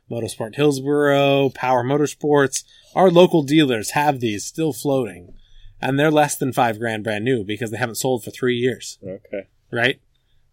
Motorsport 0.09 0.55
Hillsboro, 0.55 1.49
Power 1.49 1.83
Motorsports, 1.83 2.63
our 2.93 3.09
local 3.09 3.41
dealers 3.41 3.91
have 3.91 4.19
these 4.19 4.45
still 4.45 4.71
floating, 4.71 5.33
and 5.87 5.99
they're 5.99 6.11
less 6.11 6.35
than 6.35 6.51
five 6.53 6.79
grand 6.79 7.03
brand 7.03 7.23
new 7.25 7.43
because 7.43 7.71
they 7.71 7.77
haven't 7.77 7.95
sold 7.95 8.23
for 8.23 8.31
three 8.31 8.55
years. 8.57 8.97
okay, 9.03 9.47
Right? 9.71 9.99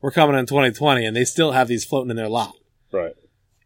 We're 0.01 0.11
coming 0.11 0.37
in 0.39 0.47
2020, 0.47 1.05
and 1.07 1.17
they 1.17 1.25
still 1.25 1.53
have 1.53 1.69
these 1.69 1.85
floating 1.85 2.11
in 2.11 2.17
their 2.17 2.29
lot. 2.29 2.55
right, 2.93 3.15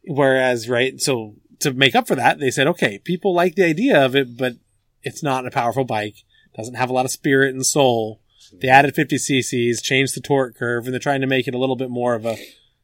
Whereas, 0.04 0.68
right, 0.68 1.00
so 1.00 1.34
to 1.60 1.72
make 1.72 1.94
up 1.94 2.06
for 2.06 2.14
that, 2.14 2.38
they 2.38 2.50
said, 2.50 2.66
okay, 2.66 2.98
people 2.98 3.34
like 3.34 3.54
the 3.54 3.64
idea 3.64 4.04
of 4.04 4.14
it, 4.14 4.36
but 4.36 4.54
it's 5.02 5.22
not 5.22 5.46
a 5.46 5.50
powerful 5.50 5.84
bike. 5.84 6.16
Doesn't 6.56 6.74
have 6.74 6.90
a 6.90 6.92
lot 6.92 7.04
of 7.06 7.10
spirit 7.10 7.54
and 7.54 7.64
soul. 7.66 8.20
They 8.52 8.68
added 8.68 8.94
50 8.94 9.16
cc's, 9.16 9.82
changed 9.82 10.14
the 10.14 10.20
torque 10.20 10.56
curve, 10.56 10.84
and 10.84 10.92
they're 10.92 11.00
trying 11.00 11.22
to 11.22 11.26
make 11.26 11.48
it 11.48 11.54
a 11.54 11.58
little 11.58 11.74
bit 11.76 11.90
more 11.90 12.14
of 12.14 12.24
a 12.24 12.36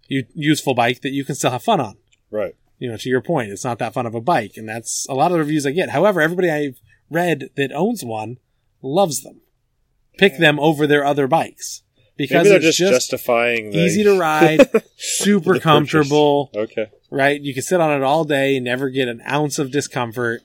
u- 0.09 0.27
useful 0.35 0.75
bike 0.75 1.03
that 1.03 1.13
you 1.13 1.25
can 1.25 1.35
still 1.35 1.51
have 1.53 1.63
fun 1.63 1.81
on. 1.81 1.97
right. 2.31 2.55
You 2.79 2.91
know, 2.91 2.97
to 2.97 3.09
your 3.09 3.21
point, 3.21 3.53
it's 3.53 3.63
not 3.63 3.79
that 3.79 3.95
fun 3.95 4.07
of 4.07 4.15
a 4.17 4.21
bike, 4.21 4.55
and 4.57 4.69
that's 4.69 5.07
a 5.09 5.15
lot 5.15 5.27
of 5.27 5.33
the 5.35 5.39
reviews 5.39 5.65
I 5.65 5.71
get. 5.71 5.91
However, 5.91 6.21
everybody 6.21 6.51
I've 6.51 6.81
read 7.09 7.51
that 7.55 7.71
owns 7.73 8.03
one 8.05 8.39
loves 8.83 9.23
them. 9.23 9.41
Pick 10.19 10.39
them 10.39 10.61
over 10.61 10.87
their 10.87 11.05
other 11.05 11.27
bikes 11.27 11.83
because 12.17 12.45
Maybe 12.45 12.49
they're 12.51 12.59
just, 12.59 12.79
just, 12.79 12.93
justifying 12.93 13.71
the 13.71 13.79
easy 13.79 14.05
to 14.05 14.19
ride, 14.19 14.71
super 14.97 15.59
comfortable 15.59 16.51
Okay, 16.55 16.91
right? 17.11 17.41
You 17.41 17.55
can 17.55 17.63
sit 17.63 17.81
on 17.81 17.91
it 17.97 18.03
all 18.05 18.25
day 18.25 18.57
and 18.57 18.65
never 18.65 18.91
get 18.91 19.09
an 19.09 19.23
ounce 19.29 19.59
of 19.59 19.71
discomfort. 19.71 20.43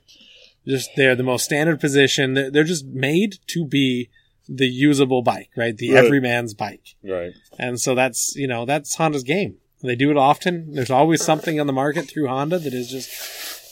Just 0.65 0.89
they're 0.95 1.15
the 1.15 1.23
most 1.23 1.43
standard 1.45 1.79
position. 1.79 2.33
They're, 2.33 2.49
they're 2.51 2.63
just 2.63 2.85
made 2.85 3.35
to 3.47 3.65
be 3.65 4.09
the 4.49 4.67
usable 4.67 5.21
bike, 5.21 5.49
right? 5.57 5.75
The 5.77 5.91
Right. 5.93 6.05
everyman's 6.05 6.53
bike. 6.53 6.95
right. 7.03 7.33
And 7.59 7.79
so 7.79 7.93
that's, 7.95 8.35
you 8.35 8.47
know, 8.47 8.65
that's 8.65 8.95
Honda's 8.95 9.23
game. 9.23 9.57
They 9.83 9.95
do 9.95 10.09
it 10.09 10.17
often. 10.17 10.73
There's 10.73 10.89
always 10.89 11.23
something 11.23 11.59
on 11.59 11.67
the 11.67 11.73
market 11.73 12.09
through 12.09 12.27
Honda 12.27 12.57
that 12.59 12.73
is 12.73 12.89
just 12.89 13.09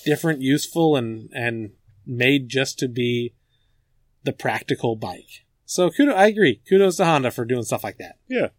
different, 0.06 0.42
useful, 0.42 0.96
and, 0.96 1.30
and 1.34 1.72
made 2.06 2.48
just 2.50 2.78
to 2.80 2.88
be 2.88 3.34
the 4.26 4.34
practical 4.34 4.96
bike. 4.96 5.46
So 5.66 5.90
kudos, 5.90 6.16
I 6.16 6.28
agree. 6.28 6.62
Kudos 6.68 6.98
to 6.98 7.06
Honda 7.06 7.32
for 7.32 7.46
doing 7.46 7.64
stuff 7.64 7.84
like 7.84 7.98
that. 7.98 8.18
Yeah, 8.28 8.50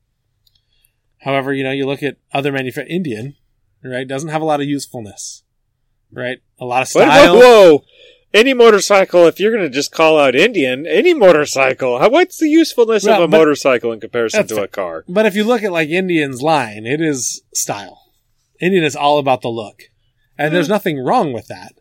However, 1.27 1.53
you 1.53 1.65
know, 1.65 1.73
you 1.73 1.87
look 1.87 2.03
at 2.03 2.19
other 2.33 2.53
manufacturers, 2.53 2.95
Indian, 2.95 3.35
right, 3.83 4.07
doesn't 4.07 4.29
have 4.29 4.43
a 4.43 4.45
lot 4.45 4.61
of 4.61 4.69
usefulness, 4.69 5.43
right? 6.13 6.39
A 6.61 6.65
lot 6.65 6.83
of 6.83 6.89
style. 6.89 7.35
whoa, 7.35 7.41
whoa! 7.41 7.85
Any 8.35 8.55
motorcycle, 8.55 9.27
if 9.27 9.41
you're 9.41 9.51
going 9.51 9.65
to 9.65 9.71
just 9.71 9.93
call 9.93 10.21
out 10.21 10.37
Indian, 10.37 10.87
any 10.87 11.15
motorcycle, 11.15 11.99
how, 11.99 12.11
what's 12.11 12.39
the 12.39 12.49
usefulness 12.49 13.05
Well, 13.05 13.23
of 13.23 13.33
a 13.33 13.37
motorcycle 13.37 13.93
in 13.93 14.01
comparison 14.01 14.47
to 14.47 14.63
a 14.63 14.69
car? 14.69 15.05
But 15.09 15.27
if 15.27 15.35
you 15.35 15.43
look 15.43 15.63
at 15.63 15.73
like 15.73 15.89
Indian's 15.89 16.43
line, 16.43 16.87
it 16.87 17.01
is 17.01 17.43
style. 17.55 18.03
Indian 18.61 18.85
is 18.85 18.95
all 18.95 19.19
about 19.19 19.43
the 19.43 19.49
look. 19.49 19.85
And 20.39 20.55
there's 20.55 20.67
hmm. 20.67 20.75
nothing 20.75 20.99
wrong 21.03 21.33
with 21.33 21.49
that. 21.49 21.73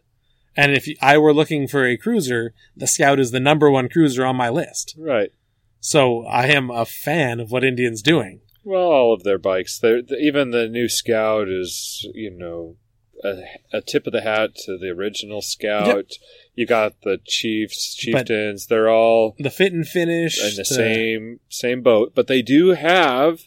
And 0.57 0.71
if 0.73 0.87
I 1.01 1.17
were 1.17 1.33
looking 1.33 1.67
for 1.67 1.85
a 1.85 1.97
cruiser, 1.97 2.53
the 2.75 2.87
Scout 2.87 3.19
is 3.19 3.31
the 3.31 3.39
number 3.39 3.69
one 3.69 3.89
cruiser 3.89 4.25
on 4.25 4.35
my 4.35 4.49
list. 4.49 4.95
Right. 4.97 5.31
So 5.79 6.25
I 6.25 6.47
am 6.47 6.69
a 6.71 6.85
fan 6.85 7.39
of 7.39 7.51
what 7.51 7.63
Indian's 7.63 8.01
doing. 8.01 8.41
Well, 8.63 8.81
all 8.81 9.13
of 9.13 9.23
their 9.23 9.37
bikes. 9.37 9.77
They're, 9.77 10.01
the, 10.01 10.17
even 10.17 10.51
the 10.51 10.67
new 10.67 10.87
Scout 10.89 11.47
is, 11.49 12.07
you 12.15 12.31
know, 12.31 12.77
a, 13.23 13.41
a 13.77 13.81
tip 13.81 14.07
of 14.07 14.13
the 14.13 14.21
hat 14.21 14.55
to 14.65 14.77
the 14.77 14.89
original 14.89 15.41
Scout. 15.41 16.11
You 16.55 16.65
got 16.65 17.01
the 17.03 17.19
Chiefs, 17.25 17.95
But- 18.11 18.19
Chieftains. 18.27 18.67
they're 18.67 18.89
all 18.89 19.35
The 19.37 19.49
fit 19.51 19.73
and 19.73 19.87
finish. 19.87 20.41
in 20.41 20.55
the 20.55 20.65
same 20.65 21.39
same 21.49 21.81
boat, 21.81 22.13
but 22.15 22.27
they 22.27 22.41
do 22.41 22.69
have 22.69 23.41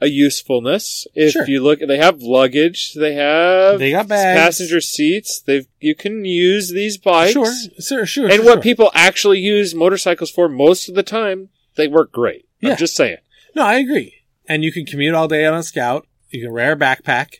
a 0.00 0.08
usefulness. 0.08 1.06
If 1.14 1.32
Sure. 1.32 1.46
you 1.48 1.62
look, 1.62 1.80
they 1.80 1.98
have 1.98 2.22
luggage. 2.22 2.94
They 2.94 3.14
have 3.14 3.78
They 3.78 3.90
got 3.90 4.08
bags. 4.08 4.38
passenger 4.40 4.80
seats. 4.80 5.40
They've 5.40 5.66
you 5.80 5.94
can 5.94 6.24
use 6.24 6.70
these 6.72 6.98
bikes. 6.98 7.32
Sure, 7.32 7.52
sure, 7.80 8.06
sure. 8.06 8.24
And 8.26 8.34
sure, 8.34 8.44
what 8.44 8.54
sure. 8.54 8.62
people 8.62 8.90
actually 8.94 9.40
use 9.40 9.74
motorcycles 9.74 10.30
for 10.30 10.48
most 10.48 10.88
of 10.88 10.94
the 10.94 11.02
time, 11.02 11.48
they 11.76 11.88
work 11.88 12.12
great. 12.12 12.46
Yeah. 12.60 12.70
I'm 12.70 12.76
just 12.76 12.96
saying. 12.96 13.18
No, 13.54 13.64
I 13.64 13.74
agree. 13.74 14.14
And 14.48 14.64
you 14.64 14.72
can 14.72 14.86
commute 14.86 15.14
all 15.14 15.28
day 15.28 15.44
on 15.44 15.54
a 15.54 15.62
Scout. 15.62 16.06
You 16.30 16.42
can 16.42 16.52
wear 16.52 16.72
a 16.72 16.76
backpack. 16.76 17.36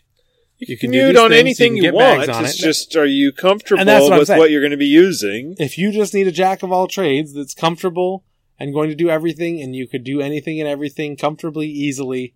You 0.58 0.76
can 0.76 0.90
do 0.90 0.98
Commute 0.98 1.14
these 1.14 1.22
on 1.22 1.30
things, 1.30 1.40
anything 1.40 1.76
you 1.76 1.84
you, 1.84 1.88
can 1.90 1.94
want. 1.94 2.28
It's 2.28 2.58
it. 2.58 2.62
just, 2.62 2.96
are 2.96 3.06
you 3.06 3.30
comfortable 3.32 3.84
what 3.84 4.18
with 4.18 4.28
what 4.28 4.50
you're 4.50 4.60
going 4.60 4.72
to 4.72 4.76
be 4.76 4.86
using? 4.86 5.54
If 5.58 5.78
you 5.78 5.92
just 5.92 6.14
need 6.14 6.26
a 6.26 6.32
jack 6.32 6.64
of 6.64 6.72
all 6.72 6.88
trades 6.88 7.32
that's 7.32 7.54
comfortable 7.54 8.24
and 8.58 8.74
going 8.74 8.88
to 8.88 8.96
do 8.96 9.08
everything, 9.08 9.62
and 9.62 9.76
you 9.76 9.86
could 9.86 10.02
do 10.02 10.20
anything 10.20 10.58
and 10.58 10.68
everything 10.68 11.16
comfortably, 11.16 11.68
easily, 11.68 12.34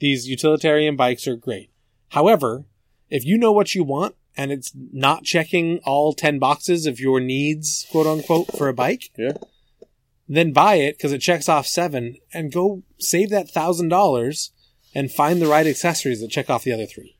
these 0.00 0.26
utilitarian 0.28 0.96
bikes 0.96 1.26
are 1.28 1.36
great. 1.36 1.70
However, 2.10 2.64
if 3.08 3.24
you 3.24 3.38
know 3.38 3.52
what 3.52 3.74
you 3.74 3.84
want 3.84 4.14
and 4.36 4.50
it's 4.52 4.72
not 4.74 5.24
checking 5.24 5.78
all 5.84 6.12
10 6.12 6.38
boxes 6.38 6.86
of 6.86 6.98
your 7.00 7.20
needs, 7.20 7.86
quote 7.90 8.06
unquote, 8.06 8.56
for 8.56 8.68
a 8.68 8.74
bike, 8.74 9.10
Yeah. 9.18 9.32
then 10.28 10.52
buy 10.52 10.76
it 10.76 10.96
because 10.96 11.12
it 11.12 11.18
checks 11.20 11.48
off 11.48 11.66
seven 11.66 12.16
and 12.32 12.52
go 12.52 12.82
save 12.98 13.30
that 13.30 13.50
thousand 13.50 13.88
dollars 13.88 14.52
and 14.94 15.10
find 15.10 15.40
the 15.40 15.46
right 15.46 15.66
accessories 15.66 16.20
that 16.20 16.30
check 16.30 16.48
off 16.50 16.64
the 16.64 16.72
other 16.72 16.86
three 16.86 17.16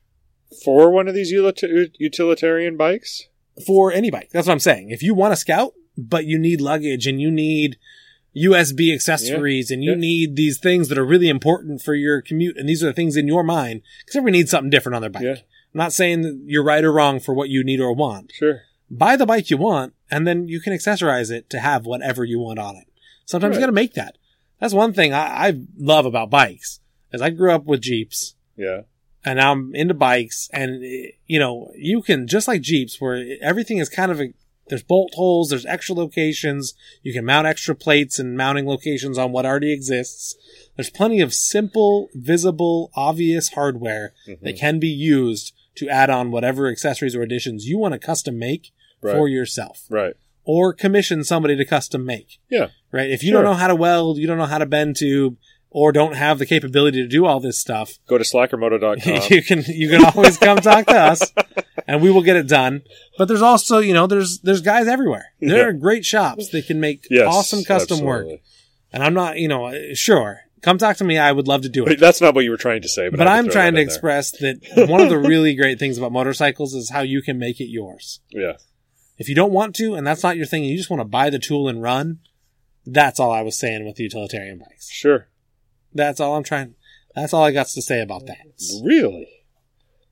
For 0.65 0.91
one 0.91 1.07
of 1.07 1.13
these 1.13 1.31
utilitarian 1.31 2.77
bikes? 2.77 3.27
for 3.67 3.91
any 3.91 4.09
bike. 4.09 4.29
That's 4.31 4.47
what 4.47 4.53
I'm 4.53 4.59
saying. 4.59 4.89
If 4.91 5.03
you 5.03 5.13
want 5.13 5.33
a 5.33 5.37
scout, 5.37 5.73
but 5.97 6.25
you 6.25 6.39
need 6.39 6.61
luggage 6.61 7.05
and 7.05 7.19
you 7.21 7.29
need 7.29 7.77
USB 8.35 8.93
accessories 8.93 9.71
and 9.71 9.83
you 9.83 9.91
yeah. 9.91 9.97
need 9.97 10.35
these 10.35 10.57
things 10.57 10.87
that 10.87 10.97
are 10.97 11.05
really 11.05 11.29
important 11.29 11.81
for 11.81 11.93
your 11.93 12.21
commute. 12.21 12.57
And 12.57 12.67
these 12.67 12.83
are 12.83 12.87
the 12.87 12.93
things 12.93 13.17
in 13.17 13.27
your 13.27 13.43
mind 13.43 13.81
because 13.99 14.15
everybody 14.15 14.39
needs 14.39 14.51
something 14.51 14.69
different 14.69 14.95
on 14.95 15.01
their 15.01 15.09
bike. 15.09 15.23
Yeah. 15.23 15.31
I'm 15.31 15.77
not 15.77 15.93
saying 15.93 16.21
that 16.21 16.41
you're 16.45 16.63
right 16.63 16.83
or 16.83 16.91
wrong 16.91 17.19
for 17.19 17.33
what 17.33 17.49
you 17.49 17.63
need 17.63 17.79
or 17.79 17.93
want. 17.93 18.31
Sure. 18.33 18.61
Buy 18.89 19.15
the 19.15 19.25
bike 19.25 19.49
you 19.49 19.57
want 19.57 19.93
and 20.09 20.25
then 20.25 20.47
you 20.47 20.59
can 20.61 20.73
accessorize 20.73 21.31
it 21.31 21.49
to 21.49 21.59
have 21.59 21.85
whatever 21.85 22.23
you 22.23 22.39
want 22.39 22.59
on 22.59 22.75
it. 22.77 22.87
Sometimes 23.25 23.55
you 23.55 23.61
got 23.61 23.67
to 23.67 23.71
make 23.73 23.93
that. 23.93 24.17
That's 24.59 24.73
one 24.73 24.93
thing 24.93 25.13
I, 25.13 25.47
I 25.47 25.61
love 25.77 26.05
about 26.05 26.29
bikes 26.29 26.79
is 27.11 27.21
I 27.21 27.31
grew 27.31 27.51
up 27.51 27.65
with 27.65 27.81
Jeeps 27.81 28.35
Yeah. 28.55 28.81
and 29.25 29.37
now 29.37 29.51
I'm 29.51 29.73
into 29.75 29.93
bikes 29.93 30.49
and 30.53 30.83
you 31.25 31.39
know, 31.39 31.71
you 31.75 32.01
can 32.01 32.27
just 32.27 32.47
like 32.47 32.61
Jeeps 32.61 33.01
where 33.01 33.25
everything 33.41 33.77
is 33.79 33.89
kind 33.89 34.11
of 34.11 34.21
a, 34.21 34.33
there's 34.71 34.81
bolt 34.83 35.13
holes, 35.15 35.49
there's 35.49 35.65
extra 35.65 35.93
locations, 35.93 36.73
you 37.03 37.11
can 37.13 37.25
mount 37.25 37.45
extra 37.45 37.75
plates 37.75 38.17
and 38.17 38.35
mounting 38.37 38.65
locations 38.65 39.17
on 39.17 39.31
what 39.33 39.45
already 39.45 39.71
exists. 39.73 40.35
There's 40.75 40.89
plenty 40.89 41.19
of 41.21 41.33
simple, 41.33 42.09
visible, 42.15 42.89
obvious 42.95 43.49
hardware 43.49 44.13
Mm-hmm. 44.27 44.45
that 44.45 44.57
can 44.57 44.79
be 44.79 44.87
used 44.87 45.53
to 45.75 45.89
add 45.89 46.09
on 46.09 46.31
whatever 46.31 46.67
accessories 46.69 47.15
or 47.15 47.21
additions 47.21 47.67
you 47.67 47.77
want 47.77 47.93
to 47.93 47.99
custom 47.99 48.39
make 48.39 48.71
Right. 49.01 49.15
for 49.15 49.27
yourself 49.27 49.85
Right. 49.89 50.13
or 50.45 50.73
commission 50.73 51.23
somebody 51.23 51.55
to 51.57 51.65
custom 51.65 52.05
make. 52.05 52.39
Yeah. 52.49 52.67
Right? 52.91 53.09
If 53.09 53.23
you 53.23 53.29
Sure. 53.31 53.41
don't 53.41 53.51
know 53.51 53.57
how 53.59 53.67
to 53.67 53.75
weld, 53.75 54.17
you 54.19 54.27
don't 54.27 54.37
know 54.37 54.45
how 54.45 54.57
to 54.59 54.65
bend 54.65 54.95
tube, 54.95 55.37
or 55.73 55.91
don't 55.91 56.15
have 56.15 56.37
the 56.37 56.45
capability 56.45 57.01
to 57.01 57.07
do 57.07 57.25
all 57.25 57.39
this 57.39 57.57
stuff, 57.59 57.93
Go 58.07 58.17
to 58.17 58.23
slackermoto.com. 58.23 59.21
you 59.29 59.41
can 59.41 59.63
you 59.67 59.89
can 59.89 60.03
always 60.05 60.37
come 60.37 60.57
talk 60.57 60.85
to 60.87 60.97
us 60.97 61.31
and 61.87 62.01
we 62.01 62.11
will 62.11 62.21
get 62.21 62.35
it 62.35 62.47
done. 62.47 62.81
But 63.17 63.27
there's 63.27 63.41
also, 63.41 63.79
you 63.79 63.93
know, 63.93 64.05
there's 64.07 64.39
there's 64.41 64.61
guys 64.61 64.87
everywhere. 64.87 65.31
There 65.39 65.57
Yeah. 65.57 65.63
are 65.65 65.73
great 65.73 66.05
shops 66.05 66.49
that 66.49 66.67
can 66.67 66.79
make 66.79 67.07
yes. 67.09 67.25
awesome 67.27 67.63
custom 67.63 68.01
work. 68.01 68.27
And 68.93 69.01
I'm 69.03 69.13
not, 69.13 69.37
you 69.37 69.47
know, 69.47 69.73
sure. 69.93 70.41
Come 70.61 70.77
talk 70.77 70.97
to 70.97 71.03
me. 71.03 71.17
I 71.17 71.31
would 71.31 71.47
love 71.47 71.61
to 71.63 71.69
do 71.69 71.85
But 71.85 71.93
it. 71.93 71.99
that's 71.99 72.21
not 72.21 72.35
what 72.35 72.43
you 72.43 72.51
were 72.51 72.57
trying 72.57 72.81
to 72.83 72.89
say. 72.89 73.09
But, 73.09 73.17
But 73.17 73.27
I'm 73.27 73.49
trying 73.49 73.71
to 73.73 73.77
there. 73.77 73.83
express 73.85 74.29
that 74.41 74.59
one 74.89 75.01
of 75.01 75.09
the 75.09 75.17
really 75.17 75.55
great 75.55 75.79
things 75.79 75.97
about 75.97 76.11
motorcycles 76.11 76.75
is 76.75 76.91
how 76.91 77.01
you 77.01 77.21
can 77.23 77.39
make 77.39 77.59
it 77.59 77.69
yours. 77.69 78.19
Yeah. 78.29 78.57
If 79.17 79.27
you 79.27 79.33
don't 79.33 79.51
want 79.51 79.75
to, 79.77 79.95
and 79.95 80.05
that's 80.05 80.21
not 80.21 80.35
your 80.37 80.45
thing, 80.45 80.61
and 80.63 80.69
you 80.71 80.77
just 80.77 80.89
want 80.89 80.99
to 80.99 81.05
buy 81.05 81.29
the 81.31 81.39
tool 81.39 81.67
and 81.67 81.81
run, 81.81 82.19
that's 82.85 83.19
all 83.19 83.31
I 83.31 83.41
was 83.41 83.57
saying 83.57 83.85
with 83.87 83.95
the 83.95 84.03
utilitarian 84.03 84.59
bikes. 84.59 84.89
Sure. 84.91 85.27
That's 85.93 86.19
all 86.19 86.35
I'm 86.35 86.43
trying. 86.43 86.75
That's 87.15 87.33
all 87.33 87.43
I 87.43 87.51
got 87.51 87.67
to 87.67 87.81
say 87.81 88.01
about 88.01 88.25
that. 88.27 88.45
Really? 88.83 89.27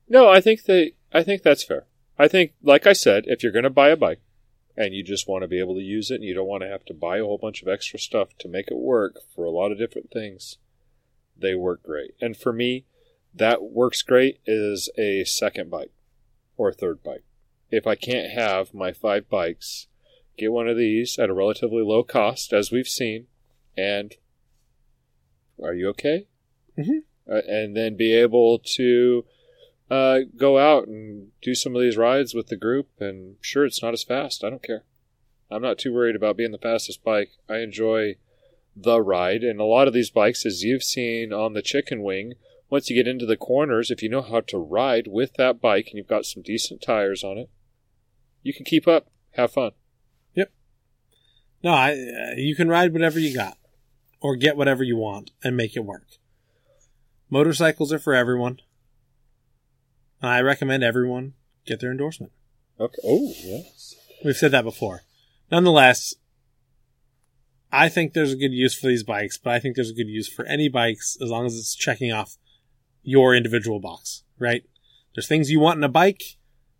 No, 0.08 0.28
I 0.28 0.40
think 0.40 0.64
they. 0.64 0.94
I 1.12 1.22
think 1.22 1.42
that's 1.42 1.64
fair. 1.64 1.86
I 2.18 2.28
think, 2.28 2.52
like 2.62 2.86
I 2.86 2.92
said, 2.92 3.24
if 3.26 3.42
you're 3.42 3.52
going 3.52 3.64
to 3.64 3.70
buy 3.70 3.88
a 3.88 3.96
bike 3.96 4.20
and 4.76 4.94
you 4.94 5.02
just 5.02 5.26
want 5.26 5.42
to 5.42 5.48
be 5.48 5.58
able 5.58 5.74
to 5.74 5.80
use 5.80 6.10
it, 6.10 6.16
and 6.16 6.24
you 6.24 6.34
don't 6.34 6.46
want 6.46 6.62
to 6.62 6.68
have 6.68 6.84
to 6.86 6.94
buy 6.94 7.18
a 7.18 7.24
whole 7.24 7.38
bunch 7.38 7.62
of 7.62 7.68
extra 7.68 7.98
stuff 7.98 8.28
to 8.38 8.48
make 8.48 8.70
it 8.70 8.76
work 8.76 9.20
for 9.34 9.44
a 9.44 9.50
lot 9.50 9.72
of 9.72 9.78
different 9.78 10.10
things, 10.10 10.58
they 11.36 11.54
work 11.54 11.82
great. 11.82 12.12
And 12.20 12.36
for 12.36 12.52
me, 12.52 12.84
that 13.34 13.62
works 13.62 14.02
great 14.02 14.40
is 14.46 14.90
a 14.98 15.24
second 15.24 15.70
bike 15.70 15.92
or 16.56 16.68
a 16.68 16.74
third 16.74 17.02
bike. 17.02 17.24
If 17.70 17.86
I 17.86 17.94
can't 17.94 18.32
have 18.32 18.74
my 18.74 18.92
five 18.92 19.28
bikes, 19.28 19.86
get 20.36 20.52
one 20.52 20.68
of 20.68 20.76
these 20.76 21.18
at 21.18 21.30
a 21.30 21.34
relatively 21.34 21.82
low 21.82 22.02
cost, 22.02 22.52
as 22.52 22.70
we've 22.70 22.88
seen, 22.88 23.26
and 23.76 24.14
are 25.62 25.74
you 25.74 25.88
okay? 25.90 26.26
Mhm. 26.78 27.02
Uh, 27.28 27.42
and 27.46 27.76
then 27.76 27.96
be 27.96 28.12
able 28.14 28.58
to 28.58 29.24
uh, 29.90 30.20
go 30.36 30.58
out 30.58 30.86
and 30.86 31.28
do 31.42 31.54
some 31.54 31.74
of 31.74 31.82
these 31.82 31.96
rides 31.96 32.34
with 32.34 32.46
the 32.46 32.56
group. 32.56 32.88
And 33.00 33.36
sure, 33.40 33.64
it's 33.64 33.82
not 33.82 33.92
as 33.92 34.04
fast. 34.04 34.44
I 34.44 34.50
don't 34.50 34.62
care. 34.62 34.84
I'm 35.50 35.62
not 35.62 35.78
too 35.78 35.92
worried 35.92 36.14
about 36.14 36.36
being 36.36 36.52
the 36.52 36.58
fastest 36.58 37.02
bike. 37.02 37.30
I 37.48 37.58
enjoy 37.58 38.16
the 38.76 39.02
ride. 39.02 39.42
And 39.42 39.60
a 39.60 39.64
lot 39.64 39.88
of 39.88 39.94
these 39.94 40.10
bikes, 40.10 40.46
as 40.46 40.62
you've 40.62 40.84
seen 40.84 41.32
on 41.32 41.54
the 41.54 41.62
chicken 41.62 42.02
wing, 42.02 42.34
once 42.68 42.88
you 42.88 42.94
get 42.94 43.08
into 43.08 43.26
the 43.26 43.36
corners, 43.36 43.90
if 43.90 44.00
you 44.00 44.08
know 44.08 44.22
how 44.22 44.40
to 44.42 44.58
ride 44.58 45.08
with 45.08 45.34
that 45.34 45.60
bike 45.60 45.88
and 45.88 45.98
you've 45.98 46.06
got 46.06 46.24
some 46.24 46.42
decent 46.42 46.80
tires 46.80 47.24
on 47.24 47.36
it, 47.36 47.50
you 48.42 48.54
can 48.54 48.64
keep 48.64 48.86
up, 48.86 49.08
have 49.32 49.52
fun. 49.52 49.72
Yep. 50.34 50.52
No, 51.64 51.72
I, 51.72 51.92
uh, 51.92 52.34
you 52.36 52.54
can 52.54 52.68
ride 52.68 52.92
whatever 52.92 53.18
you 53.18 53.34
got, 53.34 53.58
or 54.20 54.36
get 54.36 54.56
whatever 54.56 54.82
you 54.82 54.96
want 54.96 55.30
and 55.42 55.56
make 55.56 55.76
it 55.76 55.84
work. 55.84 56.06
Motorcycles 57.30 57.92
are 57.92 57.98
for 57.98 58.14
everyone. 58.14 58.58
And 60.20 60.30
I 60.30 60.40
recommend 60.40 60.82
everyone 60.82 61.34
get 61.66 61.80
their 61.80 61.90
endorsement. 61.90 62.32
Okay. 62.78 62.98
Oh, 63.04 63.32
yes. 63.42 63.94
We've 64.24 64.36
said 64.36 64.50
that 64.52 64.64
before. 64.64 65.02
Nonetheless, 65.50 66.14
I 67.72 67.88
think 67.88 68.12
there's 68.12 68.32
a 68.32 68.36
good 68.36 68.52
use 68.52 68.74
for 68.74 68.88
these 68.88 69.04
bikes, 69.04 69.38
but 69.38 69.52
I 69.52 69.60
think 69.60 69.76
there's 69.76 69.90
a 69.90 69.94
good 69.94 70.08
use 70.08 70.28
for 70.28 70.44
any 70.46 70.68
bikes 70.68 71.16
as 71.22 71.30
long 71.30 71.46
as 71.46 71.56
it's 71.56 71.74
checking 71.74 72.12
off 72.12 72.36
your 73.02 73.34
individual 73.34 73.80
box, 73.80 74.24
right? 74.38 74.62
There's 75.14 75.28
things 75.28 75.50
you 75.50 75.60
want 75.60 75.78
in 75.78 75.84
a 75.84 75.88
bike. 75.88 76.22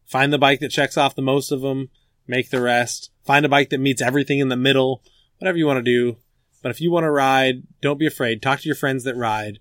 Find 0.06 0.32
the 0.32 0.38
bike 0.38 0.60
that 0.60 0.70
checks 0.70 0.96
off 0.96 1.14
the 1.14 1.22
most 1.22 1.52
of 1.52 1.60
them. 1.60 1.90
Make 2.26 2.50
the 2.50 2.60
rest. 2.60 3.10
Find 3.24 3.44
a 3.44 3.48
bike 3.48 3.70
that 3.70 3.78
meets 3.78 4.02
everything 4.02 4.40
in 4.40 4.48
the 4.48 4.56
middle. 4.56 5.02
Whatever 5.38 5.58
you 5.58 5.66
want 5.66 5.78
to 5.78 5.82
do. 5.82 6.16
But 6.62 6.70
if 6.70 6.80
you 6.80 6.90
want 6.90 7.04
to 7.04 7.10
ride, 7.10 7.62
don't 7.80 7.98
be 7.98 8.06
afraid. 8.06 8.42
Talk 8.42 8.60
to 8.60 8.68
your 8.68 8.76
friends 8.76 9.04
that 9.04 9.16
ride. 9.16 9.58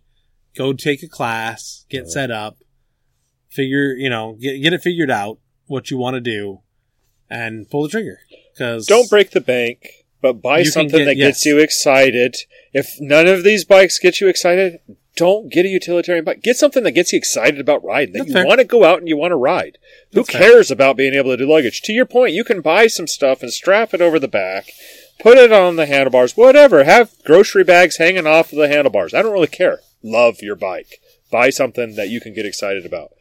Go 0.56 0.74
take 0.74 1.02
a 1.04 1.08
class. 1.08 1.86
Get 1.90 2.02
Uh-huh. 2.02 2.10
set 2.12 2.32
up. 2.32 2.58
Figure, 3.50 3.94
you 3.94 4.10
know, 4.10 4.34
get, 4.40 4.60
get 4.62 4.74
it 4.74 4.82
figured 4.82 5.10
out 5.10 5.40
what 5.68 5.90
you 5.90 5.98
want 5.98 6.16
to 6.16 6.22
do 6.22 6.62
and 7.30 7.70
pull 7.70 7.84
the 7.84 7.90
trigger. 7.90 8.20
Cause 8.58 8.86
Don't 8.86 9.10
break 9.10 9.32
the 9.32 9.42
bank, 9.42 9.88
but 10.22 10.42
buy 10.42 10.64
something 10.64 11.00
get- 11.00 11.06
that 11.06 11.16
gets 11.16 11.46
you 11.46 11.58
excited. 11.58 12.36
If 12.74 12.96
none 13.00 13.28
of 13.28 13.44
these 13.44 13.66
bikes 13.66 13.98
get 13.98 14.20
you 14.20 14.28
excited, 14.28 14.80
don't 15.16 15.52
get 15.52 15.66
a 15.66 15.70
utilitarian 15.70 16.24
bike. 16.26 16.42
Get 16.44 16.58
something 16.58 16.84
that 16.84 16.92
gets 16.92 17.12
you 17.12 17.18
excited 17.18 17.60
about 17.60 17.84
riding. 17.84 18.14
That 18.14 18.20
That's 18.20 18.30
you 18.30 18.34
fair. 18.36 18.46
want 18.46 18.60
to 18.60 18.66
go 18.66 18.84
out 18.84 19.00
and 19.00 19.08
you 19.08 19.18
want 19.18 19.32
to 19.32 19.36
ride. 19.38 19.78
Who 20.14 20.20
That's 20.24 20.32
fair. 20.32 20.42
cares 20.42 20.72
about 20.72 20.98
being 20.98 21.14
able 21.14 21.32
to 21.32 21.38
do 21.38 21.50
luggage? 21.50 21.82
To 21.84 21.94
your 21.94 22.06
point, 22.06 22.34
you 22.34 22.44
can 22.44 22.62
buy 22.62 22.88
some 22.88 23.08
stuff 23.08 23.42
and 23.42 23.52
strap 23.52 23.94
it 23.94 24.02
over 24.02 24.20
the 24.20 24.28
back, 24.28 24.68
put 25.20 25.38
it 25.38 25.52
on 25.52 25.76
the 25.76 25.86
handlebars, 25.86 26.36
whatever. 26.36 26.84
Have 26.84 27.14
grocery 27.24 27.64
bags 27.64 27.98
hanging 27.98 28.28
off 28.28 28.52
of 28.52 28.58
the 28.58 28.68
handlebars. 28.68 29.14
I 29.14 29.22
don't 29.22 29.34
really 29.34 29.48
care. 29.48 29.80
Love 30.02 30.42
your 30.42 30.56
bike. 30.56 31.02
Buy 31.32 31.50
something 31.50 31.96
that 31.96 32.10
you 32.10 32.20
can 32.20 32.34
get 32.34 32.46
excited 32.46 32.86
about. 32.86 33.12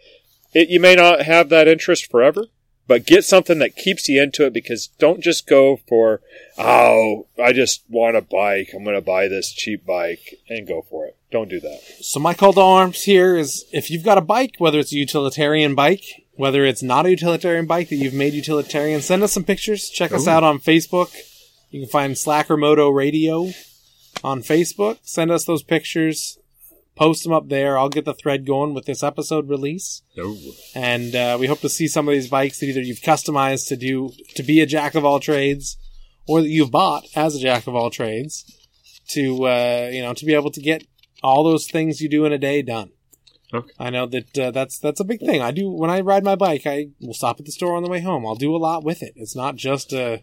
It, 0.55 0.71
you 0.71 0.81
may 0.81 0.95
not 0.95 1.23
have 1.23 1.51
that 1.51 1.69
interest 1.69 2.11
forever, 2.11 2.47
but 2.87 3.05
get 3.05 3.25
something 3.25 3.59
that 3.59 3.77
keeps 3.77 4.09
you 4.09 4.23
into 4.23 4.47
it 4.47 4.55
because 4.55 4.87
don't 4.99 5.21
just 5.21 5.47
go 5.47 5.81
for, 5.87 6.23
oh, 6.57 7.27
I 7.43 7.53
just 7.53 7.83
want 7.89 8.17
a 8.17 8.23
bike. 8.23 8.71
I'm 8.75 8.83
going 8.83 8.97
to 8.97 9.03
buy 9.03 9.29
this 9.29 9.53
cheap 9.53 9.85
bike 9.85 10.39
and 10.49 10.67
go 10.67 10.83
for 10.89 11.07
it. 11.07 11.17
Don't 11.31 11.51
do 11.51 11.61
that. 11.61 11.81
So 12.01 12.19
my 12.19 12.33
call 12.33 12.55
to 12.55 12.61
arms 12.61 13.03
here 13.03 13.37
is 13.37 13.67
if 13.73 13.91
you've 13.91 14.05
got 14.05 14.17
a 14.17 14.23
bike, 14.23 14.55
whether 14.57 14.79
it's 14.79 14.93
a 14.93 14.97
utilitarian 14.97 15.75
bike, 15.75 16.27
whether 16.37 16.65
it's 16.65 16.83
not 16.83 17.05
a 17.05 17.11
utilitarian 17.11 17.67
bike 17.67 17.91
that 17.91 17.97
you've 17.97 18.15
made 18.15 18.33
utilitarian, 18.33 19.03
send 19.03 19.23
us 19.23 19.33
some 19.33 19.45
pictures. 19.45 19.91
Check 19.91 20.13
us 20.13 20.27
out 20.27 20.45
on 20.45 20.59
Facebook. 20.59 21.15
You 21.71 21.81
can 21.81 21.89
find 21.89 22.17
Slacker 22.17 22.57
Moto 22.57 22.89
Radio 22.89 23.51
on 24.25 24.43
Facebook. 24.43 24.99
Send 25.03 25.31
us 25.31 25.45
those 25.45 25.63
pictures. 25.63 26.39
Post 26.97 27.23
them 27.23 27.33
up 27.33 27.49
there. 27.49 27.79
I'll 27.79 27.89
get 27.89 28.05
the 28.05 28.15
thread 28.15 28.47
going 28.47 28.75
with 28.75 28.87
this 28.87 29.03
episode 29.03 29.49
release. 29.49 30.03
And 30.75 31.15
uh, 31.15 31.37
we 31.39 31.47
hope 31.47 31.61
to 31.61 31.69
see 31.69 31.87
some 31.87 32.09
of 32.09 32.13
these 32.13 32.29
bikes 32.29 32.59
that 32.59 32.67
either 32.67 32.81
you've 32.81 33.01
customized 33.01 33.69
to 33.69 33.77
do 33.77 34.11
to 34.35 34.43
be 34.43 34.61
a 34.61 34.67
jack 34.67 34.95
of 34.95 35.05
all 35.05 35.21
trades, 35.21 35.77
or 36.27 36.41
that 36.41 36.49
you've 36.49 36.73
bought 36.73 37.05
as 37.15 37.37
a 37.37 37.41
jack 37.41 37.67
of 37.67 37.75
all 37.77 37.91
trades 37.91 38.45
to 39.11 39.47
uh, 39.47 39.91
you 39.93 40.03
know 40.03 40.13
to 40.15 40.25
be 40.25 40.35
able 40.35 40.51
to 40.51 40.61
get 40.61 40.85
all 41.23 41.45
those 41.45 41.71
things 41.71 42.01
you 42.01 42.09
do 42.09 42.25
in 42.25 42.33
a 42.33 42.39
day 42.39 42.63
done. 42.63 42.91
Okay. 43.53 43.73
I 43.79 43.91
know 43.91 44.07
that 44.07 44.39
uh, 44.39 44.51
that's 44.51 44.79
that's 44.79 45.01
a 45.01 45.05
big 45.05 45.21
thing. 45.21 45.41
I 45.41 45.53
do 45.53 45.71
when 45.71 45.91
I 45.91 46.01
ride 46.01 46.25
my 46.25 46.35
bike. 46.35 46.67
I 46.67 46.89
will 47.01 47.15
stop 47.15 47.39
at 47.39 47.47
the 47.47 47.53
store 47.53 47.77
on 47.77 47.83
the 47.83 47.91
way 47.91 48.01
home. 48.01 48.27
I'll 48.27 48.35
do 48.35 48.55
a 48.55 48.59
lot 48.59 48.85
with 48.85 49.03
it. 49.03 49.13
It's 49.17 49.37
not 49.37 49.57
just 49.57 49.93
a 49.93 50.23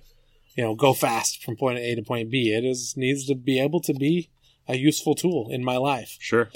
you 0.56 0.64
know 0.64 0.76
go 0.76 0.94
fast 0.94 1.44
from 1.44 1.56
point 1.56 1.80
A 1.80 1.96
to 1.96 2.02
point 2.02 2.30
B. 2.32 2.54
It 2.54 2.66
is 2.66 2.96
needs 2.98 3.26
to 3.28 3.36
be 3.36 3.60
able 3.60 3.82
to 3.82 3.94
be 3.94 4.30
a 4.68 4.78
useful 4.78 5.16
tool 5.16 5.50
in 5.52 5.64
my 5.64 5.78
life. 5.78 6.18
Sure. 6.20 6.50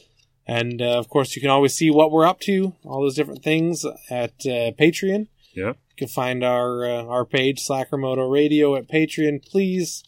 And 0.48 0.82
uh, 0.82 0.98
of 0.98 1.10
course, 1.10 1.36
you 1.36 1.42
can 1.42 1.52
always 1.52 1.76
see 1.76 1.92
what 1.92 2.12
we're 2.12 2.26
up 2.26 2.40
to, 2.42 2.74
all 2.84 3.02
those 3.02 3.16
different 3.16 3.44
things 3.44 3.86
at 4.10 4.34
uh, 4.46 4.74
Patreon. 4.80 5.28
Yeah. 5.54 5.74
You 5.74 5.96
can 5.96 6.08
find 6.08 6.44
our 6.44 6.86
uh, 6.86 7.04
our 7.04 7.26
page 7.26 7.62
Slacker 7.62 7.98
Moto 7.98 8.28
Radio 8.28 8.76
at 8.76 8.88
Patreon. 8.88 9.46
Please 9.46 10.04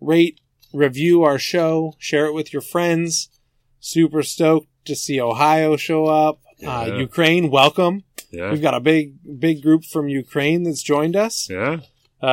rate, 0.00 0.40
review 0.72 1.24
our 1.24 1.38
show, 1.38 1.94
share 1.98 2.26
it 2.26 2.34
with 2.34 2.52
your 2.52 2.62
friends. 2.62 3.28
Super 3.80 4.22
stoked 4.22 4.68
to 4.84 4.94
see 4.94 5.20
Ohio 5.20 5.76
show 5.76 6.06
up. 6.06 6.40
Uh, 6.64 6.94
Ukraine, 6.98 7.50
welcome. 7.50 8.04
Yeah. 8.30 8.50
We've 8.50 8.62
got 8.62 8.74
a 8.74 8.80
big 8.80 9.14
big 9.38 9.62
group 9.62 9.84
from 9.84 10.08
Ukraine 10.08 10.62
that's 10.62 10.82
joined 10.82 11.16
us 11.16 11.48
Yeah. 11.50 11.80
Uh, 12.22 12.26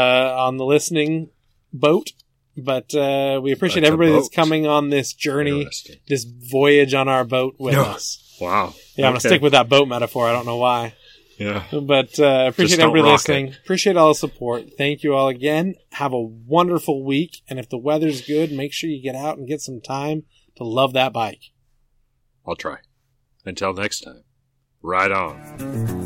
on 0.46 0.58
the 0.58 0.66
listening 0.66 1.30
boat. 1.72 2.12
But 2.56 2.94
uh, 2.94 3.40
we 3.42 3.52
appreciate 3.52 3.82
That's 3.82 3.94
everybody 3.94 4.12
that's 4.12 4.30
coming 4.30 4.68
on 4.68 4.90
this 4.90 5.14
journey, 5.14 5.68
this 6.08 6.24
voyage 6.24 6.94
on 6.94 7.08
our 7.08 7.24
boat 7.24 7.56
with 7.58 7.74
Yeah. 7.74 7.82
us. 7.82 8.38
Wow. 8.40 8.74
Yeah, 8.96 9.08
I'm 9.08 9.12
gonna 9.14 9.20
stick 9.22 9.42
with 9.42 9.54
that 9.54 9.70
boat 9.70 9.88
metaphor. 9.88 10.28
I 10.28 10.34
don't 10.34 10.46
know 10.46 10.58
why. 10.58 10.94
Yeah. 11.40 11.64
But 11.72 12.20
uh, 12.20 12.46
appreciate 12.48 12.80
everybody 12.80 13.12
listening. 13.12 13.56
Appreciate 13.64 13.98
all 13.98 14.10
the 14.10 14.16
support. 14.16 14.66
Thank 14.78 15.02
you 15.04 15.16
all 15.16 15.30
again. 15.30 15.76
Have 15.94 16.14
a 16.14 16.22
wonderful 16.22 17.04
week. 17.04 17.42
And 17.50 17.58
if 17.58 17.70
the 17.70 17.78
weather's 17.78 18.22
good, 18.22 18.52
make 18.52 18.72
sure 18.72 18.90
you 18.90 19.02
get 19.02 19.16
out 19.16 19.38
and 19.40 19.48
get 19.48 19.62
some 19.62 19.82
time 19.82 20.24
to 20.58 20.64
love 20.64 20.94
that 20.94 21.12
bike. 21.12 21.42
I'll 22.46 22.56
try. 22.56 22.78
Until 23.46 23.74
next 23.74 24.02
time, 24.02 24.24
ride 24.82 25.12
on. 25.12 26.03